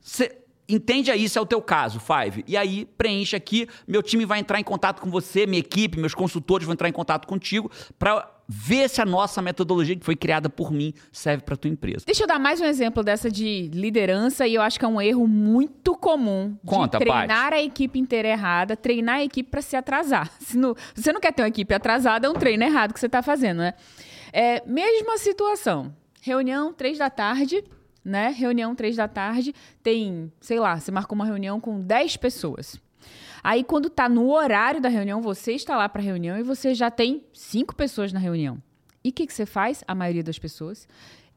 Cê, 0.00 0.38
Entende 0.70 1.10
aí 1.10 1.26
se 1.26 1.38
é 1.38 1.40
o 1.40 1.46
teu 1.46 1.62
caso, 1.62 1.98
Five. 1.98 2.44
E 2.46 2.54
aí, 2.54 2.84
preenche 2.98 3.34
aqui. 3.34 3.66
Meu 3.86 4.02
time 4.02 4.26
vai 4.26 4.38
entrar 4.38 4.60
em 4.60 4.62
contato 4.62 5.00
com 5.00 5.10
você, 5.10 5.46
minha 5.46 5.60
equipe, 5.60 5.98
meus 5.98 6.14
consultores 6.14 6.66
vão 6.66 6.74
entrar 6.74 6.90
em 6.90 6.92
contato 6.92 7.26
contigo 7.26 7.70
para 7.98 8.30
ver 8.46 8.88
se 8.88 9.00
a 9.00 9.04
nossa 9.06 9.40
metodologia 9.40 9.96
que 9.96 10.04
foi 10.04 10.14
criada 10.14 10.50
por 10.50 10.70
mim 10.70 10.92
serve 11.10 11.42
para 11.42 11.56
tua 11.56 11.70
empresa. 11.70 12.04
Deixa 12.04 12.24
eu 12.24 12.26
dar 12.26 12.38
mais 12.38 12.60
um 12.60 12.64
exemplo 12.66 13.02
dessa 13.02 13.30
de 13.30 13.70
liderança 13.72 14.46
e 14.46 14.54
eu 14.54 14.62
acho 14.62 14.78
que 14.78 14.84
é 14.84 14.88
um 14.88 15.00
erro 15.00 15.26
muito 15.26 15.94
comum 15.94 16.56
Conta, 16.66 16.98
de 16.98 17.04
treinar 17.04 17.54
a 17.54 17.62
equipe 17.62 17.98
inteira 17.98 18.28
errada, 18.28 18.76
treinar 18.76 19.16
a 19.16 19.24
equipe 19.24 19.50
para 19.50 19.62
se 19.62 19.74
atrasar. 19.74 20.30
Se, 20.40 20.56
não, 20.58 20.74
você 20.94 21.12
não 21.12 21.20
quer 21.20 21.32
ter 21.32 21.42
uma 21.42 21.48
equipe 21.48 21.74
atrasada, 21.74 22.26
é 22.26 22.30
um 22.30 22.34
treino 22.34 22.64
errado 22.64 22.92
que 22.92 23.00
você 23.00 23.06
está 23.06 23.22
fazendo, 23.22 23.58
né? 23.58 23.74
É, 24.32 24.62
mesma 24.66 25.18
situação. 25.18 25.94
Reunião, 26.20 26.72
três 26.72 26.98
da 26.98 27.10
tarde, 27.10 27.64
né? 28.04 28.28
Reunião 28.30 28.74
três 28.74 28.96
da 28.96 29.06
tarde, 29.06 29.54
tem, 29.82 30.32
sei 30.40 30.58
lá, 30.58 30.78
você 30.78 30.90
marcou 30.90 31.14
uma 31.14 31.24
reunião 31.24 31.60
com 31.60 31.80
10 31.80 32.16
pessoas. 32.16 32.80
Aí, 33.42 33.62
quando 33.62 33.88
tá 33.88 34.08
no 34.08 34.30
horário 34.30 34.80
da 34.80 34.88
reunião, 34.88 35.22
você 35.22 35.52
está 35.52 35.76
lá 35.76 35.88
para 35.88 36.02
a 36.02 36.04
reunião 36.04 36.38
e 36.38 36.42
você 36.42 36.74
já 36.74 36.90
tem 36.90 37.24
cinco 37.32 37.74
pessoas 37.74 38.12
na 38.12 38.18
reunião. 38.18 38.60
E 39.04 39.10
o 39.10 39.12
que, 39.12 39.26
que 39.26 39.32
você 39.32 39.46
faz? 39.46 39.84
A 39.86 39.94
maioria 39.94 40.24
das 40.24 40.38
pessoas 40.38 40.88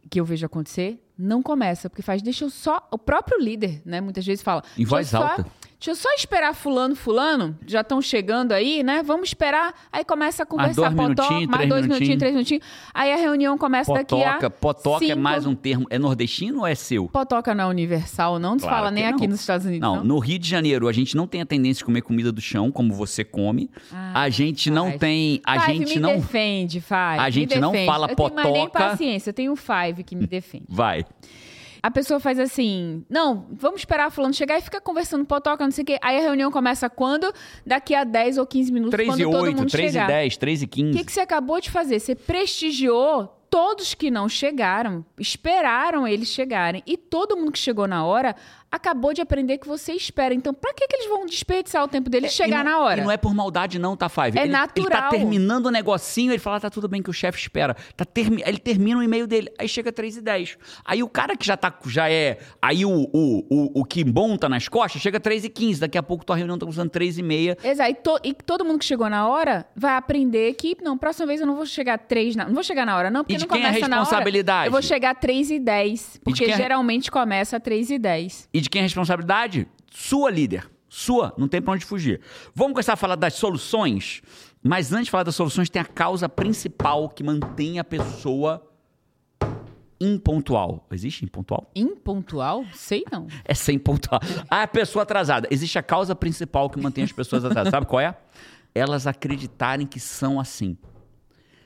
que 0.09 0.19
eu 0.19 0.25
vejo 0.25 0.45
acontecer 0.45 0.99
não 1.17 1.43
começa, 1.43 1.89
porque 1.89 2.01
faz, 2.01 2.21
deixa 2.21 2.45
eu 2.45 2.49
só. 2.49 2.87
O 2.91 2.97
próprio 2.97 3.39
líder, 3.39 3.81
né? 3.85 4.01
Muitas 4.01 4.25
vezes 4.25 4.41
fala. 4.41 4.63
Em 4.77 4.83
voz 4.83 5.13
alta. 5.13 5.43
Só, 5.43 5.49
Deixa 5.81 5.89
eu 5.89 5.95
só 5.95 6.09
esperar 6.15 6.53
fulano, 6.53 6.95
fulano, 6.95 7.57
já 7.65 7.81
estão 7.81 7.99
chegando 8.03 8.51
aí, 8.51 8.83
né? 8.83 9.01
Vamos 9.01 9.29
esperar. 9.29 9.73
Aí 9.91 10.05
começa 10.05 10.43
a 10.43 10.45
conversar, 10.45 10.91
mais 10.91 10.95
dois 10.95 11.09
minutinhos, 11.09 11.47
mais 11.49 11.67
dois 11.69 11.87
minutinhos, 11.87 12.19
três 12.19 12.33
minutinhos. 12.35 12.63
Aí 12.93 13.11
a 13.11 13.15
reunião 13.15 13.57
começa 13.57 13.91
potoca, 13.91 14.23
daqui 14.23 14.45
a 14.45 14.49
Potoca 14.51 15.03
é 15.03 15.07
cinco... 15.07 15.19
mais 15.19 15.47
um 15.47 15.55
termo, 15.55 15.87
é 15.89 15.97
nordestino 15.97 16.59
ou 16.59 16.67
é 16.67 16.75
seu? 16.75 17.07
Potoca 17.07 17.55
não 17.55 17.63
é 17.63 17.67
universal, 17.67 18.37
não 18.37 18.59
se 18.59 18.61
Claro 18.63 18.75
fala 18.75 18.91
nem 18.91 19.05
que 19.05 19.09
aqui 19.09 19.21
não. 19.23 19.31
nos 19.31 19.39
Estados 19.39 19.65
Unidos, 19.65 19.81
Não, 19.81 19.95
não. 19.95 20.03
no 20.03 20.19
Rio 20.19 20.37
de 20.37 20.47
Janeiro 20.47 20.87
a 20.87 20.93
gente 20.93 21.15
não 21.17 21.25
tem 21.25 21.41
a 21.41 21.47
tendência 21.47 21.79
de 21.79 21.85
comer 21.85 22.03
comida 22.03 22.31
do 22.31 22.39
chão 22.41 22.71
como 22.71 22.93
você 22.93 23.23
come. 23.23 23.67
Ah, 23.91 24.21
a 24.21 24.29
gente 24.29 24.69
não 24.69 24.85
Five. 24.85 24.99
tem, 24.99 25.41
a 25.43 25.61
Five, 25.61 25.77
gente 25.79 25.95
me 25.95 25.99
não 25.99 26.15
defende, 26.17 26.79
Five. 26.79 27.17
A 27.17 27.29
gente 27.31 27.59
não 27.59 27.73
fala 27.87 28.07
eu 28.07 28.15
tenho 28.15 28.35
mais 28.35 28.51
nem 28.51 28.67
potoca. 28.67 28.89
paciência, 28.91 29.31
eu 29.31 29.33
tenho 29.33 29.51
um 29.51 29.55
Five 29.55 30.03
que 30.03 30.15
me 30.15 30.27
defende. 30.27 30.65
vai. 30.69 31.03
A 31.83 31.89
pessoa 31.89 32.19
faz 32.19 32.39
assim, 32.39 33.03
não, 33.09 33.47
vamos 33.51 33.81
esperar 33.81 34.11
fulano 34.11 34.33
chegar 34.33 34.57
e 34.57 34.61
fica 34.61 34.79
conversando 34.79 35.25
potoca, 35.25 35.63
não 35.63 35.71
sei 35.71 35.81
o 35.83 35.85
quê. 35.85 35.97
Aí 36.01 36.17
a 36.17 36.21
reunião 36.21 36.51
começa 36.51 36.89
quando? 36.89 37.33
Daqui 37.65 37.95
a 37.95 38.03
10 38.03 38.37
ou 38.37 38.45
15 38.45 38.71
minutos, 38.71 38.91
3 38.91 39.09
quando 39.09 39.19
e 39.19 39.23
todo 39.23 39.43
8, 39.43 39.57
mundo 39.57 39.71
3 39.71 39.91
chegar. 39.91 40.05
e 40.05 40.07
10, 40.07 40.37
3 40.37 40.61
e 40.61 40.67
15. 40.67 40.91
O 40.91 40.97
que, 40.97 41.05
que 41.05 41.11
você 41.11 41.21
acabou 41.21 41.59
de 41.59 41.71
fazer? 41.71 41.99
Você 41.99 42.13
prestigiou 42.13 43.37
todos 43.49 43.93
que 43.93 44.09
não 44.09 44.29
chegaram, 44.29 45.05
esperaram 45.19 46.07
eles 46.07 46.29
chegarem. 46.29 46.81
E 46.87 46.95
todo 46.95 47.35
mundo 47.35 47.51
que 47.51 47.59
chegou 47.59 47.85
na 47.85 48.05
hora 48.05 48.35
acabou 48.71 49.13
de 49.13 49.21
aprender 49.21 49.57
que 49.57 49.67
você 49.67 49.93
espera. 49.93 50.33
Então, 50.33 50.53
pra 50.53 50.73
que, 50.73 50.87
que 50.87 50.95
eles 50.95 51.07
vão 51.09 51.25
desperdiçar 51.25 51.83
o 51.83 51.87
tempo 51.87 52.09
deles 52.09 52.31
E 52.31 52.35
chegar 52.35 52.63
não- 52.63 52.71
na 52.71 52.79
hora? 52.79 53.01
E 53.01 53.03
não 53.03 53.11
é 53.11 53.17
por 53.17 53.33
maldade, 53.33 53.77
não, 53.77 53.97
tá, 53.97 54.07
Five? 54.07 54.37
É 54.37 54.43
ele, 54.43 54.49
Ele 54.49 54.51
tá 54.53 54.59
natural. 54.59 55.09
terminando 55.09 55.65
o 55.65 55.71
negocinho, 55.71 56.31
ele 56.31 56.39
fala, 56.39 56.59
tá 56.59 56.69
tudo 56.69 56.87
bem 56.87 57.01
que 57.03 57.09
o 57.09 57.13
chefe 57.13 57.37
espera. 57.39 57.75
Tá 57.97 58.05
termi... 58.05 58.41
Ele 58.45 58.57
termina 58.57 58.99
o 58.99 59.03
e-mail 59.03 59.27
dele, 59.27 59.51
aí 59.59 59.67
chega 59.67 59.91
3 59.91 60.17
e 60.17 60.21
10. 60.21 60.57
Aí 60.85 61.03
o 61.03 61.09
cara 61.09 61.35
que 61.35 61.45
já 61.45 61.57
tá, 61.57 61.73
já 61.87 62.09
é, 62.09 62.39
aí 62.61 62.85
o, 62.85 62.91
o, 63.13 63.45
o, 63.49 63.81
o 63.81 63.85
que 63.85 64.03
bom 64.03 64.37
tá 64.37 64.47
nas 64.47 64.67
costas, 64.67 65.01
chega 65.01 65.19
3 65.19 65.45
e 65.45 65.49
15. 65.49 65.81
Daqui 65.81 65.97
a 65.97 66.03
pouco 66.03 66.23
tua 66.25 66.35
reunião 66.35 66.57
tá 66.57 66.65
usando 66.65 66.89
3 66.89 67.17
e 67.17 67.23
meia. 67.23 67.57
Exato. 67.63 67.89
E, 67.91 67.95
to- 67.95 68.19
e 68.23 68.33
todo 68.33 68.63
mundo 68.63 68.79
que 68.79 68.85
chegou 68.85 69.09
na 69.09 69.27
hora 69.27 69.65
vai 69.75 69.95
aprender 69.95 70.53
que, 70.53 70.77
não, 70.81 70.97
próxima 70.97 71.25
vez 71.27 71.41
eu 71.41 71.47
não 71.47 71.55
vou 71.55 71.65
chegar 71.65 71.97
três 71.97 72.35
na, 72.35 72.45
não 72.45 72.53
vou 72.53 72.63
chegar 72.63 72.85
na 72.85 72.95
hora, 72.95 73.09
não, 73.09 73.21
porque 73.23 73.33
E 73.33 73.37
de 73.37 73.43
não 73.47 73.53
quem 73.53 73.61
é 73.63 73.65
a 73.65 73.67
começa 73.69 73.87
na 73.87 73.95
hora. 73.97 74.03
responsabilidade? 74.05 74.67
Eu 74.67 74.71
vou 74.71 74.81
chegar 74.81 75.15
três 75.15 75.51
e 75.51 75.59
dez, 75.59 76.19
porque 76.23 76.45
quem 76.45 76.53
é- 76.53 76.57
geralmente 76.57 77.11
começa 77.11 77.59
três 77.59 77.89
e 77.89 77.97
dez. 77.99 78.47
E 78.61 78.63
de 78.63 78.69
quem 78.69 78.81
é 78.81 78.83
a 78.83 78.85
responsabilidade? 78.85 79.67
Sua 79.89 80.29
líder. 80.29 80.69
Sua, 80.87 81.33
não 81.35 81.47
tem 81.47 81.59
pra 81.59 81.73
onde 81.73 81.83
fugir. 81.83 82.21
Vamos 82.53 82.73
começar 82.73 82.93
a 82.93 82.95
falar 82.95 83.15
das 83.15 83.33
soluções, 83.33 84.21
mas 84.61 84.93
antes 84.93 85.05
de 85.05 85.11
falar 85.11 85.23
das 85.23 85.33
soluções, 85.33 85.67
tem 85.67 85.81
a 85.81 85.85
causa 85.85 86.29
principal 86.29 87.09
que 87.09 87.23
mantém 87.23 87.79
a 87.79 87.83
pessoa 87.83 88.63
impontual. 89.99 90.85
Existe 90.91 91.25
impontual? 91.25 91.71
Impontual? 91.73 92.63
Sei 92.71 93.03
não. 93.11 93.25
É 93.45 93.55
sem 93.55 93.79
pontual. 93.79 94.21
Ah, 94.47 94.61
a 94.61 94.67
pessoa 94.67 95.01
atrasada. 95.01 95.47
Existe 95.49 95.79
a 95.79 95.83
causa 95.83 96.13
principal 96.13 96.69
que 96.69 96.79
mantém 96.79 97.03
as 97.03 97.11
pessoas 97.11 97.43
atrasadas. 97.43 97.71
Sabe 97.71 97.87
qual 97.87 97.99
é? 97.99 98.15
Elas 98.75 99.07
acreditarem 99.07 99.87
que 99.87 99.99
são 99.99 100.39
assim. 100.39 100.77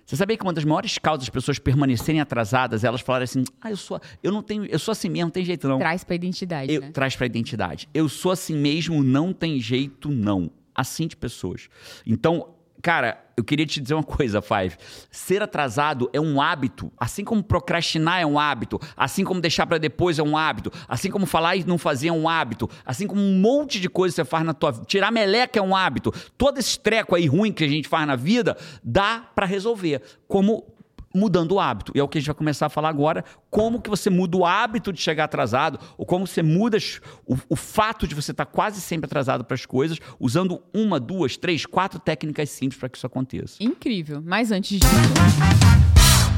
Você 0.05 0.15
sabia 0.15 0.37
que 0.37 0.43
uma 0.43 0.53
das 0.53 0.63
maiores 0.63 0.97
causas 0.99 1.25
das 1.25 1.29
pessoas 1.29 1.57
permanecerem 1.57 2.21
atrasadas 2.21 2.83
é 2.83 2.87
elas 2.87 3.01
falarem 3.01 3.23
assim: 3.23 3.43
ah, 3.59 3.71
eu 3.71 3.77
sou, 3.77 3.99
eu 4.21 4.31
não 4.31 4.43
tenho, 4.43 4.65
eu 4.65 4.77
sou 4.77 4.91
assim 4.91 5.09
mesmo, 5.09 5.25
não 5.25 5.31
tem 5.31 5.43
jeito 5.43 5.67
não. 5.67 5.79
Traz 5.79 6.03
pra 6.03 6.15
identidade, 6.15 6.71
Eu, 6.71 6.81
né? 6.81 6.91
Traz 6.91 7.15
pra 7.15 7.25
identidade. 7.25 7.89
Eu 7.93 8.07
sou 8.07 8.31
assim 8.31 8.55
mesmo, 8.55 9.03
não 9.03 9.33
tem 9.33 9.59
jeito 9.59 10.09
não. 10.11 10.51
Assim 10.75 11.07
de 11.07 11.15
pessoas. 11.15 11.69
Então, 12.05 12.54
cara, 12.85 13.17
eu 13.35 13.43
queria 13.43 13.65
te 13.65 13.81
dizer 13.81 13.95
uma 13.95 14.03
coisa, 14.03 14.43
Five. 14.43 14.77
Ser 15.09 15.41
atrasado 15.41 16.07
é 16.13 16.21
um 16.21 16.39
hábito, 16.39 16.91
assim 16.99 17.23
como 17.23 17.43
procrastinar 17.43 18.21
é 18.21 18.25
um 18.27 18.37
hábito, 18.37 18.79
assim 18.95 19.23
como 19.23 19.41
deixar 19.41 19.65
pra 19.65 19.79
depois 19.79 20.19
é 20.19 20.23
um 20.23 20.37
hábito, 20.37 20.71
assim 20.87 21.09
como 21.09 21.25
falar 21.25 21.55
e 21.55 21.63
não 21.63 21.79
fazer 21.79 22.09
é 22.09 22.11
um 22.11 22.29
hábito, 22.29 22.69
assim 22.85 23.07
como 23.07 23.19
um 23.19 23.39
monte 23.39 23.79
de 23.79 23.89
coisa 23.89 24.13
que 24.13 24.15
você 24.17 24.25
faz 24.25 24.45
na 24.45 24.53
tua 24.53 24.71
vida. 24.71 24.85
Tirar 24.85 25.11
meleca 25.11 25.57
é 25.57 25.61
um 25.63 25.75
hábito. 25.75 26.13
Todo 26.37 26.59
esse 26.59 26.79
treco 26.79 27.15
aí 27.15 27.25
ruim 27.25 27.51
que 27.51 27.63
a 27.63 27.67
gente 27.67 27.87
faz 27.87 28.05
na 28.05 28.15
vida, 28.15 28.55
dá 28.83 29.31
pra 29.33 29.47
resolver. 29.47 30.03
Como 30.27 30.74
mudando 31.15 31.53
o 31.53 31.59
hábito. 31.59 31.91
E 31.95 31.99
é 31.99 32.03
o 32.03 32.07
que 32.07 32.17
a 32.17 32.21
gente 32.21 32.27
vai 32.27 32.35
começar 32.35 32.65
a 32.65 32.69
falar 32.69 32.89
agora, 32.89 33.23
como 33.49 33.81
que 33.81 33.89
você 33.89 34.09
muda 34.09 34.37
o 34.37 34.45
hábito 34.45 34.91
de 34.91 35.01
chegar 35.01 35.23
atrasado, 35.23 35.79
ou 35.97 36.05
como 36.05 36.27
você 36.27 36.43
muda 36.43 36.77
o, 37.25 37.37
o 37.49 37.55
fato 37.55 38.07
de 38.07 38.13
você 38.13 38.31
estar 38.31 38.45
quase 38.45 38.81
sempre 38.81 39.05
atrasado 39.05 39.43
para 39.43 39.55
as 39.55 39.65
coisas, 39.65 39.97
usando 40.19 40.61
uma, 40.73 40.99
duas, 40.99 41.37
três, 41.37 41.65
quatro 41.65 41.99
técnicas 41.99 42.49
simples 42.49 42.79
para 42.79 42.89
que 42.89 42.97
isso 42.97 43.07
aconteça. 43.07 43.55
Incrível. 43.59 44.21
Mas 44.23 44.51
antes 44.51 44.79
disso. 44.79 44.93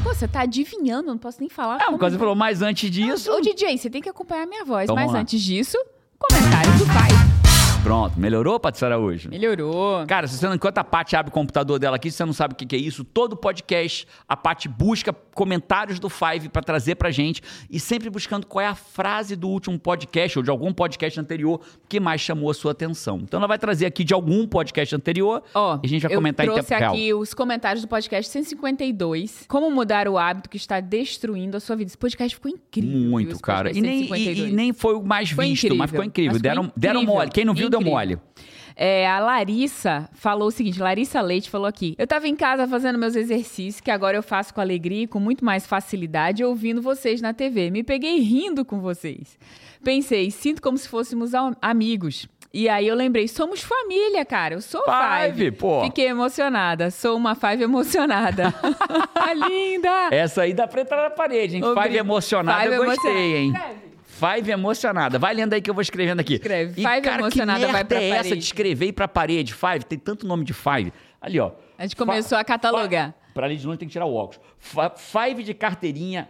Pô, 0.02 0.14
você 0.14 0.28
tá 0.28 0.42
adivinhando, 0.42 1.08
não 1.08 1.18
posso 1.18 1.40
nem 1.40 1.48
falar. 1.48 1.80
É, 1.80 1.98
quase 1.98 2.14
você 2.14 2.18
falou, 2.18 2.34
mas 2.34 2.62
antes 2.62 2.90
disso... 2.90 3.32
Ô, 3.32 3.40
DJ, 3.40 3.76
você 3.76 3.90
tem 3.90 4.00
que 4.00 4.08
acompanhar 4.08 4.44
a 4.44 4.46
minha 4.46 4.64
voz. 4.64 4.84
Então, 4.84 4.94
mas 4.94 5.12
antes 5.12 5.42
disso, 5.42 5.76
comentários 6.18 6.78
do 6.78 6.86
pai. 6.86 7.37
Pronto, 7.82 8.18
melhorou, 8.20 8.60
Patrícia 8.60 8.86
Araújo? 8.86 9.30
Melhorou. 9.30 10.04
Cara, 10.06 10.26
se 10.26 10.36
você 10.36 10.46
não, 10.46 10.54
enquanto 10.56 10.76
a 10.78 10.84
Paty 10.84 11.16
abre 11.16 11.30
o 11.30 11.32
computador 11.32 11.78
dela 11.78 11.96
aqui, 11.96 12.10
se 12.10 12.18
você 12.18 12.24
não 12.24 12.32
sabe 12.34 12.52
o 12.52 12.56
que, 12.56 12.66
que 12.66 12.76
é 12.76 12.78
isso, 12.78 13.02
todo 13.02 13.34
podcast, 13.34 14.06
a 14.28 14.36
Paty 14.36 14.68
busca 14.68 15.10
comentários 15.34 15.98
do 15.98 16.10
Five 16.10 16.50
pra 16.50 16.60
trazer 16.60 16.96
pra 16.96 17.10
gente 17.10 17.40
e 17.70 17.80
sempre 17.80 18.10
buscando 18.10 18.46
qual 18.46 18.62
é 18.62 18.66
a 18.66 18.74
frase 18.74 19.34
do 19.36 19.48
último 19.48 19.78
podcast 19.78 20.38
ou 20.38 20.42
de 20.42 20.50
algum 20.50 20.70
podcast 20.72 21.18
anterior 21.18 21.60
que 21.88 21.98
mais 21.98 22.20
chamou 22.20 22.50
a 22.50 22.54
sua 22.54 22.72
atenção. 22.72 23.20
Então 23.22 23.38
ela 23.38 23.46
vai 23.46 23.58
trazer 23.58 23.86
aqui 23.86 24.04
de 24.04 24.12
algum 24.12 24.46
podcast 24.46 24.94
anterior 24.94 25.42
Ó, 25.54 25.78
e 25.82 25.86
a 25.86 25.88
gente 25.88 26.02
vai 26.02 26.12
eu 26.12 26.18
comentar 26.18 26.44
em 26.44 26.50
trouxe 26.50 26.68
tempo 26.68 26.80
real. 26.80 26.92
aqui 26.92 27.14
os 27.14 27.32
comentários 27.32 27.82
do 27.82 27.88
podcast 27.88 28.30
152. 28.30 29.44
Como 29.48 29.70
mudar 29.70 30.08
o 30.08 30.18
hábito 30.18 30.50
que 30.50 30.56
está 30.58 30.80
destruindo 30.80 31.56
a 31.56 31.60
sua 31.60 31.76
vida. 31.76 31.88
Esse 31.88 31.96
podcast 31.98 32.34
ficou 32.34 32.50
incrível. 32.50 32.90
Muito, 33.08 33.38
cara. 33.40 33.70
E 33.70 33.80
nem, 33.80 34.02
e- 34.02 34.08
152. 34.08 34.38
e 34.50 34.52
nem 34.52 34.72
foi 34.74 34.94
o 34.94 35.02
mais 35.02 35.30
Foi 35.30 35.46
visto, 35.46 35.60
incrível. 35.66 35.78
mas 35.78 35.90
ficou 35.90 36.04
incrível. 36.04 36.32
Mas 36.32 36.38
ficou 36.38 36.50
deram, 36.50 36.72
deram 36.76 37.00
incrível. 37.00 37.14
mole. 37.14 37.30
Quem 37.30 37.44
não 37.44 37.54
viu, 37.54 37.67
deu 37.70 37.80
Incrível. 37.80 37.98
mole. 37.98 38.18
É, 38.80 39.08
a 39.08 39.18
Larissa 39.18 40.08
falou 40.12 40.48
o 40.48 40.50
seguinte: 40.52 40.78
Larissa 40.80 41.20
Leite 41.20 41.50
falou 41.50 41.66
aqui. 41.66 41.96
Eu 41.98 42.06
tava 42.06 42.28
em 42.28 42.36
casa 42.36 42.66
fazendo 42.68 42.96
meus 42.98 43.16
exercícios, 43.16 43.80
que 43.80 43.90
agora 43.90 44.16
eu 44.16 44.22
faço 44.22 44.54
com 44.54 44.60
alegria 44.60 45.02
e 45.02 45.06
com 45.08 45.18
muito 45.18 45.44
mais 45.44 45.66
facilidade, 45.66 46.44
ouvindo 46.44 46.80
vocês 46.80 47.20
na 47.20 47.32
TV. 47.34 47.70
Me 47.70 47.82
peguei 47.82 48.20
rindo 48.20 48.64
com 48.64 48.80
vocês. 48.80 49.36
Pensei, 49.82 50.30
sinto 50.30 50.62
como 50.62 50.78
se 50.78 50.88
fôssemos 50.88 51.34
am- 51.34 51.56
amigos. 51.60 52.28
E 52.54 52.66
aí 52.68 52.88
eu 52.88 52.94
lembrei, 52.94 53.28
somos 53.28 53.60
família, 53.62 54.24
cara. 54.24 54.54
Eu 54.54 54.60
sou 54.62 54.82
Five, 54.84 55.34
Five. 55.36 55.50
pô. 55.52 55.82
Fiquei 55.84 56.06
emocionada. 56.06 56.90
Sou 56.90 57.16
uma 57.16 57.34
Five 57.34 57.62
emocionada. 57.62 58.54
Linda! 59.48 60.08
Essa 60.10 60.42
aí 60.42 60.54
dá 60.54 60.66
pra 60.66 60.80
entrar 60.82 61.02
na 61.02 61.10
parede, 61.10 61.56
hein? 61.56 61.64
Obri- 61.64 61.82
Five 61.82 61.96
emocionada, 61.98 62.62
Five 62.62 62.74
eu 62.74 62.84
gostei, 62.84 63.36
emocionada. 63.36 63.72
hein? 63.74 63.87
Five 64.18 64.50
emocionada. 64.50 65.18
Vai 65.18 65.34
lendo 65.34 65.52
aí 65.52 65.60
que 65.62 65.70
eu 65.70 65.74
vou 65.74 65.82
escrevendo 65.82 66.20
aqui. 66.20 66.34
Escreve. 66.34 66.72
E, 66.80 66.84
Five 66.84 67.00
cara, 67.02 67.20
emocionada 67.22 67.64
que 67.66 67.72
vai 67.72 67.84
pra 67.84 67.98
é 68.00 68.08
essa 68.08 68.16
parede. 68.16 68.36
de 68.36 68.44
escrever 68.44 68.86
e 68.86 68.92
pra 68.92 69.06
parede? 69.08 69.54
Five, 69.54 69.84
tem 69.84 69.98
tanto 69.98 70.26
nome 70.26 70.44
de 70.44 70.52
Five. 70.52 70.92
Ali, 71.20 71.38
ó. 71.40 71.52
A 71.78 71.82
gente 71.82 71.96
começou 71.96 72.36
a 72.38 72.44
catalogar. 72.44 73.12
Fa- 73.12 73.28
Pra 73.34 73.46
ali 73.46 73.56
de 73.56 73.64
longe 73.66 73.78
tem 73.78 73.86
que 73.86 73.92
tirar 73.92 74.06
o 74.06 74.14
óculos. 74.14 74.40
Fa- 74.58 74.90
Five 74.96 75.42
de 75.44 75.54
carteirinha. 75.54 76.28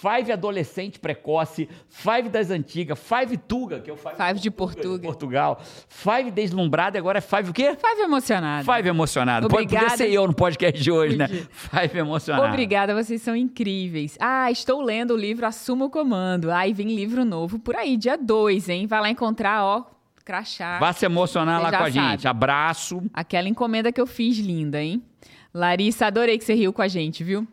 Five 0.00 0.32
adolescente 0.32 0.98
precoce, 0.98 1.68
Five 1.88 2.30
das 2.30 2.50
antigas, 2.50 2.98
Five 2.98 3.36
Tuga, 3.36 3.80
que 3.80 3.90
é 3.90 3.92
o 3.92 3.96
Five, 3.96 4.14
Five 4.16 4.40
de 4.40 4.50
Portuga, 4.50 4.82
Portuga. 4.82 5.02
Portugal, 5.02 5.60
Five 5.88 6.30
deslumbrado 6.30 6.96
e 6.96 6.98
agora 6.98 7.18
é 7.18 7.20
Five 7.20 7.50
o 7.50 7.52
quê? 7.52 7.76
Five 7.76 8.00
emocionada. 8.00 8.64
Five 8.64 8.88
emocionado. 8.88 9.48
Pode 9.48 9.64
Obrigada. 9.64 9.96
ser 9.98 10.10
eu 10.10 10.26
no 10.26 10.32
podcast 10.32 10.80
de 10.82 10.90
hoje, 10.90 11.18
né? 11.18 11.28
Five 11.28 11.98
emocionado. 11.98 12.48
Obrigada, 12.48 12.94
vocês 12.94 13.20
são 13.20 13.36
incríveis. 13.36 14.16
Ah, 14.18 14.50
estou 14.50 14.80
lendo 14.80 15.12
o 15.12 15.16
livro 15.16 15.44
Assuma 15.44 15.84
o 15.84 15.90
Comando. 15.90 16.50
Ai, 16.50 16.72
vem 16.72 16.94
livro 16.94 17.22
novo 17.22 17.58
por 17.58 17.76
aí, 17.76 17.98
dia 17.98 18.16
2, 18.16 18.70
hein? 18.70 18.86
Vai 18.86 19.00
lá 19.02 19.10
encontrar, 19.10 19.62
ó, 19.62 19.84
crachá. 20.24 20.78
Vá 20.78 20.94
se 20.94 21.04
emocionar 21.04 21.60
lá 21.60 21.70
com 21.70 21.84
a 21.84 21.90
gente. 21.90 22.22
sabe. 22.22 22.28
Abraço. 22.28 23.02
Aquela 23.12 23.48
encomenda 23.48 23.92
que 23.92 24.00
eu 24.00 24.06
fiz 24.06 24.38
linda, 24.38 24.82
hein? 24.82 25.02
Larissa, 25.52 26.06
adorei 26.06 26.38
que 26.38 26.44
você 26.44 26.54
riu 26.54 26.72
com 26.72 26.80
a 26.80 26.86
gente, 26.88 27.24
viu? 27.24 27.46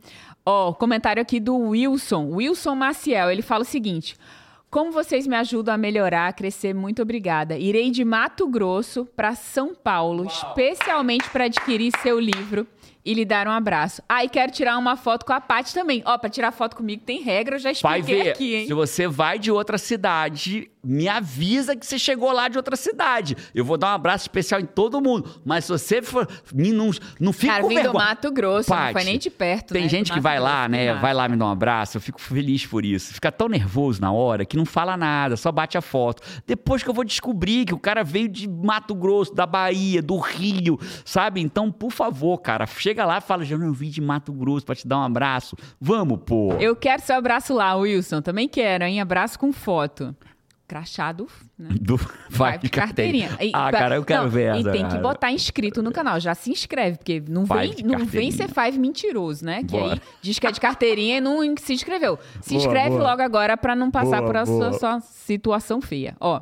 Ó, 0.50 0.72
comentário 0.72 1.22
aqui 1.22 1.42
do 1.42 1.58
Wilson, 1.58 2.30
Wilson 2.30 2.74
Maciel. 2.74 3.30
Ele 3.30 3.42
fala 3.42 3.64
o 3.64 3.66
seguinte: 3.66 4.16
Como 4.72 4.94
vocês 4.94 5.28
me 5.28 5.36
ajudam 5.36 5.76
a 5.76 5.78
melhorar, 5.78 6.30
a 6.30 6.32
crescer, 6.32 6.74
muito 6.74 7.02
obrigada. 7.02 7.58
Irei 7.58 7.92
de 7.92 8.06
Mato 8.06 8.48
Grosso 8.48 9.06
para 9.14 9.36
São 9.36 9.76
Paulo, 9.76 10.24
Uau. 10.24 10.32
especialmente 10.32 11.30
para 11.32 11.44
adquirir 11.46 11.92
seu 12.02 12.18
livro 12.18 12.66
e 13.04 13.14
lhe 13.14 13.26
dar 13.26 13.46
um 13.46 13.52
abraço. 13.52 14.02
Ah, 14.08 14.24
e 14.24 14.30
quero 14.30 14.54
tirar 14.54 14.78
uma 14.78 14.96
foto 14.96 15.26
com 15.26 15.34
a 15.34 15.42
Paty 15.42 15.74
também. 15.74 16.02
Ó, 16.06 16.18
para 16.18 16.30
tirar 16.30 16.54
foto 16.54 16.78
comigo 16.78 17.04
tem 17.06 17.22
regra, 17.22 17.56
eu 17.56 17.60
já 17.60 17.72
expliquei 17.72 18.02
vai 18.02 18.24
ver. 18.24 18.30
aqui, 18.32 18.56
hein? 18.56 18.68
Se 18.68 18.74
você 18.74 19.06
vai 19.06 19.38
de 19.38 19.52
outra 19.52 19.78
cidade, 19.78 20.72
me 20.88 21.10
avisa 21.10 21.76
que 21.76 21.86
você 21.86 22.00
chegou 22.00 22.32
lá 22.32 22.48
de 22.48 22.56
outra 22.58 22.78
cidade. 22.78 23.36
Eu 23.54 23.66
vou 23.66 23.78
dar 23.78 23.92
um 23.92 23.96
abraço 23.96 24.24
especial 24.24 24.62
em 24.62 24.66
todo 24.66 25.02
mundo. 25.02 25.30
Mas 25.44 25.66
se 25.66 25.72
você 25.72 26.02
for. 26.02 26.28
Não, 26.54 26.92
não 27.20 27.34
fica 27.34 27.54
Cara, 27.54 27.64
com 27.64 27.70
vergonha. 27.70 27.92
do 27.92 27.98
Mato 27.98 28.32
Grosso, 28.32 28.70
Pati, 28.70 28.86
não 28.86 28.92
foi 28.94 29.04
nem 29.04 29.20
de 29.20 29.30
perto, 29.30 29.74
Tem 29.74 29.84
né? 29.84 29.90
gente 29.90 30.14
que 30.14 30.20
vai 30.20 30.40
lá, 30.40 30.70
né? 30.70 30.94
Vai 30.96 31.14
lá 31.14 31.28
me 31.28 31.36
dar 31.36 31.46
um 31.46 31.52
abraço. 31.52 31.98
Eu 31.98 32.02
fico 32.02 32.22
feliz 32.22 32.66
por 32.66 32.86
isso. 32.86 33.14
Fica 33.14 33.32
tão 33.32 33.50
nervoso 33.50 34.00
na 34.00 34.12
hora 34.12 34.46
que 34.46 34.56
não 34.56 34.66
fala 34.66 34.96
nada, 34.96 35.36
só 35.36 35.52
bate 35.52 35.78
a 35.78 35.82
foto. 35.82 36.24
Depois 36.46 36.82
que 36.84 36.90
eu 36.90 36.94
vou 36.94 37.04
descobrir 37.04 37.66
que 37.66 37.74
o 37.74 37.80
cara 37.80 38.04
veio 38.04 38.30
de 38.30 38.48
Mato 38.48 38.96
Grosso, 38.96 39.34
da 39.34 39.46
Bahia, 39.46 40.02
do 40.02 40.18
Rio, 40.18 40.80
sabe? 41.04 41.42
Então, 41.42 41.70
por 41.70 41.92
favor, 41.92 42.38
cara, 42.38 42.66
chega 42.66 43.06
lá 43.06 43.18
e 43.18 43.22
fala: 43.22 43.44
já 43.44 43.58
não 43.58 43.74
vim 43.74 43.90
de 43.90 44.00
Mato 44.00 44.32
Grosso 44.32 44.66
pra 44.66 44.76
te 44.76 44.88
dar 44.88 45.00
um 45.00 45.04
abraço. 45.04 45.56
Vamos, 45.82 46.20
pô. 46.26 46.54
Eu 46.54 46.76
quero 46.76 47.02
seu 47.02 47.18
abraço 47.18 47.54
lá, 47.54 47.76
Wilson. 47.76 48.22
Também 48.22 48.48
quero, 48.48 48.86
hein? 48.86 49.02
Abraço 49.02 49.38
com 49.38 49.52
foto 49.52 50.16
crachado, 50.68 51.28
né? 51.58 51.70
Do 51.80 51.98
vai 52.30 52.58
de 52.60 52.70
carteirinha. 52.70 53.30
carteirinha. 53.30 53.58
Ah, 53.58 53.72
cara, 53.72 53.96
eu 53.96 54.04
quero 54.04 54.24
não, 54.24 54.30
ver 54.30 54.56
essa. 54.56 54.70
E 54.70 54.72
tem 54.72 54.88
que 54.88 54.98
botar 54.98 55.32
inscrito 55.32 55.82
no 55.82 55.92
canal. 55.92 56.20
Já 56.20 56.36
se 56.36 56.52
inscreve, 56.52 56.98
porque 56.98 57.24
não 57.28 57.46
vem, 57.46 57.76
não 57.84 58.06
vem 58.06 58.32
ser 58.32 58.48
Five 58.48 58.78
mentiroso, 58.78 59.46
né? 59.46 59.64
Que 59.64 59.72
Bora. 59.72 59.94
aí 59.94 60.02
diz 60.22 60.40
que 60.40 60.48
é 60.48 60.52
de 60.52 60.60
carteirinha 60.60 61.18
e 61.18 61.22
não 61.22 61.40
se 61.58 61.74
inscreveu. 61.74 62.20
Se 62.42 62.54
boa, 62.54 62.64
inscreve 62.64 62.90
boa. 62.90 63.04
logo 63.04 63.22
agora 63.22 63.56
para 63.56 63.76
não 63.76 63.90
passar 63.90 64.22
boa, 64.22 64.28
por 64.28 64.36
essa 64.36 64.74
sua 64.74 65.00
situação 65.00 65.82
feia. 65.82 66.16
Ó, 66.20 66.42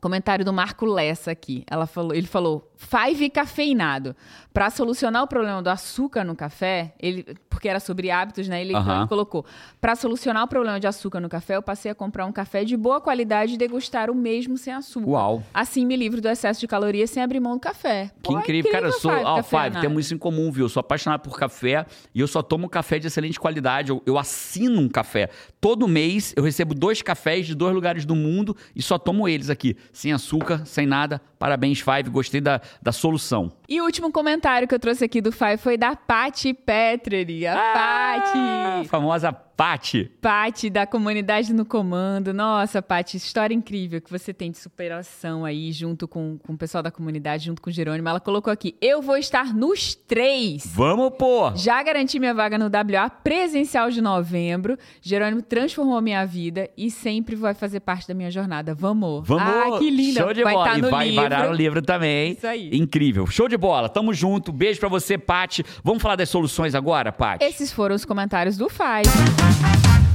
comentário 0.00 0.44
do 0.44 0.52
Marco 0.52 0.86
Lessa 0.86 1.30
aqui. 1.30 1.64
Ela 1.70 1.86
falou, 1.86 2.14
ele 2.14 2.26
falou: 2.26 2.69
Five 2.80 3.28
cafeinado. 3.28 4.16
Para 4.54 4.70
solucionar 4.70 5.22
o 5.22 5.26
problema 5.26 5.62
do 5.62 5.68
açúcar 5.68 6.24
no 6.24 6.34
café, 6.34 6.94
ele, 6.98 7.24
porque 7.48 7.68
era 7.68 7.78
sobre 7.78 8.10
hábitos, 8.10 8.48
né? 8.48 8.62
Ele, 8.62 8.74
uhum. 8.74 9.00
ele 9.00 9.06
colocou: 9.06 9.44
para 9.78 9.94
solucionar 9.94 10.44
o 10.44 10.48
problema 10.48 10.80
de 10.80 10.86
açúcar 10.86 11.20
no 11.20 11.28
café, 11.28 11.56
eu 11.56 11.62
passei 11.62 11.90
a 11.90 11.94
comprar 11.94 12.24
um 12.24 12.32
café 12.32 12.64
de 12.64 12.76
boa 12.78 12.98
qualidade 12.98 13.54
e 13.54 13.56
degustar 13.58 14.10
o 14.10 14.14
mesmo 14.14 14.56
sem 14.56 14.72
açúcar. 14.72 15.06
Uau. 15.10 15.42
Assim 15.52 15.84
me 15.84 15.94
livro 15.94 16.22
do 16.22 16.28
excesso 16.28 16.58
de 16.58 16.66
calorias 16.66 17.10
sem 17.10 17.22
abrir 17.22 17.38
mão 17.38 17.52
do 17.52 17.60
café. 17.60 18.10
Que 18.22 18.32
Pô, 18.32 18.38
incrível, 18.38 18.72
cara. 18.72 18.86
Eu 18.86 18.92
sou, 18.92 19.12
Five, 19.12 19.24
oh, 19.26 19.42
Five, 19.42 19.80
temos 19.82 20.06
isso 20.06 20.14
em 20.14 20.18
comum, 20.18 20.50
viu? 20.50 20.64
Eu 20.64 20.70
sou 20.70 20.80
apaixonado 20.80 21.20
por 21.20 21.38
café 21.38 21.84
e 22.14 22.20
eu 22.20 22.26
só 22.26 22.40
tomo 22.42 22.66
café 22.66 22.98
de 22.98 23.08
excelente 23.08 23.38
qualidade. 23.38 23.90
Eu, 23.90 24.02
eu 24.06 24.18
assino 24.18 24.80
um 24.80 24.88
café. 24.88 25.28
Todo 25.60 25.86
mês 25.86 26.32
eu 26.34 26.42
recebo 26.42 26.74
dois 26.74 27.02
cafés 27.02 27.46
de 27.46 27.54
dois 27.54 27.74
lugares 27.74 28.06
do 28.06 28.16
mundo 28.16 28.56
e 28.74 28.80
só 28.80 28.98
tomo 28.98 29.28
eles 29.28 29.50
aqui, 29.50 29.76
sem 29.92 30.14
açúcar, 30.14 30.64
sem 30.64 30.86
nada. 30.86 31.20
Parabéns, 31.40 31.80
Five. 31.80 32.10
Gostei 32.10 32.38
da, 32.38 32.60
da 32.82 32.92
solução. 32.92 33.50
E 33.66 33.80
o 33.80 33.84
último 33.84 34.12
comentário 34.12 34.68
que 34.68 34.74
eu 34.74 34.78
trouxe 34.78 35.06
aqui 35.06 35.22
do 35.22 35.32
Five 35.32 35.56
foi 35.56 35.78
da 35.78 35.96
Patti 35.96 36.52
Petri. 36.52 37.46
A 37.46 37.54
ah, 37.54 37.72
Patti. 37.72 38.88
Famosa 38.88 39.32
Pati. 39.60 40.10
Pati, 40.22 40.70
da 40.70 40.86
comunidade 40.86 41.52
no 41.52 41.66
comando. 41.66 42.32
Nossa, 42.32 42.80
Pati, 42.80 43.18
história 43.18 43.52
incrível 43.52 44.00
que 44.00 44.10
você 44.10 44.32
tem 44.32 44.50
de 44.50 44.56
superação 44.56 45.44
aí, 45.44 45.70
junto 45.70 46.08
com, 46.08 46.38
com 46.38 46.54
o 46.54 46.56
pessoal 46.56 46.82
da 46.82 46.90
comunidade, 46.90 47.44
junto 47.44 47.60
com 47.60 47.68
o 47.68 47.72
Jerônimo. 47.72 48.08
Ela 48.08 48.20
colocou 48.20 48.50
aqui: 48.50 48.74
eu 48.80 49.02
vou 49.02 49.18
estar 49.18 49.52
nos 49.52 49.94
três. 49.94 50.64
Vamos, 50.74 51.10
pô! 51.18 51.54
Já 51.54 51.82
garanti 51.82 52.18
minha 52.18 52.32
vaga 52.32 52.56
no 52.56 52.68
WA 52.68 53.10
presencial 53.10 53.90
de 53.90 54.00
novembro. 54.00 54.78
Jerônimo 55.02 55.42
transformou 55.42 56.00
minha 56.00 56.24
vida 56.24 56.70
e 56.74 56.90
sempre 56.90 57.36
vai 57.36 57.52
fazer 57.52 57.80
parte 57.80 58.08
da 58.08 58.14
minha 58.14 58.30
jornada. 58.30 58.74
Vamos! 58.74 59.28
Vamos! 59.28 59.44
Ah, 59.44 59.78
que 59.78 59.90
linda! 59.90 60.22
Show 60.22 60.32
de 60.32 60.42
vai 60.42 60.54
bola! 60.54 60.68
Tá 60.70 60.78
no 60.78 60.88
e 60.88 60.90
vai 60.90 61.08
livro. 61.08 61.22
varar 61.22 61.50
o 61.50 61.52
livro 61.52 61.82
também. 61.82 62.32
Isso 62.32 62.46
aí. 62.46 62.70
Incrível. 62.72 63.26
Show 63.26 63.46
de 63.46 63.58
bola. 63.58 63.90
Tamo 63.90 64.14
junto. 64.14 64.52
Beijo 64.52 64.80
pra 64.80 64.88
você, 64.88 65.18
Pati. 65.18 65.62
Vamos 65.84 66.02
falar 66.02 66.16
das 66.16 66.30
soluções 66.30 66.74
agora, 66.74 67.12
Pati? 67.12 67.44
Esses 67.44 67.70
foram 67.70 67.94
os 67.94 68.06
comentários 68.06 68.56
do 68.56 68.70
Faz. 68.70 69.06
Thank 69.50 70.04
you. 70.04 70.09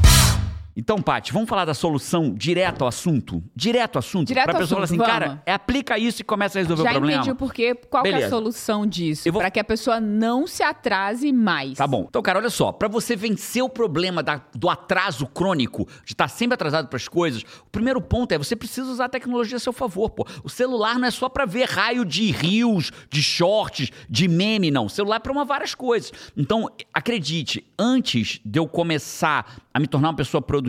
Então, 0.78 1.02
Paty, 1.02 1.32
vamos 1.32 1.48
falar 1.48 1.64
da 1.64 1.74
solução 1.74 2.34
direto 2.34 2.82
ao 2.82 2.90
assunto? 2.90 3.42
Direto 3.56 3.96
ao 3.96 4.00
assunto? 4.00 4.28
Direto 4.28 4.44
pra 4.44 4.54
ao 4.56 4.60
pessoa 4.60 4.84
assunto, 4.84 4.98
falar 4.98 5.16
assim, 5.16 5.28
cara, 5.28 5.42
é, 5.46 5.54
aplica 5.54 5.98
isso 5.98 6.22
e 6.22 6.26
começa 6.26 6.60
a 6.60 6.62
resolver 6.62 6.84
Já 6.84 6.90
o 6.90 6.92
problema. 6.92 7.14
Já 7.14 7.20
entendi 7.22 7.32
o 7.32 7.36
porquê. 7.36 7.76
Qual 7.90 8.06
é 8.06 8.24
a 8.26 8.30
solução 8.30 8.86
disso? 8.86 9.32
Vou... 9.32 9.40
Para 9.40 9.50
que 9.50 9.60
a 9.60 9.64
pessoa 9.64 10.02
não 10.02 10.46
se 10.46 10.62
atrase 10.64 11.32
mais. 11.32 11.78
Tá 11.78 11.88
bom. 11.88 12.06
Então, 12.10 12.22
cara, 12.22 12.40
olha 12.40 12.50
só. 12.50 12.74
Para 12.74 12.90
você 12.90 13.16
vencer 13.16 13.64
o 13.64 13.70
problema 13.70 14.22
da, 14.22 14.42
do 14.54 14.70
atraso 14.70 15.26
crônico, 15.28 15.88
de 16.04 16.12
estar 16.12 16.26
tá 16.26 16.28
sempre 16.28 16.56
atrasado 16.56 16.90
para 16.90 16.98
as 16.98 17.08
coisas, 17.08 17.44
o 17.44 17.70
primeiro 17.72 18.02
ponto 18.02 18.34
é 18.34 18.38
você 18.38 18.56
precisa 18.56 18.92
usar 18.92 19.06
a 19.06 19.10
tecnologia 19.10 19.56
a 19.56 19.60
seu 19.60 19.72
favor, 19.72 20.10
pô. 20.10 20.28
O 20.44 20.50
celular 20.50 21.00
não 21.00 21.08
é 21.08 21.12
só 21.12 21.30
para 21.30 21.46
ver 21.46 21.70
raio 21.70 22.04
de 22.04 22.32
rios, 22.32 22.92
de 23.10 23.24
shorts, 23.24 23.92
de 24.10 24.28
meme, 24.28 24.70
não. 24.70 24.88
O 24.88 24.90
celular 24.90 25.18
é 25.18 25.20
para 25.20 25.32
uma 25.32 25.46
várias 25.46 25.74
coisas. 25.74 26.12
Então, 26.36 26.70
acredite, 26.94 27.66
antes 27.80 28.42
de 28.44 28.60
eu 28.60 28.68
começar 28.68 29.62
a 29.74 29.80
me 29.80 29.88
tornar 29.88 30.10
uma 30.10 30.16
pessoa 30.16 30.42
produtiva, 30.42 30.65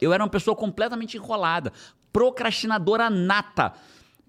eu 0.00 0.12
era 0.12 0.22
uma 0.22 0.30
pessoa 0.30 0.56
completamente 0.56 1.16
enrolada, 1.16 1.72
procrastinadora 2.12 3.10
nata. 3.10 3.74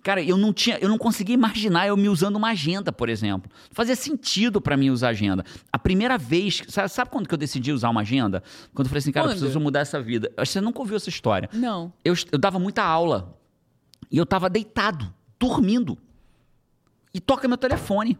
Cara, 0.04 0.22
eu 0.22 0.38
não 0.38 0.54
tinha, 0.54 0.78
eu 0.80 0.88
não 0.88 0.98
conseguia 0.98 1.34
imaginar 1.34 1.88
eu 1.88 1.98
me 1.98 2.08
usando 2.08 2.36
uma 2.36 2.50
agenda, 2.50 2.92
por 2.92 3.10
exemplo. 3.10 3.52
Não 3.54 3.76
fazia 3.76 3.96
sentido 3.96 4.62
para 4.62 4.78
mim 4.78 4.90
usar 4.90 5.10
agenda. 5.10 5.44
A 5.72 5.78
primeira 5.78 6.18
vez, 6.18 6.64
sabe, 6.68 6.90
sabe, 6.90 7.12
quando 7.12 7.28
que 7.28 7.34
eu 7.34 7.38
decidi 7.38 7.72
usar 7.72 7.90
uma 7.90 8.02
agenda? 8.02 8.42
Quando 8.74 8.86
eu 8.86 8.90
falei 8.90 9.00
assim, 9.00 9.12
cara, 9.12 9.28
eu 9.28 9.32
preciso 9.32 9.60
mudar 9.60 9.82
essa 9.82 10.02
vida. 10.02 10.32
Você 10.38 10.62
nunca 10.62 10.80
ouviu 10.80 10.96
essa 10.96 11.10
história. 11.10 11.50
Não. 11.52 11.92
Eu, 12.06 12.14
eu 12.32 12.38
dava 12.38 12.60
muita 12.60 12.84
aula 12.84 13.38
e 14.10 14.18
eu 14.18 14.26
tava 14.26 14.50
deitado, 14.50 15.14
dormindo. 15.40 15.98
E 17.14 17.20
toca 17.20 17.48
meu 17.48 17.58
telefone. 17.58 18.18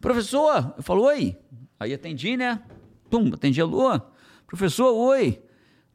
Professor, 0.00 0.74
eu 0.76 0.82
falo, 0.82 1.04
oi. 1.04 1.36
Aí 1.78 1.94
atendi, 1.94 2.36
né? 2.36 2.62
Pum, 3.08 3.30
atendi 3.32 3.60
a 3.60 3.64
Lua. 3.64 4.10
Professor, 4.46 4.92
oi 4.92 5.42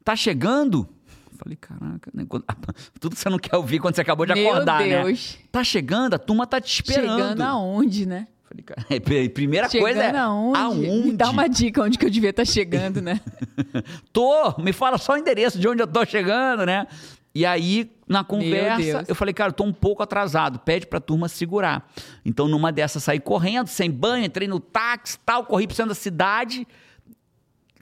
tá 0.06 0.14
chegando? 0.14 0.88
Falei, 1.36 1.56
caraca, 1.56 2.10
né? 2.14 2.24
tudo 3.00 3.14
que 3.16 3.20
você 3.20 3.28
não 3.28 3.38
quer 3.38 3.56
ouvir 3.56 3.80
quando 3.80 3.96
você 3.96 4.02
acabou 4.02 4.24
de 4.24 4.34
Meu 4.34 4.50
acordar, 4.50 4.80
né? 4.82 5.02
Deus. 5.02 5.36
né? 5.36 5.46
Tá 5.50 5.64
chegando, 5.64 6.14
a 6.14 6.18
turma 6.18 6.46
tá 6.46 6.60
te 6.60 6.72
esperando. 6.72 7.18
Chegando 7.18 7.40
aonde, 7.42 8.06
né? 8.06 8.28
Falei, 8.44 8.62
cara, 8.62 8.86
primeira 9.34 9.68
chegando 9.68 9.84
coisa 9.84 10.02
é 10.04 10.16
aonde? 10.16 10.58
aonde? 10.58 11.08
Me 11.08 11.12
dá 11.12 11.28
uma 11.28 11.48
dica 11.48 11.82
onde 11.82 11.98
que 11.98 12.06
eu 12.06 12.10
devia 12.10 12.30
estar 12.30 12.44
tá 12.44 12.50
chegando, 12.50 13.02
né? 13.02 13.20
tô, 14.12 14.54
me 14.58 14.72
fala 14.72 14.96
só 14.96 15.14
o 15.14 15.16
endereço 15.16 15.58
de 15.58 15.66
onde 15.66 15.82
eu 15.82 15.88
tô 15.88 16.06
chegando, 16.06 16.64
né? 16.64 16.86
E 17.34 17.44
aí, 17.44 17.90
na 18.08 18.22
conversa, 18.22 19.04
eu 19.08 19.14
falei, 19.14 19.34
cara, 19.34 19.50
eu 19.50 19.54
tô 19.54 19.64
um 19.64 19.72
pouco 19.72 20.02
atrasado, 20.02 20.60
pede 20.60 20.86
pra 20.86 21.00
turma 21.00 21.28
segurar. 21.28 21.90
Então, 22.24 22.46
numa 22.46 22.70
dessas, 22.72 23.02
saí 23.02 23.18
correndo, 23.18 23.66
sem 23.66 23.90
banho, 23.90 24.24
entrei 24.24 24.46
no 24.46 24.60
táxi, 24.60 25.18
tal, 25.26 25.44
corri 25.44 25.66
pro 25.66 25.76
centro 25.76 25.90
da 25.90 25.94
cidade 25.96 26.66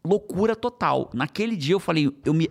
loucura 0.07 0.55
total. 0.55 1.11
Naquele 1.15 1.57
dia 1.57 1.75
eu 1.75 1.81
falei, 1.81 2.11
eu, 2.25 2.35
me, 2.35 2.51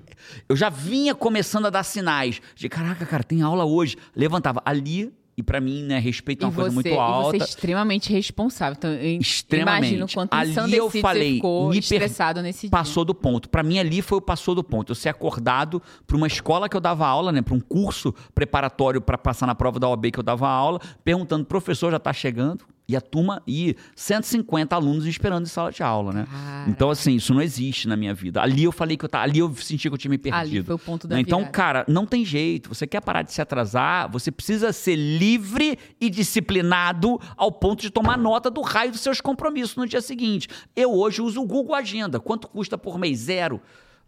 eu 0.49 0.55
já 0.55 0.69
vinha 0.69 1.13
começando 1.13 1.67
a 1.67 1.69
dar 1.69 1.83
sinais 1.83 2.41
de 2.55 2.67
caraca, 2.67 3.05
cara, 3.05 3.23
tem 3.23 3.41
aula 3.41 3.63
hoje. 3.63 3.95
Levantava 4.15 4.61
ali 4.65 5.13
e 5.35 5.41
para 5.41 5.59
mim, 5.59 5.83
né, 5.83 5.97
respeito 5.97 6.43
é 6.43 6.47
uma 6.47 6.53
coisa 6.53 6.71
muito 6.71 6.93
alta. 6.93 7.37
E 7.37 7.39
você 7.39 7.43
é 7.43 7.47
extremamente 7.47 8.13
responsável. 8.13 8.75
Então, 8.77 8.93
extremamente. 8.93 9.95
Imagino 9.95 10.07
quanto 10.13 10.33
ali 10.33 10.75
eu 10.75 10.89
falei, 10.89 11.35
ficou 11.35 11.73
estressado 11.73 12.41
nesse 12.41 12.69
passou 12.69 13.03
do 13.03 13.15
ponto. 13.15 13.49
Para 13.49 13.63
mim 13.63 13.79
ali 13.79 14.01
foi 14.01 14.19
o 14.19 14.21
passou 14.21 14.53
do 14.53 14.63
ponto. 14.63 14.91
Eu 14.91 14.95
ser 14.95 15.09
acordado 15.09 15.81
para 16.05 16.15
uma 16.15 16.27
escola 16.27 16.69
que 16.69 16.77
eu 16.77 16.81
dava 16.81 17.07
aula, 17.07 17.31
né, 17.31 17.41
para 17.41 17.55
um 17.55 17.59
curso 17.59 18.13
preparatório 18.35 19.01
para 19.01 19.17
passar 19.17 19.47
na 19.47 19.55
prova 19.55 19.79
da 19.79 19.89
OAB 19.89 20.11
que 20.11 20.19
eu 20.19 20.23
dava 20.23 20.47
aula, 20.47 20.79
perguntando, 21.03 21.45
professor, 21.45 21.91
já 21.91 21.99
tá 21.99 22.13
chegando? 22.13 22.65
E 22.87 22.97
a 22.97 23.01
turma 23.01 23.41
e 23.47 23.77
150 23.95 24.75
alunos 24.75 25.05
esperando 25.05 25.43
em 25.43 25.49
sala 25.49 25.71
de 25.71 25.81
aula, 25.81 26.11
né? 26.11 26.27
Cara. 26.29 26.69
Então, 26.69 26.89
assim, 26.89 27.15
isso 27.15 27.33
não 27.33 27.41
existe 27.41 27.87
na 27.87 27.95
minha 27.95 28.13
vida. 28.13 28.41
Ali 28.41 28.65
eu 28.65 28.73
falei 28.73 28.97
que 28.97 29.05
eu 29.05 29.09
tava, 29.09 29.23
ali 29.23 29.39
eu 29.39 29.53
senti 29.55 29.87
que 29.87 29.93
eu 29.93 29.97
tinha 29.97 30.09
me 30.09 30.17
perdido. 30.17 30.41
Ali 30.41 30.63
foi 30.63 30.75
o 30.75 30.79
ponto 30.79 31.07
da 31.07 31.17
Então, 31.17 31.45
cara, 31.45 31.85
não 31.87 32.05
tem 32.05 32.25
jeito. 32.25 32.67
Você 32.69 32.85
quer 32.85 33.01
parar 33.01 33.21
de 33.21 33.31
se 33.31 33.41
atrasar, 33.41 34.11
você 34.11 34.31
precisa 34.31 34.73
ser 34.73 34.97
livre 34.97 35.79
e 35.99 36.09
disciplinado 36.09 37.19
ao 37.37 37.51
ponto 37.51 37.81
de 37.81 37.89
tomar 37.89 38.17
nota 38.17 38.51
do 38.51 38.61
raio 38.61 38.91
dos 38.91 38.99
seus 38.99 39.21
compromissos 39.21 39.77
no 39.77 39.87
dia 39.87 40.01
seguinte. 40.01 40.49
Eu 40.75 40.93
hoje 40.93 41.21
uso 41.21 41.41
o 41.41 41.47
Google 41.47 41.75
Agenda. 41.75 42.19
Quanto 42.19 42.49
custa 42.49 42.77
por 42.77 42.99
mês? 42.99 43.19
Zero. 43.19 43.61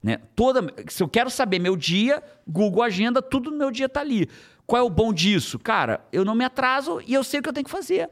Né? 0.03 0.19
Toda, 0.35 0.71
se 0.87 1.01
eu 1.01 1.07
quero 1.07 1.29
saber 1.29 1.59
meu 1.59 1.75
dia, 1.77 2.21
Google 2.47 2.83
Agenda, 2.83 3.21
tudo 3.21 3.49
no 3.49 3.57
meu 3.57 3.71
dia 3.71 3.87
tá 3.87 4.01
ali. 4.01 4.29
Qual 4.67 4.79
é 4.79 4.85
o 4.85 4.89
bom 4.89 5.13
disso? 5.13 5.57
Cara, 5.57 6.05
eu 6.11 6.25
não 6.25 6.35
me 6.35 6.43
atraso 6.43 7.01
e 7.07 7.13
eu 7.13 7.23
sei 7.23 7.39
o 7.39 7.43
que 7.43 7.49
eu 7.49 7.53
tenho 7.53 7.65
que 7.65 7.71
fazer. 7.71 8.09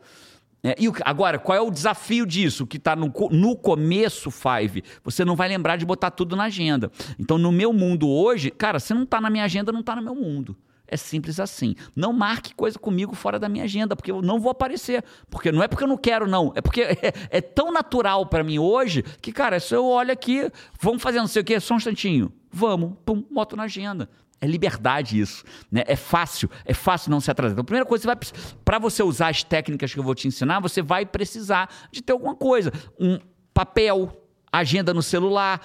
É, 0.64 0.76
e 0.80 0.90
agora, 1.04 1.38
qual 1.38 1.58
é 1.58 1.62
o 1.62 1.70
desafio 1.70 2.26
disso? 2.26 2.66
Que 2.66 2.78
está 2.78 2.96
no, 2.96 3.12
no 3.32 3.56
começo, 3.58 4.32
Five, 4.32 4.82
você 5.04 5.26
não 5.26 5.36
vai 5.36 5.50
lembrar 5.50 5.76
de 5.76 5.86
botar 5.86 6.10
tudo 6.10 6.38
na 6.38 6.46
agenda. 6.46 6.90
Então, 7.20 7.38
no 7.38 7.52
meu 7.52 7.74
mundo 7.74 8.10
hoje, 8.10 8.50
cara, 8.50 8.80
se 8.80 8.94
não 8.94 9.04
está 9.04 9.20
na 9.20 9.30
minha 9.30 9.44
agenda, 9.44 9.74
não 9.74 9.82
está 9.82 9.94
no 9.94 10.02
meu 10.02 10.16
mundo. 10.16 10.56
É 10.88 10.96
simples 10.96 11.40
assim. 11.40 11.76
Não 11.96 12.14
marque 12.14 12.54
coisa 12.54 12.78
comigo 12.80 13.16
fora 13.16 13.40
da 13.40 13.50
minha 13.50 13.66
agenda, 13.66 13.96
porque 13.96 14.12
eu 14.12 14.22
não 14.22 14.40
vou 14.40 14.52
aparecer. 14.52 15.04
Porque 15.30 15.52
não 15.52 15.64
é 15.64 15.68
porque 15.68 15.84
eu 15.84 15.88
não 15.88 15.98
quero, 15.98 16.28
não. 16.28 16.54
É 16.56 16.62
porque 16.62 16.82
é, 17.02 17.14
é 17.30 17.42
tão 17.42 17.72
natural 17.72 18.26
para 18.28 18.44
mim 18.44 18.60
hoje 18.60 19.04
que, 19.22 19.34
cara, 19.34 19.60
se 19.60 19.76
eu 19.76 19.86
olho 19.86 20.12
aqui, 20.12 20.50
vamos 20.80 21.02
fazer 21.02 21.18
não 21.18 21.28
sei 21.28 21.42
o 21.42 21.46
quê, 21.46 21.60
só 21.60 21.74
um 21.74 21.78
instantinho. 21.78 22.32
Vamos, 22.52 22.94
pum, 23.04 23.24
boto 23.32 23.58
na 23.58 23.64
agenda. 23.64 24.08
É 24.44 24.46
liberdade 24.46 25.18
isso, 25.18 25.42
né? 25.72 25.84
É 25.88 25.96
fácil, 25.96 26.52
é 26.66 26.74
fácil 26.74 27.10
não 27.10 27.22
se 27.22 27.32
atrasar. 27.32 27.54
Então, 27.54 27.62
a 27.62 27.66
primeira 27.66 27.86
coisa, 27.86 28.02
você 28.02 28.08
vai 28.08 28.18
para 28.66 28.78
você 28.78 29.02
usar 29.02 29.30
as 29.30 29.42
técnicas 29.42 29.94
que 29.94 29.98
eu 29.98 30.04
vou 30.04 30.14
te 30.14 30.28
ensinar, 30.28 30.60
você 30.60 30.82
vai 30.82 31.06
precisar 31.06 31.70
de 31.90 32.02
ter 32.02 32.12
alguma 32.12 32.36
coisa, 32.36 32.70
um 33.00 33.18
papel, 33.54 34.12
agenda 34.52 34.94
no 34.94 35.02
celular, 35.02 35.62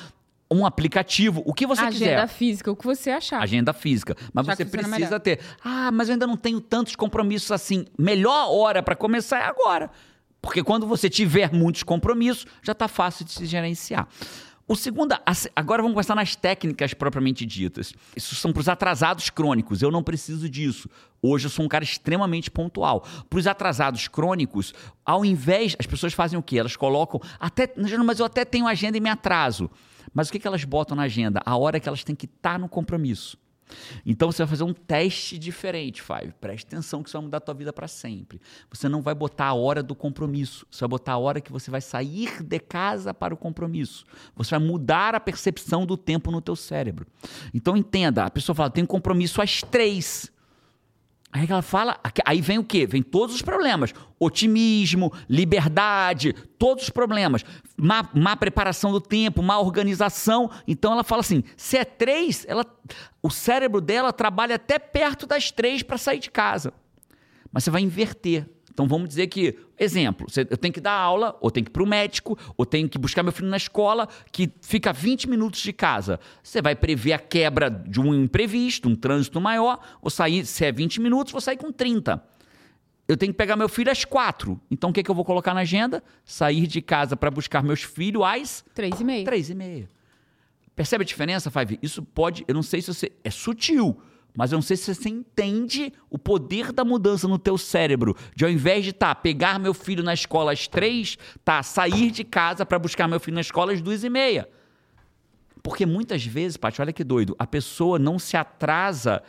um 0.48 0.64
aplicativo, 0.64 1.42
o 1.44 1.52
que 1.52 1.66
você 1.66 1.80
Agenda 1.80 1.92
quiser. 1.92 2.14
Agenda 2.18 2.28
física, 2.28 2.70
o 2.70 2.76
que 2.76 2.84
você 2.84 3.10
achar. 3.10 3.42
Agenda 3.42 3.72
física. 3.72 4.16
Mas 4.32 4.46
você 4.46 4.64
precisa 4.64 5.18
ter. 5.18 5.40
Ah, 5.64 5.90
mas 5.90 6.08
eu 6.08 6.12
ainda 6.12 6.28
não 6.28 6.36
tenho 6.36 6.60
tantos 6.60 6.94
compromissos 6.94 7.50
assim. 7.50 7.84
Melhor 7.98 8.48
hora 8.48 8.80
para 8.80 8.94
começar 8.94 9.40
é 9.40 9.46
agora. 9.46 9.90
Porque 10.40 10.62
quando 10.62 10.86
você 10.86 11.10
tiver 11.10 11.52
muitos 11.52 11.82
compromissos, 11.82 12.46
já 12.62 12.70
está 12.70 12.86
fácil 12.86 13.24
de 13.24 13.32
se 13.32 13.44
gerenciar. 13.44 14.06
O 14.70 14.76
segundo, 14.76 15.16
agora 15.56 15.80
vamos 15.80 15.94
começar 15.94 16.14
nas 16.14 16.36
técnicas 16.36 16.92
propriamente 16.92 17.46
ditas. 17.46 17.94
Isso 18.14 18.34
são 18.34 18.52
para 18.52 18.60
os 18.60 18.68
atrasados 18.68 19.30
crônicos. 19.30 19.80
Eu 19.80 19.90
não 19.90 20.02
preciso 20.02 20.46
disso. 20.46 20.90
Hoje 21.22 21.46
eu 21.46 21.50
sou 21.50 21.64
um 21.64 21.68
cara 21.68 21.82
extremamente 21.82 22.50
pontual. 22.50 23.00
Para 23.30 23.38
os 23.38 23.46
atrasados 23.46 24.08
crônicos, 24.08 24.74
ao 25.06 25.24
invés. 25.24 25.74
As 25.78 25.86
pessoas 25.86 26.12
fazem 26.12 26.38
o 26.38 26.42
quê? 26.42 26.58
Elas 26.58 26.76
colocam. 26.76 27.18
Até, 27.40 27.72
mas 28.04 28.20
eu 28.20 28.26
até 28.26 28.44
tenho 28.44 28.66
agenda 28.66 28.98
e 28.98 29.00
me 29.00 29.08
atraso. 29.08 29.70
Mas 30.12 30.28
o 30.28 30.32
que, 30.32 30.38
que 30.38 30.46
elas 30.46 30.64
botam 30.64 30.94
na 30.94 31.04
agenda? 31.04 31.40
A 31.46 31.56
hora 31.56 31.80
que 31.80 31.88
elas 31.88 32.04
têm 32.04 32.14
que 32.14 32.26
estar 32.26 32.52
tá 32.52 32.58
no 32.58 32.68
compromisso. 32.68 33.38
Então 34.04 34.30
você 34.30 34.42
vai 34.42 34.48
fazer 34.48 34.64
um 34.64 34.72
teste 34.72 35.38
diferente, 35.38 36.02
Five. 36.02 36.32
Preste 36.40 36.66
atenção 36.66 37.02
que 37.02 37.08
isso 37.08 37.16
vai 37.18 37.24
mudar 37.24 37.38
a 37.38 37.40
tua 37.40 37.54
vida 37.54 37.72
para 37.72 37.88
sempre. 37.88 38.40
Você 38.70 38.88
não 38.88 39.02
vai 39.02 39.14
botar 39.14 39.46
a 39.46 39.54
hora 39.54 39.82
do 39.82 39.94
compromisso, 39.94 40.66
você 40.70 40.80
vai 40.80 40.88
botar 40.88 41.12
a 41.12 41.18
hora 41.18 41.40
que 41.40 41.52
você 41.52 41.70
vai 41.70 41.80
sair 41.80 42.42
de 42.42 42.58
casa 42.58 43.12
para 43.12 43.34
o 43.34 43.36
compromisso. 43.36 44.04
Você 44.36 44.50
vai 44.50 44.66
mudar 44.66 45.14
a 45.14 45.20
percepção 45.20 45.86
do 45.86 45.96
tempo 45.96 46.30
no 46.30 46.40
teu 46.40 46.56
cérebro. 46.56 47.06
Então 47.52 47.76
entenda, 47.76 48.24
a 48.24 48.30
pessoa 48.30 48.54
fala, 48.54 48.70
tem 48.70 48.84
compromisso 48.84 49.42
às 49.42 49.62
três. 49.62 50.30
Aí 51.30 51.46
ela 51.48 51.60
fala, 51.60 52.00
aí 52.24 52.40
vem 52.40 52.58
o 52.58 52.64
quê? 52.64 52.86
Vem 52.86 53.02
todos 53.02 53.34
os 53.34 53.42
problemas. 53.42 53.92
Otimismo, 54.18 55.12
liberdade, 55.28 56.32
todos 56.58 56.84
os 56.84 56.90
problemas. 56.90 57.44
Má, 57.76 58.08
má, 58.14 58.34
preparação 58.34 58.90
do 58.90 59.00
tempo, 59.00 59.42
má 59.42 59.58
organização. 59.58 60.50
Então 60.66 60.92
ela 60.92 61.04
fala 61.04 61.20
assim: 61.20 61.44
se 61.56 61.76
é 61.76 61.84
três, 61.84 62.46
ela, 62.48 62.64
o 63.22 63.30
cérebro 63.30 63.80
dela 63.80 64.12
trabalha 64.12 64.54
até 64.56 64.78
perto 64.78 65.26
das 65.26 65.50
três 65.50 65.82
para 65.82 65.98
sair 65.98 66.18
de 66.18 66.30
casa. 66.30 66.72
Mas 67.52 67.64
você 67.64 67.70
vai 67.70 67.82
inverter. 67.82 68.48
Então 68.78 68.86
vamos 68.86 69.08
dizer 69.08 69.26
que, 69.26 69.58
exemplo, 69.76 70.28
eu 70.48 70.56
tenho 70.56 70.72
que 70.72 70.80
dar 70.80 70.92
aula, 70.92 71.36
ou 71.40 71.50
tenho 71.50 71.64
que 71.64 71.70
ir 71.70 71.72
para 71.72 71.82
o 71.82 71.86
médico, 71.86 72.38
ou 72.56 72.64
tenho 72.64 72.88
que 72.88 72.96
buscar 72.96 73.24
meu 73.24 73.32
filho 73.32 73.48
na 73.48 73.56
escola, 73.56 74.06
que 74.30 74.48
fica 74.60 74.92
20 74.92 75.28
minutos 75.28 75.58
de 75.58 75.72
casa. 75.72 76.20
Você 76.44 76.62
vai 76.62 76.76
prever 76.76 77.12
a 77.12 77.18
quebra 77.18 77.68
de 77.68 78.00
um 78.00 78.14
imprevisto, 78.14 78.88
um 78.88 78.94
trânsito 78.94 79.40
maior, 79.40 79.80
vou 80.00 80.12
sair, 80.12 80.46
se 80.46 80.64
é 80.64 80.70
20 80.70 81.00
minutos, 81.00 81.32
vou 81.32 81.40
sair 81.40 81.56
com 81.56 81.72
30. 81.72 82.22
Eu 83.08 83.16
tenho 83.16 83.32
que 83.32 83.36
pegar 83.36 83.56
meu 83.56 83.68
filho 83.68 83.90
às 83.90 84.04
quatro. 84.04 84.60
Então 84.70 84.90
o 84.90 84.92
que, 84.92 85.00
é 85.00 85.02
que 85.02 85.10
eu 85.10 85.14
vou 85.14 85.24
colocar 85.24 85.54
na 85.54 85.62
agenda? 85.62 86.00
Sair 86.24 86.68
de 86.68 86.80
casa 86.80 87.16
para 87.16 87.32
buscar 87.32 87.64
meus 87.64 87.82
filhos 87.82 88.22
às. 88.22 88.64
Três 88.72 89.00
e 89.00 89.02
meia. 89.02 89.24
Três 89.24 89.50
e 89.50 89.56
meia. 89.56 89.88
Percebe 90.76 91.02
a 91.02 91.04
diferença, 91.04 91.50
Five? 91.50 91.80
Isso 91.82 92.00
pode. 92.00 92.44
Eu 92.46 92.54
não 92.54 92.62
sei 92.62 92.80
se 92.80 92.94
você. 92.94 93.10
É 93.24 93.30
sutil 93.30 94.00
mas 94.34 94.52
eu 94.52 94.56
não 94.56 94.62
sei 94.62 94.76
se 94.76 94.94
você 94.94 95.08
entende 95.08 95.92
o 96.08 96.18
poder 96.18 96.72
da 96.72 96.84
mudança 96.84 97.26
no 97.26 97.38
teu 97.38 97.58
cérebro. 97.58 98.16
De 98.34 98.44
ao 98.44 98.50
invés 98.50 98.84
de 98.84 98.92
tá, 98.92 99.14
pegar 99.14 99.58
meu 99.58 99.74
filho 99.74 100.02
na 100.02 100.14
escola 100.14 100.52
às 100.52 100.68
três, 100.68 101.18
tá, 101.44 101.62
sair 101.62 102.10
de 102.10 102.22
casa 102.22 102.64
para 102.64 102.78
buscar 102.78 103.08
meu 103.08 103.18
filho 103.18 103.34
na 103.34 103.40
escola 103.40 103.72
às 103.72 103.80
duas 103.80 104.04
e 104.04 104.08
meia. 104.08 104.48
Porque 105.62 105.84
muitas 105.84 106.24
vezes, 106.24 106.56
Paty, 106.56 106.80
olha 106.80 106.92
que 106.92 107.02
doido, 107.02 107.34
a 107.38 107.46
pessoa 107.46 107.98
não 107.98 108.18
se 108.18 108.36
atrasa 108.36 109.22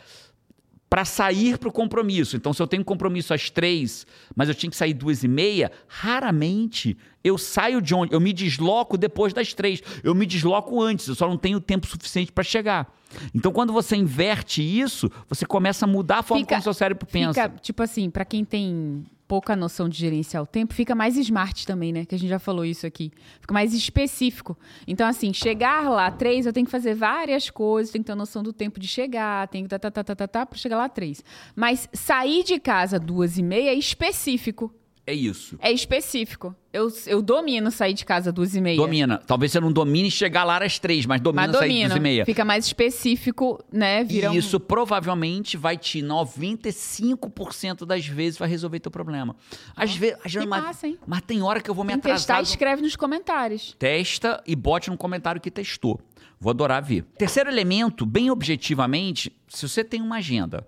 para 0.88 1.04
sair 1.04 1.56
para 1.56 1.68
o 1.68 1.72
compromisso. 1.72 2.36
Então, 2.36 2.52
se 2.52 2.60
eu 2.60 2.66
tenho 2.66 2.84
compromisso 2.84 3.32
às 3.32 3.48
três, 3.48 4.04
mas 4.34 4.48
eu 4.48 4.54
tinha 4.54 4.68
que 4.68 4.76
sair 4.76 4.92
duas 4.92 5.22
e 5.22 5.28
meia, 5.28 5.70
raramente 5.86 6.96
eu 7.22 7.38
saio 7.38 7.80
de 7.80 7.94
onde? 7.94 8.12
Eu 8.12 8.20
me 8.20 8.32
desloco 8.32 8.98
depois 8.98 9.32
das 9.32 9.54
três. 9.54 9.80
Eu 10.02 10.14
me 10.14 10.26
desloco 10.26 10.82
antes, 10.82 11.06
eu 11.06 11.14
só 11.14 11.28
não 11.28 11.36
tenho 11.36 11.60
tempo 11.60 11.86
suficiente 11.86 12.32
para 12.32 12.42
chegar. 12.42 12.92
Então, 13.34 13.52
quando 13.52 13.72
você 13.72 13.96
inverte 13.96 14.62
isso, 14.62 15.10
você 15.28 15.44
começa 15.44 15.84
a 15.84 15.88
mudar 15.88 16.18
a 16.18 16.22
forma 16.22 16.42
fica, 16.42 16.54
como 16.54 16.60
o 16.60 16.62
seu 16.64 16.74
cérebro 16.74 17.06
pensa. 17.06 17.42
Fica, 17.42 17.48
tipo 17.60 17.82
assim, 17.82 18.10
para 18.10 18.24
quem 18.24 18.44
tem 18.44 19.04
pouca 19.30 19.54
noção 19.54 19.88
de 19.88 19.96
gerenciar 19.96 20.42
o 20.42 20.46
tempo, 20.46 20.74
fica 20.74 20.92
mais 20.92 21.16
smart 21.16 21.64
também, 21.64 21.92
né? 21.92 22.04
Que 22.04 22.16
a 22.16 22.18
gente 22.18 22.28
já 22.28 22.40
falou 22.40 22.64
isso 22.64 22.84
aqui. 22.84 23.12
Fica 23.40 23.54
mais 23.54 23.72
específico. 23.72 24.58
Então, 24.88 25.06
assim, 25.06 25.32
chegar 25.32 25.88
lá 25.88 26.10
três, 26.10 26.46
eu 26.46 26.52
tenho 26.52 26.66
que 26.66 26.72
fazer 26.72 26.94
várias 26.94 27.48
coisas, 27.48 27.92
tenho 27.92 28.02
que 28.02 28.10
ter 28.10 28.16
noção 28.16 28.42
do 28.42 28.52
tempo 28.52 28.80
de 28.80 28.88
chegar, 28.88 29.46
tenho 29.46 29.66
que 29.66 29.70
tá, 29.70 29.78
tá, 29.78 29.88
tá, 29.88 30.02
tá, 30.02 30.16
tá, 30.16 30.26
tá, 30.26 30.46
pra 30.46 30.58
chegar 30.58 30.76
lá 30.76 30.88
três. 30.88 31.22
Mas 31.54 31.88
sair 31.92 32.42
de 32.42 32.58
casa 32.58 32.98
duas 32.98 33.38
e 33.38 33.42
meia 33.42 33.70
é 33.70 33.74
específico. 33.74 34.74
É 35.10 35.14
isso. 35.14 35.58
É 35.60 35.72
específico. 35.72 36.54
Eu, 36.72 36.88
eu 37.04 37.20
domino 37.20 37.68
sair 37.72 37.92
de 37.92 38.04
casa 38.04 38.30
duas 38.30 38.54
e 38.54 38.60
meia. 38.60 38.76
Domina. 38.76 39.18
Talvez 39.18 39.50
você 39.50 39.58
não 39.58 39.72
domine 39.72 40.08
chegar 40.08 40.44
lá 40.44 40.58
às 40.58 40.78
três, 40.78 41.04
mas 41.04 41.20
domina 41.20 41.48
mas 41.48 41.56
sair 41.56 41.82
duas 41.88 41.96
e 41.96 42.00
meia. 42.00 42.24
Fica 42.24 42.44
mais 42.44 42.64
específico, 42.64 43.60
né? 43.72 44.04
Vira 44.04 44.32
e 44.32 44.36
isso 44.36 44.58
um... 44.58 44.60
provavelmente 44.60 45.56
vai 45.56 45.76
te, 45.76 46.00
95% 46.00 47.84
das 47.84 48.06
vezes, 48.06 48.38
vai 48.38 48.48
resolver 48.48 48.78
teu 48.78 48.92
problema. 48.92 49.34
Às 49.74 49.96
vezes... 49.96 50.16
Que 50.22 50.46
mas, 50.46 50.62
massa, 50.62 50.86
hein? 50.86 50.96
mas 51.04 51.22
tem 51.22 51.42
hora 51.42 51.60
que 51.60 51.68
eu 51.68 51.74
vou 51.74 51.84
me 51.84 51.92
atrasar. 51.92 52.38
Testar, 52.38 52.42
escreve 52.42 52.80
nos 52.80 52.94
comentários. 52.94 53.74
Testa 53.76 54.40
e 54.46 54.54
bote 54.54 54.90
no 54.90 54.96
comentário 54.96 55.40
que 55.40 55.50
testou. 55.50 56.00
Vou 56.38 56.50
adorar 56.50 56.80
ver. 56.80 57.04
Terceiro 57.18 57.50
elemento, 57.50 58.06
bem 58.06 58.30
objetivamente, 58.30 59.32
se 59.48 59.68
você 59.68 59.82
tem 59.82 60.00
uma 60.00 60.18
agenda 60.18 60.64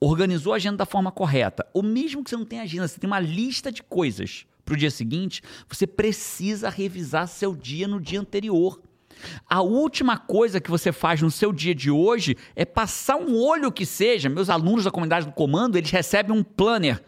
organizou 0.00 0.52
a 0.52 0.56
agenda 0.56 0.78
da 0.78 0.86
forma 0.86 1.12
correta, 1.12 1.66
ou 1.72 1.82
mesmo 1.82 2.22
que 2.22 2.30
você 2.30 2.36
não 2.36 2.44
tenha 2.44 2.62
agenda, 2.62 2.88
você 2.88 2.98
tem 2.98 3.08
uma 3.08 3.20
lista 3.20 3.70
de 3.70 3.82
coisas 3.82 4.46
para 4.64 4.74
o 4.74 4.76
dia 4.76 4.90
seguinte, 4.90 5.42
você 5.68 5.86
precisa 5.86 6.68
revisar 6.68 7.26
seu 7.28 7.54
dia 7.54 7.88
no 7.88 8.00
dia 8.00 8.20
anterior. 8.20 8.80
A 9.48 9.60
última 9.60 10.16
coisa 10.16 10.60
que 10.60 10.70
você 10.70 10.90
faz 10.92 11.20
no 11.20 11.30
seu 11.30 11.52
dia 11.52 11.74
de 11.74 11.90
hoje 11.90 12.36
é 12.56 12.64
passar 12.64 13.16
um 13.16 13.36
olho 13.36 13.70
que 13.70 13.86
seja. 13.86 14.28
Meus 14.28 14.50
alunos 14.50 14.84
da 14.84 14.90
comunidade 14.90 15.26
do 15.26 15.32
comando, 15.32 15.76
eles 15.76 15.90
recebem 15.90 16.36
um 16.36 16.42
planner, 16.42 17.02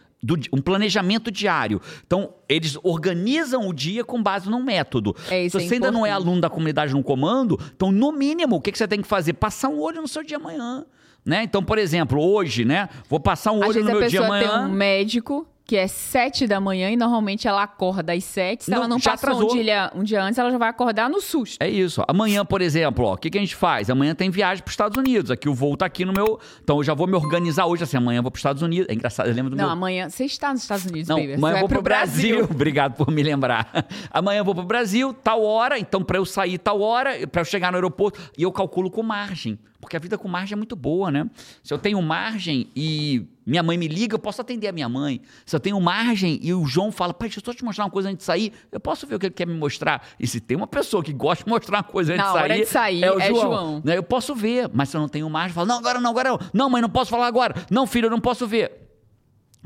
um 0.52 0.60
planejamento 0.60 1.30
diário. 1.30 1.80
Então, 2.06 2.34
eles 2.48 2.78
organizam 2.82 3.68
o 3.68 3.72
dia 3.72 4.04
com 4.04 4.22
base 4.22 4.48
num 4.48 4.62
método. 4.62 5.14
É, 5.28 5.48
Se 5.48 5.50
você 5.50 5.70
é 5.70 5.72
ainda 5.74 5.90
não 5.90 6.06
é 6.06 6.10
aluno 6.10 6.40
da 6.40 6.50
comunidade 6.50 6.92
no 6.92 7.02
comando, 7.02 7.58
então, 7.74 7.90
no 7.90 8.12
mínimo, 8.12 8.56
o 8.56 8.60
que, 8.60 8.72
que 8.72 8.78
você 8.78 8.88
tem 8.88 9.02
que 9.02 9.08
fazer? 9.08 9.34
Passar 9.34 9.68
um 9.68 9.80
olho 9.80 10.00
no 10.00 10.08
seu 10.08 10.22
dia 10.22 10.36
amanhã. 10.36 10.86
Né? 11.24 11.42
Então, 11.42 11.62
por 11.62 11.78
exemplo, 11.78 12.22
hoje, 12.22 12.64
né? 12.64 12.88
Vou 13.08 13.18
passar 13.18 13.52
um 13.52 13.64
olho 13.64 13.82
no 13.82 13.92
meu 13.92 14.06
dia 14.06 14.24
amanhã. 14.24 14.48
Tem 14.48 14.58
um 14.58 14.72
médico 14.72 15.46
que 15.66 15.76
é 15.76 15.86
sete 15.86 16.46
da 16.46 16.60
manhã 16.60 16.90
e 16.90 16.96
normalmente 16.96 17.48
ela 17.48 17.62
acorda 17.62 18.12
às 18.12 18.22
sete. 18.24 18.64
Se 18.64 18.70
não, 18.70 18.78
ela 18.78 18.88
não 18.88 19.00
passou 19.00 19.50
um 19.50 19.54
dia, 19.54 19.90
um 19.94 20.02
dia 20.02 20.22
antes, 20.22 20.38
ela 20.38 20.50
já 20.50 20.58
vai 20.58 20.68
acordar 20.68 21.08
no 21.08 21.22
susto. 21.22 21.56
É 21.58 21.68
isso. 21.68 22.02
Amanhã, 22.06 22.44
por 22.44 22.60
exemplo, 22.60 23.10
o 23.10 23.16
que, 23.16 23.30
que 23.30 23.38
a 23.38 23.40
gente 23.40 23.56
faz? 23.56 23.88
Amanhã 23.88 24.14
tem 24.14 24.28
viagem 24.28 24.62
para 24.62 24.68
os 24.68 24.74
Estados 24.74 24.98
Unidos. 24.98 25.30
Aqui 25.30 25.48
o 25.48 25.54
voo 25.54 25.74
tá 25.74 25.86
aqui 25.86 26.04
no 26.04 26.12
meu. 26.12 26.38
Então 26.62 26.76
eu 26.76 26.84
já 26.84 26.92
vou 26.92 27.06
me 27.06 27.14
organizar 27.14 27.64
hoje. 27.64 27.82
Assim, 27.82 27.96
amanhã 27.96 28.18
eu 28.18 28.22
vou 28.22 28.30
para 28.30 28.36
os 28.36 28.40
Estados 28.40 28.62
Unidos. 28.62 28.88
É 28.90 28.94
engraçado, 28.94 29.26
eu 29.26 29.34
lembro 29.34 29.50
do 29.50 29.56
não, 29.56 29.64
meu. 29.64 29.68
Não, 29.68 29.72
amanhã. 29.72 30.10
Você 30.10 30.24
está 30.26 30.52
nos 30.52 30.62
Estados 30.62 30.84
Unidos, 30.84 31.08
não, 31.08 31.16
baby. 31.16 31.34
Amanhã 31.34 31.54
eu 31.56 31.60
vou 31.60 31.68
para 31.68 31.78
o 31.78 31.82
Brasil. 31.82 32.36
Brasil. 32.36 32.44
Obrigado 32.54 32.96
por 32.96 33.10
me 33.10 33.22
lembrar. 33.22 33.86
amanhã 34.10 34.40
eu 34.40 34.44
vou 34.44 34.54
para 34.54 34.64
o 34.64 34.66
Brasil, 34.66 35.14
tal 35.14 35.42
hora. 35.42 35.78
Então, 35.78 36.04
para 36.04 36.18
eu 36.18 36.26
sair 36.26 36.58
tal 36.58 36.82
hora, 36.82 37.26
para 37.26 37.40
eu 37.40 37.44
chegar 37.44 37.72
no 37.72 37.78
aeroporto. 37.78 38.20
E 38.36 38.42
eu 38.42 38.52
calculo 38.52 38.90
com 38.90 39.02
margem. 39.02 39.58
Porque 39.80 39.96
a 39.96 40.00
vida 40.00 40.18
com 40.18 40.28
margem 40.28 40.54
é 40.54 40.56
muito 40.56 40.76
boa, 40.76 41.10
né? 41.10 41.28
Se 41.62 41.72
eu 41.72 41.78
tenho 41.78 42.00
margem 42.02 42.68
e 42.74 43.26
minha 43.47 43.62
mãe 43.62 43.76
me 43.76 43.86
liga, 43.86 44.14
eu 44.14 44.18
posso 44.18 44.40
atender 44.40 44.68
a 44.68 44.72
minha 44.72 44.88
mãe. 44.88 45.20
Se 45.45 45.55
eu 45.55 45.61
tenho 45.61 45.78
margem 45.80 46.38
e 46.42 46.55
o 46.55 46.64
João 46.66 46.90
fala, 46.90 47.12
pai, 47.12 47.28
deixa 47.28 47.40
eu 47.40 47.45
só 47.45 47.53
te 47.53 47.64
mostrar 47.64 47.84
uma 47.84 47.90
coisa 47.90 48.09
antes 48.09 48.18
de 48.18 48.24
sair, 48.24 48.53
eu 48.72 48.80
posso 48.80 49.07
ver 49.07 49.16
o 49.16 49.18
que 49.18 49.26
ele 49.26 49.34
quer 49.34 49.47
me 49.47 49.55
mostrar. 49.55 50.07
E 50.18 50.26
se 50.26 50.40
tem 50.40 50.57
uma 50.57 50.66
pessoa 50.66 51.03
que 51.03 51.12
gosta 51.12 51.45
de 51.45 51.51
mostrar 51.51 51.78
uma 51.78 51.84
coisa 51.84 52.14
antes 52.14 52.26
de 52.26 52.32
sair, 52.32 52.61
de 52.61 52.66
sair 52.66 53.05
é 53.05 53.12
o 53.12 53.20
é 53.20 53.26
João. 53.26 53.42
João. 53.42 53.82
Né? 53.84 53.97
Eu 53.97 54.03
posso 54.03 54.34
ver, 54.34 54.70
mas 54.72 54.88
se 54.88 54.97
eu 54.97 55.01
não 55.01 55.09
tenho 55.09 55.28
margem, 55.28 55.51
eu 55.51 55.55
falo, 55.55 55.68
não, 55.68 55.78
agora 55.78 56.01
não, 56.01 56.11
agora 56.11 56.30
não. 56.30 56.38
Não, 56.53 56.70
mãe, 56.70 56.80
não 56.80 56.90
posso 56.90 57.11
falar 57.11 57.26
agora. 57.26 57.55
Não, 57.70 57.86
filho, 57.86 58.07
eu 58.07 58.11
não 58.11 58.20
posso 58.20 58.47
ver. 58.47 58.72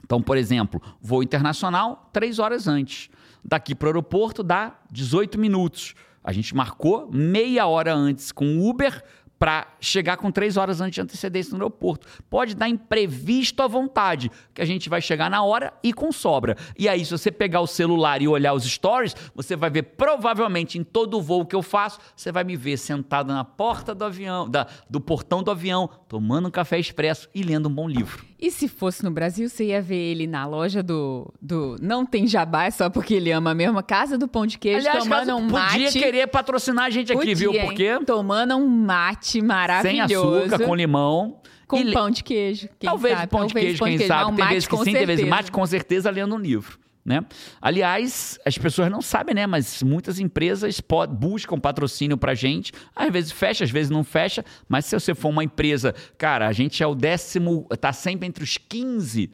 Então, 0.05 0.21
por 0.23 0.37
exemplo, 0.37 0.81
voo 1.01 1.23
internacional, 1.23 2.09
três 2.13 2.39
horas 2.39 2.67
antes. 2.67 3.11
Daqui 3.45 3.75
para 3.75 3.87
o 3.87 3.89
aeroporto 3.91 4.43
dá 4.43 4.75
18 4.91 5.39
minutos. 5.39 5.95
A 6.23 6.33
gente 6.33 6.55
marcou 6.55 7.09
meia 7.11 7.67
hora 7.67 7.95
antes 7.95 8.33
com 8.33 8.69
Uber 8.69 9.03
para 9.39 9.69
chegar 9.81 10.17
com 10.17 10.31
três 10.31 10.57
horas 10.57 10.81
antes 10.81 10.95
de 10.97 11.01
antecedência 11.01 11.53
no 11.53 11.59
aeroporto. 11.59 12.07
Pode 12.29 12.55
dar 12.55 12.69
imprevisto 12.69 13.63
à 13.63 13.69
vontade, 13.69 14.31
que 14.53 14.61
a 14.61 14.65
gente 14.65 14.89
vai 14.89 15.01
chegar 15.01 15.31
na 15.31 15.43
hora 15.43 15.73
e 15.83 15.93
com 15.93 16.11
sobra. 16.11 16.57
E 16.77 16.89
aí, 16.89 17.05
se 17.05 17.11
você 17.11 17.31
pegar 17.31 17.61
o 17.61 17.67
celular 17.67 18.21
e 18.21 18.29
olhar 18.29 18.53
os 18.53 18.65
stories, 18.65 19.15
você 19.35 19.55
vai 19.55 19.71
ver 19.71 19.83
provavelmente 19.83 20.79
em 20.79 20.85
todo 20.85 21.23
voo 21.23 21.47
que 21.47 21.55
eu 21.55 21.63
faço, 21.63 21.99
você 22.17 22.33
vai 22.33 22.43
me 22.43 22.57
ver 22.57 22.77
sentado 22.77 23.33
na 23.33 23.45
porta 23.45 23.95
do 23.95 24.05
avião, 24.05 24.49
da, 24.49 24.67
do 24.91 25.01
portão 25.01 25.43
do 25.43 25.51
avião, 25.51 25.89
tomando 26.09 26.49
um 26.49 26.51
café 26.51 26.79
expresso 26.79 27.29
e 27.35 27.43
lendo 27.43 27.69
um 27.69 27.75
bom 27.75 27.89
livro. 27.89 28.27
E 28.41 28.51
se 28.53 28.69
fosse 28.69 29.03
no 29.03 29.11
Brasil, 29.11 29.49
você 29.49 29.65
ia 29.67 29.83
ver 29.83 29.97
ele 29.97 30.27
na 30.27 30.47
loja 30.47 30.81
do. 30.83 31.33
do 31.43 31.77
não 31.81 32.07
tem 32.07 32.25
jabá, 32.27 32.67
é 32.67 32.71
só 32.71 32.89
porque 32.89 33.15
ele 33.15 33.33
ama 33.33 33.51
a 33.51 33.55
mesma 33.55 33.83
casa 33.83 34.17
do 34.17 34.29
pão 34.29 34.47
de 34.47 34.59
queijo, 34.59 34.79
Aliás, 34.87 35.03
tomando 35.03 35.35
um 35.37 35.49
mate. 35.51 35.73
Podia 35.85 35.91
querer 36.03 36.27
patrocinar 36.29 36.85
a 36.85 36.91
gente 36.91 37.11
aqui, 37.11 37.19
Podia, 37.19 37.35
viu? 37.35 37.53
hein? 37.53 37.67
Porque 37.67 37.99
Tomando 38.07 38.55
um 38.57 38.69
mate 38.69 39.43
maravilhoso. 39.43 40.07
sem 40.37 40.41
açúcar, 40.41 40.65
com 40.65 40.75
limão. 40.75 41.41
com 41.67 41.79
e 41.79 41.93
pão 41.93 42.09
de 42.11 42.23
queijo. 42.23 42.69
Talvez 42.79 43.17
sabe? 43.19 43.27
pão 43.31 43.41
de 43.47 43.53
Talvez 43.55 43.65
queijo, 43.67 43.79
pão 43.81 43.87
de 43.89 43.91
quem 43.91 43.99
queijo, 43.99 44.15
sabe. 44.15 44.31
um 44.33 44.37
tem 44.37 44.49
vezes 44.49 44.69
que 44.69 44.77
com 44.77 44.85
sim, 44.85 44.93
tem 44.93 45.07
vezes 45.07 45.17
certeza. 45.17 45.31
mate 45.37 45.51
com 45.53 45.67
certeza 45.67 46.11
lendo 46.11 46.35
um 46.35 46.39
livro. 46.39 46.79
Né? 47.09 47.25
Aliás, 47.59 48.39
as 48.45 48.59
pessoas 48.59 48.91
não 48.91 49.01
sabem, 49.01 49.35
né? 49.35 49.47
Mas 49.47 49.83
muitas 49.83 50.21
empresas 50.21 50.79
buscam 51.19 51.59
patrocínio 51.59 52.19
pra 52.19 52.35
gente. 52.35 52.71
Às 52.95 53.11
vezes 53.11 53.33
fecha, 53.33 53.65
às 53.65 53.71
vezes 53.71 53.89
não 53.89 54.05
fecha. 54.05 54.45
Mas 54.69 54.85
se 54.85 54.95
você 55.01 55.15
for 55.15 55.31
uma 55.31 55.43
empresa, 55.43 55.95
cara, 56.19 56.47
a 56.47 56.53
gente 56.53 56.83
é 56.83 56.87
o 56.87 56.95
décimo, 56.95 57.67
tá 57.81 57.95
sempre 57.95 58.29
entre 58.29 58.45
os 58.45 58.59
15 58.59 59.31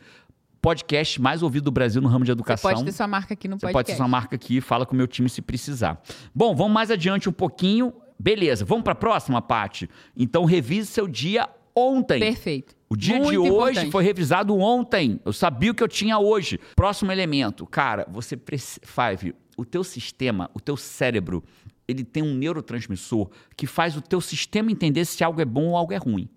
podcasts 0.62 1.18
mais 1.18 1.42
ouvidos 1.42 1.64
do 1.64 1.72
Brasil 1.72 2.00
no 2.00 2.06
ramo 2.08 2.24
de 2.24 2.28
Você 2.28 2.32
educação. 2.32 2.70
pode 2.70 2.84
ter 2.84 2.92
sua 2.92 3.08
marca 3.08 3.34
aqui 3.34 3.48
no 3.48 3.56
Você 3.56 3.62
podcast. 3.62 3.72
pode 3.72 3.86
ter 3.88 3.96
sua 3.96 4.06
marca 4.08 4.36
aqui, 4.36 4.60
fala 4.60 4.86
com 4.86 4.94
o 4.94 4.96
meu 4.96 5.08
time 5.08 5.28
se 5.28 5.42
precisar. 5.42 6.00
Bom, 6.32 6.54
vamos 6.54 6.72
mais 6.72 6.92
adiante 6.92 7.28
um 7.28 7.32
pouquinho. 7.32 7.92
Beleza, 8.16 8.64
vamos 8.64 8.84
para 8.84 8.92
a 8.92 8.96
próxima, 8.96 9.42
Paty? 9.42 9.90
Então, 10.16 10.44
revise 10.44 10.86
seu 10.86 11.08
dia 11.08 11.48
ontem. 11.74 12.20
Perfeito. 12.20 12.76
O 12.94 12.96
dia 12.96 13.16
Muito 13.16 13.30
de 13.32 13.38
hoje 13.38 13.48
importante. 13.48 13.90
foi 13.90 14.04
revisado 14.04 14.56
ontem. 14.56 15.20
Eu 15.24 15.32
sabia 15.32 15.72
o 15.72 15.74
que 15.74 15.82
eu 15.82 15.88
tinha 15.88 16.16
hoje. 16.16 16.60
Próximo 16.76 17.10
elemento. 17.10 17.66
Cara, 17.66 18.06
você 18.08 18.36
precisa... 18.36 18.80
Five, 18.84 19.34
o 19.56 19.64
teu 19.64 19.82
sistema, 19.82 20.48
o 20.54 20.60
teu 20.60 20.76
cérebro, 20.76 21.42
ele 21.88 22.04
tem 22.04 22.22
um 22.22 22.32
neurotransmissor 22.32 23.28
que 23.56 23.66
faz 23.66 23.96
o 23.96 24.00
teu 24.00 24.20
sistema 24.20 24.70
entender 24.70 25.04
se 25.06 25.24
algo 25.24 25.40
é 25.40 25.44
bom 25.44 25.70
ou 25.70 25.76
algo 25.76 25.92
é 25.92 25.96
ruim. 25.96 26.28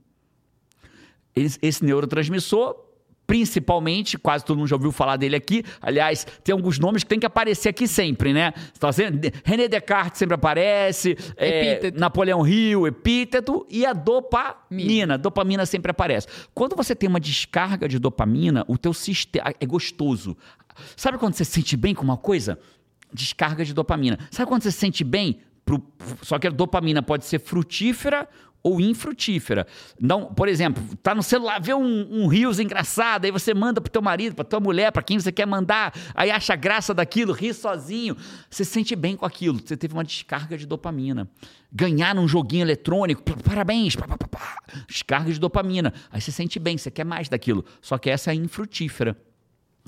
Esse 1.36 1.86
neurotransmissor, 1.86 2.76
principalmente, 3.28 4.18
quase 4.18 4.44
todo 4.46 4.58
mundo 4.58 4.68
já 4.70 4.76
ouviu 4.78 4.92
falar 4.92 5.18
dele 5.18 5.36
aqui. 5.36 5.62
Aliás, 5.82 6.26
tem 6.44 6.54
alguns 6.54 6.80
nomes 6.80 7.04
que 7.04 7.10
tem 7.10 7.20
que 7.20 7.26
aparecer 7.26 7.70
aqui 7.70 7.86
sempre, 7.88 8.34
né? 8.34 8.54
Tá 8.80 8.90
vendo? 8.90 9.20
René 9.44 9.68
Descartes 9.68 10.18
sempre 10.18 10.36
aparece, 10.36 11.18
é. 11.36 11.92
Napoleão 11.92 12.48
Hill, 12.48 12.88
epíteto 12.88 13.68
e 13.70 13.86
a 13.86 13.92
dopamina. 13.92 15.18
Dopamina 15.18 15.66
sempre 15.66 15.92
aparece. 15.92 16.28
Quando 16.54 16.76
você 16.76 16.96
tem 16.96 17.10
uma 17.10 17.20
descarga 17.20 17.88
de 17.88 18.00
dopamina, 18.00 18.64
o 18.68 18.78
teu 18.78 18.94
sistema 18.94 19.54
é 19.60 19.66
gostoso. 19.66 20.38
Sabe 20.96 21.18
quando 21.18 21.34
você 21.34 21.44
se 21.44 21.52
sente 21.52 21.76
bem 21.76 21.94
com 21.94 22.04
uma 22.04 22.18
coisa? 22.18 22.58
Descarga 23.14 23.66
de 23.66 23.74
dopamina. 23.74 24.18
Sabe 24.32 24.48
quando 24.48 24.64
você 24.64 24.72
se 24.72 24.78
sente 24.78 25.04
bem? 25.04 25.40
Pro- 25.66 25.84
Só 26.22 26.40
que 26.40 26.48
a 26.48 26.50
dopamina 26.50 27.04
pode 27.04 27.26
ser 27.26 27.40
frutífera 27.40 28.28
ou 28.64 28.82
infrutífera. 28.82 29.66
Então, 30.02 30.34
por 30.34 30.48
exemplo, 30.48 30.84
tá 31.02 31.16
no 31.16 31.24
celular, 31.24 31.62
vê 31.62 31.74
um, 31.74 32.24
um 32.24 32.28
rios 32.28 32.60
engraçado, 32.60 33.26
aí 33.26 33.32
você 33.32 33.54
manda 33.54 33.80
pro 33.80 33.92
teu 33.92 34.02
marido, 34.02 34.36
pra 34.36 34.44
tua 34.44 34.60
mulher, 34.60 34.92
pra 34.92 35.02
quem 35.02 35.20
você 35.20 35.32
quer 35.32 35.46
mandar, 35.46 35.94
aí 36.14 36.32
acha 36.32 36.56
graça 36.56 36.94
daquilo, 36.94 37.34
ri 37.34 37.54
sozinho, 37.54 38.16
você 38.50 38.66
se 38.66 38.72
sente 38.72 38.96
bem 38.96 39.16
com 39.16 39.26
aquilo, 39.26 39.60
você 39.64 39.78
teve 39.78 39.94
uma 39.94 40.04
descarga 40.04 40.58
de 40.58 40.66
dopamina. 40.66 41.30
Ganhar 41.72 42.16
num 42.16 42.28
joguinho 42.28 42.64
eletrônico, 42.64 43.22
parabéns, 43.42 43.96
pá, 43.96 44.08
pá, 44.08 44.18
pá, 44.18 44.58
descarga 44.88 45.32
de 45.32 45.40
dopamina. 45.40 45.94
Aí 46.12 46.22
você 46.22 46.32
sente 46.32 46.60
bem, 46.60 46.78
você 46.78 46.90
quer 46.90 47.04
mais 47.04 47.28
daquilo. 47.28 47.66
Só 47.82 47.98
que 47.98 48.10
essa 48.10 48.32
é 48.32 48.36
infrutífera. 48.36 49.18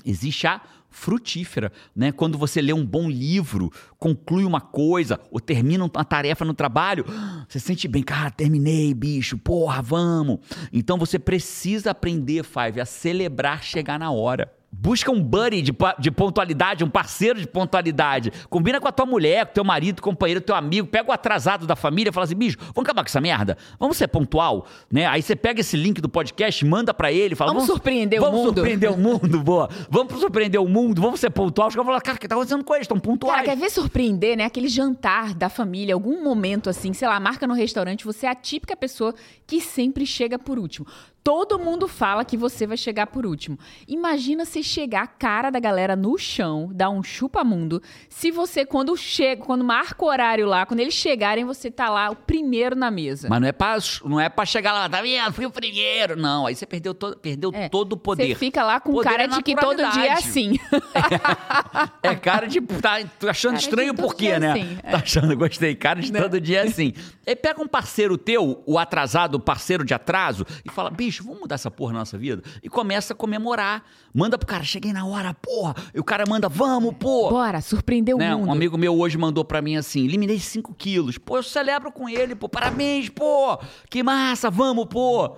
Existe 0.04 0.46
a 0.46 0.60
frutífera, 0.90 1.72
né? 1.94 2.10
Quando 2.12 2.36
você 2.36 2.60
lê 2.60 2.72
um 2.72 2.84
bom 2.84 3.08
livro, 3.08 3.70
conclui 3.98 4.44
uma 4.44 4.60
coisa 4.60 5.20
ou 5.30 5.40
termina 5.40 5.84
uma 5.84 6.04
tarefa 6.04 6.44
no 6.44 6.52
trabalho, 6.52 7.04
você 7.48 7.60
sente 7.60 7.86
bem, 7.86 8.02
cara, 8.02 8.30
terminei, 8.30 8.92
bicho, 8.92 9.38
porra, 9.38 9.80
vamos. 9.80 10.38
Então 10.72 10.98
você 10.98 11.18
precisa 11.18 11.92
aprender, 11.92 12.44
Five, 12.44 12.80
a 12.80 12.84
celebrar 12.84 13.62
chegar 13.62 13.98
na 13.98 14.10
hora. 14.10 14.52
Busca 14.72 15.10
um 15.10 15.20
buddy 15.20 15.62
de, 15.62 15.72
de 15.98 16.10
pontualidade, 16.12 16.84
um 16.84 16.88
parceiro 16.88 17.40
de 17.40 17.46
pontualidade. 17.46 18.32
Combina 18.48 18.80
com 18.80 18.86
a 18.86 18.92
tua 18.92 19.04
mulher, 19.04 19.46
com 19.46 19.52
teu 19.54 19.64
marido, 19.64 20.00
companheiro, 20.00 20.40
teu 20.40 20.54
amigo. 20.54 20.86
Pega 20.86 21.10
o 21.10 21.12
atrasado 21.12 21.66
da 21.66 21.74
família 21.74 22.10
e 22.10 22.12
fala 22.12 22.24
assim: 22.24 22.36
bicho, 22.36 22.56
vamos 22.58 22.78
acabar 22.78 23.02
com 23.02 23.08
essa 23.08 23.20
merda? 23.20 23.58
Vamos 23.80 23.96
ser 23.96 24.06
pontual? 24.08 24.66
Né? 24.90 25.06
Aí 25.06 25.22
você 25.22 25.34
pega 25.34 25.60
esse 25.60 25.76
link 25.76 26.00
do 26.00 26.08
podcast, 26.08 26.64
manda 26.64 26.94
pra 26.94 27.12
ele, 27.12 27.34
fala: 27.34 27.52
Vamos 27.52 27.66
surpreender 27.66 28.20
o 28.20 28.24
vamos 28.24 28.40
mundo." 28.40 28.54
surpreender 28.54 28.92
o 28.92 28.96
mundo, 28.96 29.40
boa. 29.42 29.68
Vamos 29.90 30.20
surpreender 30.20 30.60
o 30.60 30.68
mundo, 30.68 31.02
vamos 31.02 31.18
ser 31.18 31.30
pontual. 31.30 31.68
Os 31.68 31.74
caras 31.74 31.84
vão 31.84 31.92
falar: 31.92 32.00
cara, 32.00 32.16
o 32.16 32.20
que 32.20 32.28
tá 32.28 32.36
acontecendo 32.36 32.64
com 32.64 32.74
eles? 32.74 32.84
Estão 32.84 32.98
pontuais. 32.98 33.36
Cara, 33.36 33.48
quer 33.48 33.56
ver 33.56 33.70
surpreender, 33.70 34.36
né? 34.36 34.44
Aquele 34.44 34.68
jantar 34.68 35.34
da 35.34 35.48
família, 35.48 35.94
algum 35.94 36.22
momento 36.22 36.70
assim, 36.70 36.92
sei 36.92 37.08
lá, 37.08 37.18
marca 37.18 37.46
no 37.46 37.54
restaurante, 37.54 38.04
você 38.04 38.24
é 38.24 38.30
a 38.30 38.34
típica 38.34 38.76
pessoa 38.76 39.14
que 39.46 39.60
sempre 39.60 40.06
chega 40.06 40.38
por 40.38 40.58
último. 40.58 40.86
Todo 41.22 41.58
mundo 41.58 41.86
fala 41.86 42.24
que 42.24 42.36
você 42.36 42.66
vai 42.66 42.76
chegar 42.76 43.06
por 43.08 43.26
último. 43.26 43.58
Imagina 43.86 44.44
você 44.44 44.62
chegar 44.62 45.02
a 45.02 45.06
cara 45.06 45.50
da 45.50 45.60
galera 45.60 45.94
no 45.94 46.16
chão, 46.16 46.70
dar 46.72 46.88
um 46.88 47.02
chupa-mundo. 47.02 47.82
Se 48.08 48.30
você, 48.30 48.64
quando 48.64 48.96
chega, 48.96 49.44
quando 49.44 49.62
marca 49.62 50.02
o 50.02 50.08
horário 50.08 50.46
lá, 50.46 50.64
quando 50.64 50.80
eles 50.80 50.94
chegarem, 50.94 51.44
você 51.44 51.70
tá 51.70 51.90
lá 51.90 52.10
o 52.10 52.16
primeiro 52.16 52.74
na 52.74 52.90
mesa. 52.90 53.28
Mas 53.28 53.40
não 53.40 53.48
é, 53.48 53.52
pra, 53.52 53.76
não 54.04 54.20
é 54.20 54.28
pra 54.30 54.46
chegar 54.46 54.72
lá, 54.72 54.88
tá 54.88 55.02
vendo? 55.02 55.32
Fui 55.32 55.44
o 55.44 55.50
primeiro. 55.50 56.16
Não, 56.16 56.46
aí 56.46 56.54
você 56.54 56.64
perdeu, 56.64 56.94
todo, 56.94 57.16
perdeu 57.18 57.50
É, 57.52 57.68
todo 57.68 57.92
o 57.92 57.96
poder. 57.98 58.28
Você 58.28 58.34
fica 58.34 58.64
lá 58.64 58.80
com 58.80 58.92
Poder 58.92 59.10
cara 59.10 59.24
é 59.24 59.28
de 59.28 59.42
que 59.42 59.54
todo 59.54 59.76
dia 59.90 60.06
é 60.06 60.12
assim. 60.12 60.58
É 62.02 62.14
cara 62.14 62.46
de. 62.46 62.60
Tá 62.60 62.98
achando 63.28 63.52
Cara 63.52 63.62
estranho 63.62 63.94
por 63.94 64.14
quê, 64.14 64.26
dia 64.26 64.40
né? 64.40 64.52
assim, 64.52 64.78
é. 64.82 64.90
Tá 64.90 64.98
achando, 64.98 65.36
gostei. 65.36 65.74
Cara 65.74 66.00
de 66.00 66.12
todo 66.12 66.40
dia 66.40 66.62
assim. 66.62 66.92
Aí 67.26 67.36
pega 67.36 67.62
um 67.62 67.68
parceiro 67.68 68.16
teu, 68.16 68.62
o 68.66 68.78
atrasado, 68.78 69.36
o 69.36 69.40
parceiro 69.40 69.84
de 69.84 69.94
atraso, 69.94 70.46
e 70.64 70.70
fala: 70.70 70.90
bicho, 70.90 71.09
vamos 71.18 71.40
mudar 71.40 71.56
essa 71.56 71.70
porra 71.70 71.92
na 71.92 71.98
nossa 72.00 72.16
vida? 72.16 72.42
E 72.62 72.68
começa 72.68 73.12
a 73.12 73.16
comemorar. 73.16 73.82
Manda 74.14 74.36
pro 74.38 74.46
cara, 74.46 74.62
cheguei 74.64 74.92
na 74.92 75.04
hora, 75.06 75.34
porra. 75.34 75.74
E 75.94 75.98
o 76.00 76.04
cara 76.04 76.24
manda, 76.28 76.48
vamos, 76.48 76.94
pô. 76.98 77.30
Bora, 77.30 77.60
surpreender 77.60 78.14
o 78.14 78.18
Né? 78.18 78.34
mundo. 78.34 78.48
Um 78.48 78.52
amigo 78.52 78.76
meu 78.78 78.96
hoje 78.98 79.16
mandou 79.18 79.44
pra 79.44 79.60
mim 79.62 79.76
assim: 79.76 80.04
eliminei 80.04 80.38
5 80.38 80.74
quilos. 80.74 81.18
Pô, 81.18 81.38
eu 81.38 81.42
celebro 81.42 81.90
com 81.90 82.08
ele, 82.08 82.34
pô. 82.34 82.48
Parabéns, 82.48 83.08
pô. 83.08 83.58
Que 83.88 84.02
massa, 84.02 84.50
vamos, 84.50 84.86
pô. 84.86 85.36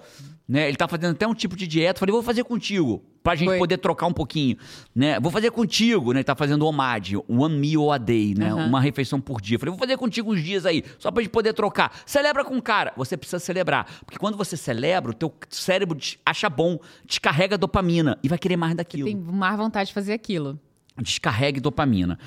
Né? 0.48 0.68
Ele 0.68 0.76
tá 0.76 0.88
fazendo 0.88 1.12
até 1.12 1.26
um 1.26 1.34
tipo 1.34 1.56
de 1.56 1.66
dieta. 1.66 2.00
Falei, 2.00 2.12
vou 2.12 2.22
fazer 2.22 2.44
contigo. 2.44 3.02
Pra 3.22 3.36
gente 3.36 3.48
Foi. 3.48 3.58
poder 3.58 3.78
trocar 3.78 4.06
um 4.06 4.12
pouquinho. 4.12 4.56
Né? 4.94 5.18
Vou 5.20 5.30
fazer 5.30 5.50
contigo, 5.52 6.12
né? 6.12 6.18
Ele 6.18 6.24
tá 6.24 6.34
fazendo 6.34 6.66
OMAD, 6.66 7.16
One 7.28 7.56
Meal 7.56 7.92
a 7.92 7.96
Day, 7.96 8.34
né? 8.36 8.50
Aham. 8.50 8.66
Uma 8.66 8.80
refeição 8.80 9.20
por 9.20 9.40
dia. 9.40 9.58
Falei, 9.58 9.70
vou 9.70 9.78
fazer 9.78 9.96
contigo 9.96 10.32
uns 10.32 10.42
dias 10.42 10.66
aí, 10.66 10.82
só 10.98 11.10
pra 11.10 11.22
gente 11.22 11.30
poder 11.30 11.52
trocar. 11.52 11.96
Celebra 12.04 12.44
com 12.44 12.56
o 12.56 12.62
cara. 12.62 12.92
Você 12.96 13.16
precisa 13.16 13.38
celebrar. 13.38 13.86
Porque 14.04 14.18
quando 14.18 14.36
você 14.36 14.56
celebra, 14.56 15.12
o 15.12 15.14
teu 15.14 15.32
cérebro 15.48 15.96
acha 16.26 16.50
bom, 16.50 16.78
descarrega 17.06 17.56
dopamina 17.56 18.18
e 18.22 18.28
vai 18.28 18.38
querer 18.38 18.56
mais 18.56 18.74
daquilo 18.74 19.04
Tem 19.06 19.16
mais 19.16 19.56
vontade 19.56 19.88
de 19.88 19.94
fazer 19.94 20.12
aquilo. 20.12 20.58
descarregue 21.00 21.60
dopamina. 21.60 22.18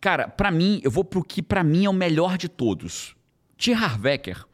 Cara, 0.00 0.28
pra 0.28 0.50
mim, 0.50 0.80
eu 0.82 0.90
vou 0.90 1.04
pro 1.04 1.22
que 1.22 1.42
pra 1.42 1.62
mim 1.62 1.84
é 1.84 1.90
o 1.90 1.92
melhor 1.92 2.38
de 2.38 2.48
todos. 2.48 3.14
T. 3.58 3.72
Harvecker, 3.74 4.44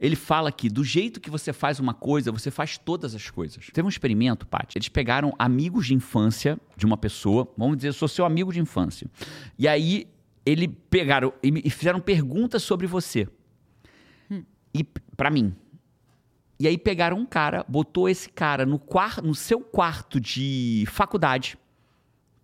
ele 0.00 0.16
fala 0.16 0.52
que 0.52 0.68
do 0.68 0.84
jeito 0.84 1.20
que 1.20 1.30
você 1.30 1.52
faz 1.52 1.80
uma 1.80 1.94
coisa, 1.94 2.30
você 2.30 2.50
faz 2.50 2.78
todas 2.78 3.14
as 3.14 3.30
coisas. 3.30 3.66
Teve 3.72 3.86
um 3.86 3.88
experimento, 3.88 4.46
Paty. 4.46 4.78
Eles 4.78 4.88
pegaram 4.88 5.34
amigos 5.38 5.86
de 5.86 5.94
infância 5.94 6.58
de 6.76 6.86
uma 6.86 6.96
pessoa, 6.96 7.52
vamos 7.56 7.76
dizer, 7.78 7.92
sou 7.92 8.06
seu 8.08 8.24
amigo 8.24 8.52
de 8.52 8.60
infância. 8.60 9.08
E 9.58 9.66
aí, 9.66 10.06
ele 10.46 10.68
pegaram 10.68 11.32
e 11.42 11.68
fizeram 11.68 12.00
perguntas 12.00 12.62
sobre 12.62 12.86
você. 12.86 13.28
E 14.74 14.84
pra 15.16 15.30
mim. 15.30 15.54
E 16.60 16.66
aí 16.66 16.76
pegaram 16.76 17.18
um 17.18 17.26
cara, 17.26 17.64
botou 17.68 18.08
esse 18.08 18.28
cara 18.28 18.66
no, 18.66 18.78
quar 18.78 19.22
no 19.22 19.34
seu 19.34 19.60
quarto 19.60 20.20
de 20.20 20.84
faculdade 20.88 21.56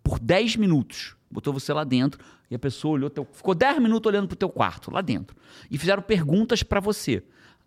por 0.03 0.19
10 0.19 0.55
minutos. 0.55 1.15
Botou 1.29 1.51
você 1.51 1.73
lá 1.73 1.83
dentro 1.83 2.23
e 2.49 2.55
a 2.55 2.59
pessoa 2.59 2.93
olhou 2.93 3.09
teu, 3.09 3.27
ficou 3.31 3.53
10 3.53 3.79
minutos 3.79 4.09
olhando 4.09 4.27
pro 4.27 4.37
teu 4.37 4.49
quarto, 4.49 4.89
lá 4.89 5.01
dentro. 5.01 5.35
E 5.69 5.77
fizeram 5.77 6.01
perguntas 6.01 6.63
pra 6.63 6.79
você. 6.79 7.23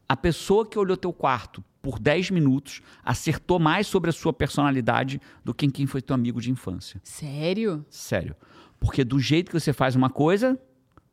A 0.08 0.16
pessoa 0.16 0.66
que 0.66 0.78
olhou 0.78 0.96
teu 0.96 1.12
quarto 1.12 1.62
por 1.82 1.98
10 1.98 2.30
minutos 2.30 2.80
acertou 3.04 3.58
mais 3.58 3.86
sobre 3.86 4.08
a 4.08 4.12
sua 4.12 4.32
personalidade 4.32 5.20
do 5.44 5.52
que 5.52 5.68
quem 5.70 5.86
foi 5.86 6.00
teu 6.00 6.14
amigo 6.14 6.40
de 6.40 6.50
infância. 6.50 7.00
Sério? 7.04 7.84
Sério. 7.90 8.34
Porque 8.80 9.04
do 9.04 9.18
jeito 9.20 9.50
que 9.50 9.60
você 9.60 9.72
faz 9.72 9.94
uma 9.94 10.08
coisa, 10.08 10.58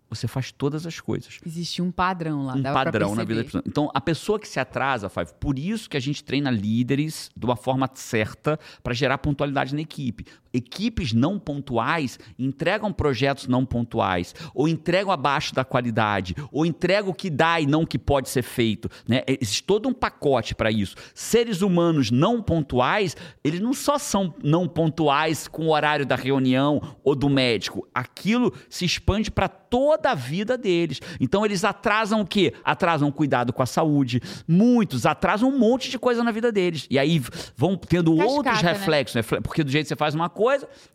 você 0.09 0.27
faz 0.27 0.51
todas 0.51 0.85
as 0.85 0.99
coisas 0.99 1.39
Existia 1.45 1.83
um 1.83 1.91
padrão 1.91 2.45
lá. 2.45 2.53
um 2.53 2.61
padrão 2.61 3.15
na 3.15 3.23
vida 3.23 3.41
da 3.41 3.45
pessoa. 3.45 3.63
Então, 3.65 3.91
a 3.93 3.99
pessoa 3.99 4.39
que 4.39 4.47
se 4.47 4.59
atrasa, 4.59 5.09
Five, 5.09 5.33
por 5.39 5.57
isso 5.57 5.89
que 5.89 5.97
a 5.97 5.99
gente 5.99 6.23
treina 6.23 6.49
líderes 6.49 7.29
de 7.35 7.45
uma 7.45 7.55
forma 7.55 7.89
certa 7.93 8.59
para 8.83 8.93
gerar 8.93 9.17
pontualidade 9.17 9.73
na 9.73 9.81
equipe. 9.81 10.25
Equipes 10.55 11.13
não 11.13 11.37
pontuais 11.37 12.17
entregam 12.39 12.93
projetos 12.93 13.47
não 13.47 13.65
pontuais, 13.65 14.33
ou 14.53 14.67
entregam 14.67 15.11
abaixo 15.11 15.53
da 15.53 15.65
qualidade, 15.65 16.35
ou 16.51 16.65
entregam 16.65 17.11
o 17.11 17.13
que 17.13 17.29
dá 17.29 17.59
e 17.59 17.65
não 17.65 17.81
o 17.83 17.87
que 17.87 17.99
pode 17.99 18.29
ser 18.29 18.41
feito. 18.41 18.89
Né? 19.07 19.21
Existe 19.27 19.63
todo 19.63 19.89
um 19.89 19.93
pacote 19.93 20.55
para 20.55 20.71
isso. 20.71 20.95
Seres 21.13 21.61
humanos 21.61 22.11
não 22.11 22.41
pontuais, 22.41 23.17
eles 23.43 23.59
não 23.59 23.73
só 23.73 23.97
são 23.97 24.33
não 24.43 24.67
pontuais 24.67 25.47
com 25.47 25.67
o 25.67 25.73
horário 25.73 26.05
da 26.05 26.15
reunião 26.15 26.81
ou 27.03 27.15
do 27.15 27.29
médico. 27.29 27.87
Aquilo 27.93 28.53
se 28.69 28.85
expande 28.85 29.29
para 29.29 29.49
toda 29.49 30.11
a 30.11 30.15
vida 30.15 30.57
deles. 30.57 31.01
Então 31.19 31.45
eles 31.45 31.63
atrasam 31.63 32.21
o 32.21 32.25
quê? 32.25 32.53
Atrasam 32.63 33.09
o 33.09 33.11
cuidado 33.11 33.51
com 33.51 33.61
a 33.61 33.65
saúde. 33.65 34.21
Muitos 34.47 35.05
atrasam 35.05 35.49
um 35.49 35.57
monte 35.57 35.89
de 35.89 35.99
coisa 35.99 36.23
na 36.23 36.31
vida 36.31 36.51
deles. 36.51 36.87
E 36.89 36.97
aí 36.97 37.21
vão 37.55 37.75
tendo 37.75 38.15
Cascata, 38.15 38.31
outros 38.31 38.61
né? 38.61 38.71
reflexos, 38.71 39.15
né? 39.15 39.41
Porque 39.41 39.63
do 39.63 39.71
jeito 39.71 39.85
que 39.85 39.89
você 39.89 39.95
faz 39.95 40.15
uma 40.15 40.29
coisa, 40.29 40.44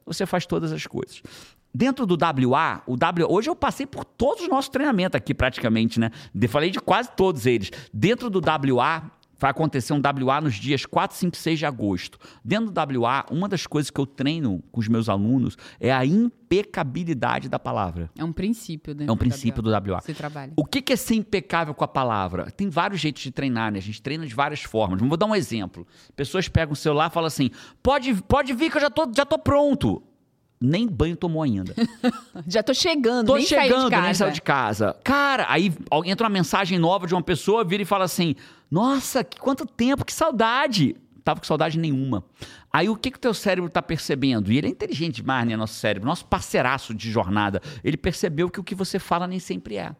você 0.04 0.26
faz 0.26 0.46
todas 0.46 0.72
as 0.72 0.86
coisas. 0.86 1.22
Dentro 1.72 2.04
do 2.04 2.16
WA, 2.16 2.82
o 2.86 2.96
W, 2.96 3.26
hoje 3.30 3.48
eu 3.48 3.54
passei 3.54 3.86
por 3.86 4.04
todos 4.04 4.42
os 4.42 4.48
nossos 4.48 4.68
treinamentos 4.68 5.16
aqui 5.16 5.32
praticamente, 5.32 6.00
né? 6.00 6.10
Falei 6.48 6.70
de 6.70 6.80
quase 6.80 7.10
todos 7.16 7.46
eles. 7.46 7.70
Dentro 7.92 8.28
do 8.28 8.40
WA, 8.40 9.10
vai 9.40 9.50
acontecer 9.50 9.92
um 9.94 10.00
WA 10.00 10.40
nos 10.40 10.54
dias 10.54 10.84
4, 10.84 11.16
5, 11.16 11.36
6 11.36 11.58
de 11.58 11.66
agosto. 11.66 12.18
Dentro 12.44 12.70
do 12.70 13.00
WA, 13.00 13.24
uma 13.30 13.48
das 13.48 13.66
coisas 13.66 13.90
que 13.90 13.98
eu 13.98 14.06
treino 14.06 14.62
com 14.70 14.80
os 14.80 14.86
meus 14.86 15.08
alunos 15.08 15.56
é 15.80 15.90
a 15.90 16.04
impecabilidade 16.04 17.48
da 17.48 17.58
palavra. 17.58 18.10
É 18.16 18.22
um 18.22 18.32
princípio, 18.32 18.94
né? 18.94 19.06
É 19.08 19.12
um 19.12 19.16
princípio 19.16 19.62
do 19.62 19.70
WA. 19.70 20.00
Você 20.00 20.12
trabalha. 20.12 20.52
O 20.56 20.64
que 20.64 20.92
é 20.92 20.96
ser 20.96 21.14
impecável 21.14 21.74
com 21.74 21.84
a 21.84 21.88
palavra? 21.88 22.50
Tem 22.50 22.68
vários 22.68 23.00
jeitos 23.00 23.22
de 23.22 23.30
treinar, 23.30 23.72
né? 23.72 23.78
A 23.78 23.82
gente 23.82 24.02
treina 24.02 24.26
de 24.26 24.34
várias 24.34 24.62
formas. 24.62 25.00
Vou 25.00 25.16
dar 25.16 25.26
um 25.26 25.34
exemplo. 25.34 25.86
Pessoas 26.14 26.46
pegam 26.46 26.74
o 26.74 26.76
celular 26.76 27.10
e 27.10 27.14
falam 27.14 27.28
assim: 27.28 27.50
pode, 27.82 28.14
pode 28.22 28.52
vir 28.52 28.70
que 28.70 28.76
eu 28.76 28.82
já 28.82 28.90
tô, 28.90 29.10
já 29.14 29.24
tô 29.24 29.38
pronto 29.38 30.02
nem 30.60 30.86
banho 30.86 31.16
tomou 31.16 31.42
ainda. 31.42 31.74
Já 32.46 32.62
tô 32.62 32.74
chegando, 32.74 33.28
tô 33.28 33.36
nem 33.36 33.46
chegando, 33.46 33.84
de 33.84 33.90
casa. 33.90 34.04
nem 34.04 34.14
saiu 34.14 34.32
de 34.32 34.42
casa. 34.42 34.96
Cara, 35.02 35.46
aí 35.48 35.72
entra 36.04 36.26
uma 36.26 36.32
mensagem 36.32 36.78
nova 36.78 37.06
de 37.06 37.14
uma 37.14 37.22
pessoa, 37.22 37.64
vira 37.64 37.82
e 37.82 37.86
fala 37.86 38.04
assim: 38.04 38.34
Nossa, 38.70 39.24
que, 39.24 39.38
quanto 39.38 39.64
tempo, 39.64 40.04
que 40.04 40.12
saudade. 40.12 40.96
Tava 41.22 41.40
com 41.40 41.46
saudade 41.46 41.78
nenhuma. 41.78 42.24
Aí 42.72 42.88
o 42.88 42.96
que 42.96 43.10
que 43.10 43.18
o 43.18 43.20
teu 43.20 43.34
cérebro 43.34 43.68
está 43.68 43.82
percebendo? 43.82 44.50
E 44.50 44.56
ele 44.56 44.68
é 44.68 44.70
inteligente 44.70 45.16
demais, 45.16 45.46
né, 45.46 45.54
nosso 45.56 45.74
cérebro, 45.74 46.08
nosso 46.08 46.24
parceiraço 46.24 46.94
de 46.94 47.10
jornada. 47.10 47.60
Ele 47.84 47.96
percebeu 47.96 48.48
que 48.48 48.58
o 48.58 48.64
que 48.64 48.74
você 48.74 48.98
fala 48.98 49.26
nem 49.26 49.38
sempre 49.38 49.76
é. 49.76 49.94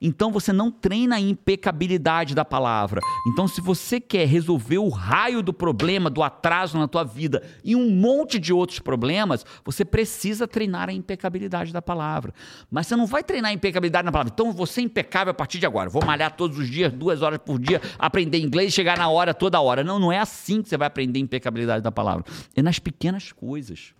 Então 0.00 0.30
você 0.30 0.52
não 0.52 0.70
treina 0.70 1.16
a 1.16 1.20
impecabilidade 1.20 2.34
da 2.34 2.44
palavra. 2.44 3.00
Então, 3.28 3.48
se 3.48 3.60
você 3.60 4.00
quer 4.00 4.26
resolver 4.26 4.78
o 4.78 4.88
raio 4.88 5.42
do 5.42 5.52
problema, 5.52 6.10
do 6.10 6.22
atraso 6.22 6.78
na 6.78 6.86
tua 6.86 7.04
vida 7.04 7.42
e 7.64 7.74
um 7.74 7.90
monte 7.90 8.38
de 8.38 8.52
outros 8.52 8.78
problemas, 8.78 9.44
você 9.64 9.84
precisa 9.84 10.46
treinar 10.46 10.88
a 10.88 10.92
impecabilidade 10.92 11.72
da 11.72 11.80
palavra. 11.80 12.32
Mas 12.70 12.86
você 12.86 12.96
não 12.96 13.06
vai 13.06 13.22
treinar 13.22 13.50
a 13.50 13.54
impecabilidade 13.54 14.04
na 14.04 14.12
palavra. 14.12 14.32
Então, 14.32 14.52
você 14.52 14.80
é 14.80 14.84
impecável 14.84 15.30
a 15.30 15.34
partir 15.34 15.58
de 15.58 15.66
agora. 15.66 15.88
Vou 15.88 16.04
malhar 16.04 16.36
todos 16.36 16.58
os 16.58 16.68
dias, 16.68 16.92
duas 16.92 17.22
horas 17.22 17.38
por 17.38 17.58
dia, 17.58 17.80
aprender 17.98 18.38
inglês, 18.38 18.72
chegar 18.72 18.98
na 18.98 19.08
hora 19.08 19.32
toda 19.32 19.60
hora. 19.60 19.82
Não, 19.82 19.98
não 19.98 20.12
é 20.12 20.18
assim 20.18 20.62
que 20.62 20.68
você 20.68 20.76
vai 20.76 20.86
aprender 20.86 21.18
a 21.18 21.22
impecabilidade 21.22 21.82
da 21.82 21.92
palavra. 21.92 22.24
É 22.54 22.62
nas 22.62 22.78
pequenas 22.78 23.32
coisas. 23.32 23.94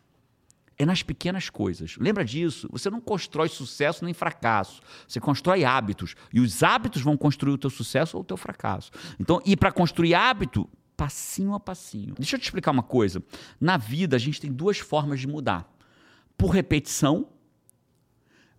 É 0.78 0.84
nas 0.84 1.02
pequenas 1.02 1.48
coisas. 1.48 1.96
Lembra 1.98 2.24
disso? 2.24 2.68
Você 2.70 2.90
não 2.90 3.00
constrói 3.00 3.48
sucesso 3.48 4.04
nem 4.04 4.12
fracasso. 4.12 4.82
Você 5.08 5.18
constrói 5.18 5.64
hábitos. 5.64 6.14
E 6.32 6.38
os 6.38 6.62
hábitos 6.62 7.00
vão 7.00 7.16
construir 7.16 7.54
o 7.54 7.58
teu 7.58 7.70
sucesso 7.70 8.16
ou 8.16 8.22
o 8.22 8.26
teu 8.26 8.36
fracasso. 8.36 8.90
Então, 9.18 9.40
e 9.46 9.56
para 9.56 9.72
construir 9.72 10.14
hábito, 10.14 10.68
passinho 10.94 11.54
a 11.54 11.60
passinho. 11.60 12.14
Deixa 12.18 12.36
eu 12.36 12.40
te 12.40 12.44
explicar 12.44 12.72
uma 12.72 12.82
coisa. 12.82 13.22
Na 13.58 13.78
vida, 13.78 14.16
a 14.16 14.18
gente 14.18 14.40
tem 14.40 14.52
duas 14.52 14.78
formas 14.78 15.20
de 15.20 15.26
mudar: 15.26 15.66
por 16.36 16.48
repetição. 16.48 17.28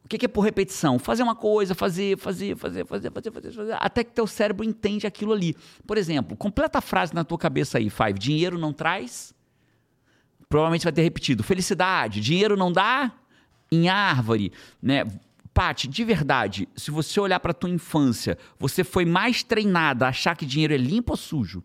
O 0.04 0.08
que 0.08 0.24
é 0.24 0.30
por 0.30 0.40
repetição? 0.40 0.98
Fazer 0.98 1.22
uma 1.22 1.36
coisa, 1.36 1.76
fazer, 1.76 2.18
fazer, 2.18 2.56
fazer, 2.56 2.86
fazer, 2.86 3.12
fazer, 3.12 3.30
fazer, 3.30 3.52
fazer, 3.52 3.78
até 3.78 4.06
que 4.06 4.14
teu 4.14 4.26
cérebro 4.26 4.64
entende 4.64 5.06
aquilo 5.06 5.34
ali. 5.34 5.54
Por 5.86 5.98
exemplo, 5.98 6.38
completa 6.38 6.78
a 6.78 6.82
frase 6.82 7.14
na 7.14 7.26
tua 7.26 7.38
cabeça 7.38 7.78
aí, 7.78 7.90
Five. 7.90 8.14
Dinheiro 8.14 8.58
não 8.58 8.72
traz 8.72 9.36
provavelmente 10.50 10.84
vai 10.84 10.94
ter 10.94 11.02
repetido. 11.02 11.44
Felicidade, 11.44 12.22
dinheiro 12.22 12.56
não 12.56 12.72
dá 12.72 13.12
em 13.72 13.90
árvore, 13.90 14.52
né? 14.82 15.06
Pati, 15.54 15.88
de 15.88 16.04
verdade, 16.04 16.70
se 16.76 16.92
você 16.92 17.20
olhar 17.20 17.40
para 17.40 17.54
tua 17.54 17.70
infância, 17.70 18.38
você 18.60 18.84
foi 18.84 19.06
mais 19.06 19.42
treinada 19.42 20.06
a 20.06 20.10
achar 20.10 20.36
que 20.36 20.46
dinheiro 20.46 20.74
é 20.74 20.78
limpo 20.78 21.14
ou 21.14 21.18
sujo? 21.18 21.64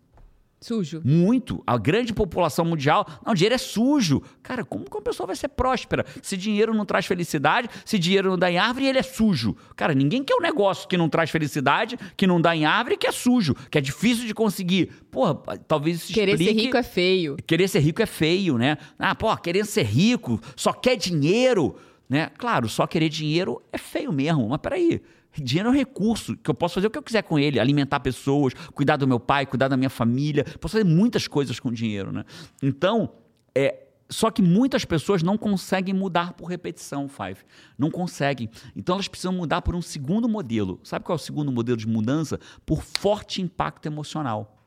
Sujo. 0.62 1.02
Muito. 1.04 1.62
A 1.66 1.76
grande 1.76 2.14
população 2.14 2.64
mundial. 2.64 3.06
Não, 3.26 3.34
dinheiro 3.34 3.56
é 3.56 3.58
sujo. 3.58 4.22
Cara, 4.42 4.64
como 4.64 4.84
que 4.84 4.96
uma 4.96 5.02
pessoa 5.02 5.26
vai 5.26 5.34
ser 5.36 5.48
próspera 5.48 6.06
se 6.22 6.36
dinheiro 6.36 6.72
não 6.72 6.86
traz 6.86 7.04
felicidade, 7.04 7.68
se 7.84 7.98
dinheiro 7.98 8.30
não 8.30 8.38
dá 8.38 8.50
em 8.50 8.58
árvore 8.58 8.86
ele 8.86 8.98
é 8.98 9.02
sujo? 9.02 9.56
Cara, 9.74 9.92
ninguém 9.92 10.22
quer 10.22 10.36
um 10.36 10.40
negócio 10.40 10.88
que 10.88 10.96
não 10.96 11.08
traz 11.08 11.30
felicidade, 11.30 11.98
que 12.16 12.26
não 12.26 12.40
dá 12.40 12.54
em 12.54 12.64
árvore 12.64 12.94
e 12.94 12.98
que 12.98 13.08
é 13.08 13.12
sujo, 13.12 13.54
que 13.70 13.76
é 13.76 13.80
difícil 13.80 14.26
de 14.26 14.32
conseguir. 14.32 14.92
Porra, 15.10 15.34
talvez 15.66 16.04
isso 16.04 16.12
Querer 16.12 16.32
explique... 16.32 16.54
ser 16.54 16.60
rico 16.66 16.76
é 16.76 16.82
feio. 16.82 17.36
Querer 17.44 17.68
ser 17.68 17.80
rico 17.80 18.00
é 18.00 18.06
feio, 18.06 18.56
né? 18.56 18.78
Ah, 18.98 19.14
pô, 19.14 19.36
querendo 19.36 19.66
ser 19.66 19.82
rico, 19.84 20.40
só 20.54 20.72
quer 20.72 20.96
dinheiro, 20.96 21.74
né? 22.08 22.30
Claro, 22.38 22.68
só 22.68 22.86
querer 22.86 23.08
dinheiro 23.08 23.60
é 23.72 23.78
feio 23.78 24.12
mesmo, 24.12 24.48
mas 24.48 24.60
peraí. 24.60 25.02
Dinheiro 25.36 25.68
é 25.68 25.72
um 25.72 25.74
recurso 25.74 26.36
que 26.36 26.50
eu 26.50 26.54
posso 26.54 26.74
fazer 26.74 26.86
o 26.86 26.90
que 26.90 26.98
eu 26.98 27.02
quiser 27.02 27.22
com 27.22 27.38
ele, 27.38 27.58
alimentar 27.58 28.00
pessoas, 28.00 28.52
cuidar 28.74 28.96
do 28.96 29.06
meu 29.06 29.18
pai, 29.18 29.46
cuidar 29.46 29.68
da 29.68 29.76
minha 29.76 29.90
família, 29.90 30.44
posso 30.60 30.72
fazer 30.72 30.84
muitas 30.84 31.26
coisas 31.26 31.58
com 31.58 31.72
dinheiro, 31.72 32.12
né? 32.12 32.24
Então, 32.62 33.10
é, 33.54 33.82
só 34.12 34.30
que 34.30 34.42
muitas 34.42 34.84
pessoas 34.84 35.22
não 35.22 35.38
conseguem 35.38 35.94
mudar 35.94 36.34
por 36.34 36.46
repetição, 36.46 37.08
Five. 37.08 37.38
Não 37.78 37.90
conseguem. 37.90 38.50
Então 38.76 38.94
elas 38.94 39.08
precisam 39.08 39.32
mudar 39.32 39.62
por 39.62 39.74
um 39.74 39.82
segundo 39.82 40.28
modelo. 40.28 40.78
Sabe 40.84 41.04
qual 41.04 41.16
é 41.16 41.20
o 41.20 41.22
segundo 41.22 41.50
modelo 41.50 41.78
de 41.78 41.86
mudança? 41.86 42.38
Por 42.66 42.82
forte 42.82 43.40
impacto 43.40 43.86
emocional. 43.86 44.58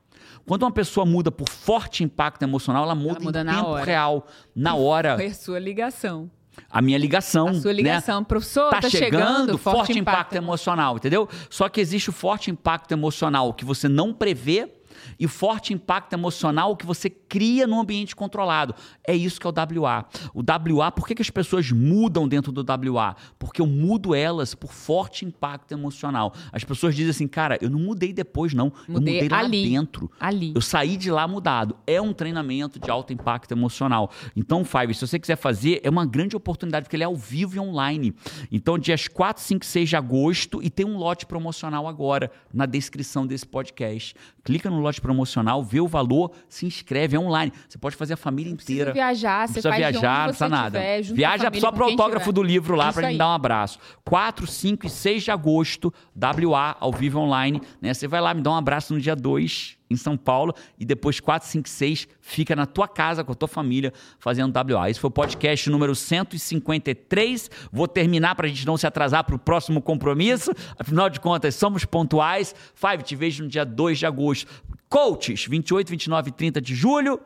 Quando 0.45 0.63
uma 0.63 0.71
pessoa 0.71 1.05
muda 1.05 1.31
por 1.31 1.47
forte 1.49 2.03
impacto 2.03 2.41
emocional, 2.41 2.83
ela 2.83 2.95
muda, 2.95 3.17
ela 3.17 3.19
muda 3.19 3.41
em 3.41 3.45
tempo 3.45 3.67
hora. 3.67 3.85
real, 3.85 4.27
na 4.55 4.75
hora. 4.75 5.15
Foi 5.15 5.27
a 5.27 5.33
sua 5.33 5.59
ligação 5.59 6.29
a 6.69 6.81
minha 6.81 6.97
ligação. 6.97 7.49
A 7.49 7.53
sua 7.53 7.73
ligação. 7.73 8.19
Né? 8.19 8.25
Professor, 8.27 8.69
tá, 8.69 8.81
tá 8.81 8.89
chegando, 8.89 9.21
chegando, 9.21 9.57
forte, 9.57 9.77
forte 9.77 9.91
impacto, 9.91 9.99
impacto 9.99 10.35
emocional, 10.35 10.97
entendeu? 10.97 11.29
Só 11.49 11.69
que 11.69 11.79
existe 11.79 12.09
o 12.09 12.13
forte 12.13 12.51
impacto 12.51 12.91
emocional 12.91 13.53
que 13.53 13.65
você 13.65 13.87
não 13.87 14.13
prevê 14.13 14.74
e 15.19 15.27
forte 15.27 15.73
impacto 15.73 16.13
emocional 16.13 16.75
que 16.75 16.85
você 16.85 17.09
cria 17.09 17.67
no 17.67 17.79
ambiente 17.79 18.15
controlado. 18.15 18.75
É 19.05 19.15
isso 19.15 19.39
que 19.39 19.47
é 19.47 19.49
o 19.49 19.53
WA. 19.53 20.05
O 20.33 20.41
WA, 20.41 20.91
por 20.91 21.07
que, 21.07 21.15
que 21.15 21.21
as 21.21 21.29
pessoas 21.29 21.71
mudam 21.71 22.27
dentro 22.27 22.51
do 22.51 22.61
WA? 22.61 23.15
Porque 23.37 23.61
eu 23.61 23.67
mudo 23.67 24.13
elas 24.13 24.53
por 24.53 24.71
forte 24.71 25.25
impacto 25.25 25.71
emocional. 25.71 26.33
As 26.51 26.63
pessoas 26.63 26.95
dizem 26.95 27.11
assim, 27.11 27.27
cara, 27.27 27.57
eu 27.61 27.69
não 27.69 27.79
mudei 27.79 28.13
depois, 28.13 28.53
não. 28.53 28.71
Mudei 28.87 29.19
eu 29.19 29.23
mudei 29.23 29.29
lá 29.29 29.39
ali, 29.39 29.69
dentro. 29.69 30.11
Ali. 30.19 30.53
Eu 30.55 30.61
saí 30.61 30.97
de 30.97 31.11
lá 31.11 31.27
mudado. 31.27 31.77
É 31.85 32.01
um 32.01 32.13
treinamento 32.13 32.79
de 32.79 32.89
alto 32.89 33.13
impacto 33.13 33.51
emocional. 33.51 34.11
Então, 34.35 34.63
Five, 34.65 34.93
se 34.93 35.07
você 35.07 35.19
quiser 35.19 35.35
fazer, 35.35 35.81
é 35.83 35.89
uma 35.89 36.05
grande 36.05 36.35
oportunidade, 36.35 36.85
porque 36.85 36.95
ele 36.95 37.03
é 37.03 37.07
ao 37.07 37.15
vivo 37.15 37.55
e 37.55 37.59
online. 37.59 38.13
Então, 38.51 38.77
dias 38.77 39.07
4, 39.07 39.41
5, 39.41 39.65
6 39.65 39.89
de 39.89 39.95
agosto 39.95 40.61
e 40.61 40.69
tem 40.69 40.85
um 40.85 40.97
lote 40.97 41.25
promocional 41.25 41.87
agora 41.87 42.31
na 42.53 42.65
descrição 42.65 43.25
desse 43.25 43.45
podcast. 43.45 44.15
Clica 44.43 44.69
no 44.69 44.79
lote 44.85 45.01
promocional, 45.01 45.63
vê 45.63 45.79
o 45.79 45.87
valor, 45.87 46.31
se 46.47 46.65
inscreve, 46.65 47.15
é 47.15 47.19
online. 47.19 47.51
Você 47.67 47.77
pode 47.77 47.95
fazer 47.95 48.13
a 48.13 48.17
família 48.17 48.51
inteira. 48.51 48.87
Não 48.87 48.93
viajar, 48.93 49.39
não 49.47 49.53
precisa 49.53 49.71
viajar, 49.71 50.17
não 50.19 50.25
precisa 50.27 50.49
nada. 50.49 50.79
Tiver, 50.79 51.01
Viaja 51.15 51.51
só 51.59 51.71
para 51.71 51.85
o 51.85 51.89
autógrafo 51.89 52.31
do 52.31 52.41
livro 52.43 52.75
lá 52.75 52.93
para 52.93 53.07
me 53.07 53.17
dar 53.17 53.27
um 53.29 53.33
abraço. 53.33 53.79
4, 54.03 54.47
5 54.47 54.85
e 54.85 54.89
6 54.89 55.23
de 55.23 55.31
agosto, 55.31 55.93
WA, 56.15 56.75
ao 56.79 56.91
vivo 56.91 57.19
online. 57.19 57.61
Né? 57.81 57.93
Você 57.93 58.07
vai 58.07 58.21
lá, 58.21 58.33
me 58.33 58.41
dá 58.41 58.51
um 58.51 58.55
abraço 58.55 58.93
no 58.93 58.99
dia 58.99 59.15
2 59.15 59.77
em 59.89 59.95
São 59.95 60.17
Paulo 60.17 60.53
e 60.79 60.85
depois 60.85 61.19
4, 61.19 61.47
5, 61.47 61.69
6 61.69 62.07
fica 62.19 62.55
na 62.55 62.65
tua 62.65 62.87
casa 62.87 63.23
com 63.23 63.31
a 63.31 63.35
tua 63.35 63.47
família 63.47 63.93
fazendo 64.19 64.53
WA. 64.55 64.89
Esse 64.89 64.99
foi 64.99 65.09
o 65.09 65.11
podcast 65.11 65.69
número 65.69 65.95
153. 65.95 67.49
Vou 67.71 67.87
terminar 67.87 68.35
para 68.35 68.47
a 68.47 68.49
gente 68.49 68.65
não 68.65 68.77
se 68.77 68.87
atrasar 68.87 69.23
para 69.23 69.35
o 69.35 69.39
próximo 69.39 69.81
compromisso. 69.81 70.51
Afinal 70.77 71.09
de 71.09 71.19
contas, 71.19 71.55
somos 71.55 71.85
pontuais. 71.85 72.55
Five, 72.73 73.03
te 73.03 73.15
vejo 73.15 73.43
no 73.43 73.49
dia 73.49 73.65
2 73.65 73.99
de 73.99 74.05
agosto. 74.05 74.51
Coaches, 74.89 75.45
28, 75.45 75.89
29 75.89 76.29
e 76.29 76.31
30 76.31 76.61
de 76.61 76.75
julho. 76.75 77.19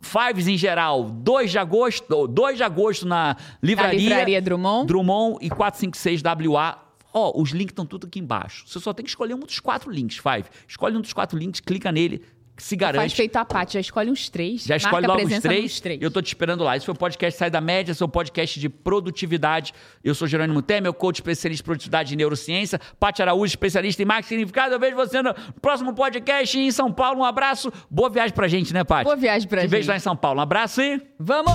Fives 0.00 0.48
em 0.48 0.56
geral, 0.56 1.04
2 1.04 1.52
de 1.52 1.58
agosto, 1.58 2.26
2 2.26 2.56
de 2.56 2.64
agosto 2.64 3.06
na 3.06 3.36
livraria, 3.62 4.00
na 4.00 4.16
livraria 4.16 4.42
Drummond. 4.42 4.86
Drummond 4.88 5.38
e 5.40 5.48
456 5.48 6.22
WA 6.48 6.76
Ó, 7.12 7.32
oh, 7.34 7.42
os 7.42 7.50
links 7.50 7.72
estão 7.72 7.86
tudo 7.86 8.06
aqui 8.06 8.18
embaixo. 8.18 8.64
Você 8.66 8.80
só 8.80 8.92
tem 8.92 9.04
que 9.04 9.10
escolher 9.10 9.34
um 9.34 9.40
dos 9.40 9.60
quatro 9.60 9.90
links, 9.90 10.18
Five. 10.18 10.48
Escolhe 10.66 10.96
um 10.96 11.00
dos 11.00 11.12
quatro 11.12 11.38
links, 11.38 11.60
clica 11.60 11.92
nele 11.92 12.22
se 12.62 12.76
garante. 12.76 13.00
Faz 13.00 13.12
feito 13.12 13.36
a 13.36 13.44
parte, 13.44 13.74
já 13.74 13.80
escolhe 13.80 14.10
uns 14.10 14.28
três. 14.28 14.64
Já 14.64 14.76
escolhe 14.76 15.06
logo 15.06 15.22
os 15.22 15.40
três, 15.40 15.80
três. 15.80 16.00
Eu 16.00 16.10
tô 16.10 16.22
te 16.22 16.28
esperando 16.28 16.62
lá. 16.62 16.76
Esse 16.76 16.86
foi 16.86 16.94
o 16.94 16.98
podcast 16.98 17.38
Sai 17.38 17.50
da 17.50 17.60
Média, 17.60 17.92
seu 17.94 18.08
podcast 18.08 18.58
de 18.60 18.68
produtividade. 18.68 19.72
Eu 20.04 20.14
sou 20.14 20.28
Jerônimo 20.28 20.62
Temer, 20.62 20.92
coach 20.92 21.16
especialista 21.16 21.62
em 21.62 21.64
produtividade 21.64 22.12
e 22.12 22.16
neurociência. 22.16 22.80
Paty 23.00 23.22
Araújo, 23.22 23.46
especialista 23.46 24.02
em 24.02 24.04
marketing 24.04 24.28
significado. 24.28 24.74
Eu 24.74 24.80
vejo 24.80 24.94
você 24.94 25.22
no 25.22 25.34
próximo 25.60 25.94
podcast 25.94 26.58
em 26.58 26.70
São 26.70 26.92
Paulo. 26.92 27.20
Um 27.20 27.24
abraço. 27.24 27.72
Boa 27.90 28.08
viagem 28.08 28.34
pra 28.34 28.46
gente, 28.46 28.72
né, 28.72 28.84
Paty? 28.84 29.04
Boa 29.04 29.16
viagem 29.16 29.48
pra 29.48 29.60
Te 29.60 29.62
gente. 29.62 29.70
vejo 29.70 29.88
lá 29.88 29.96
em 29.96 30.00
São 30.00 30.16
Paulo. 30.16 30.38
Um 30.38 30.42
abraço 30.42 30.80
e... 30.80 31.00
Vamos! 31.18 31.52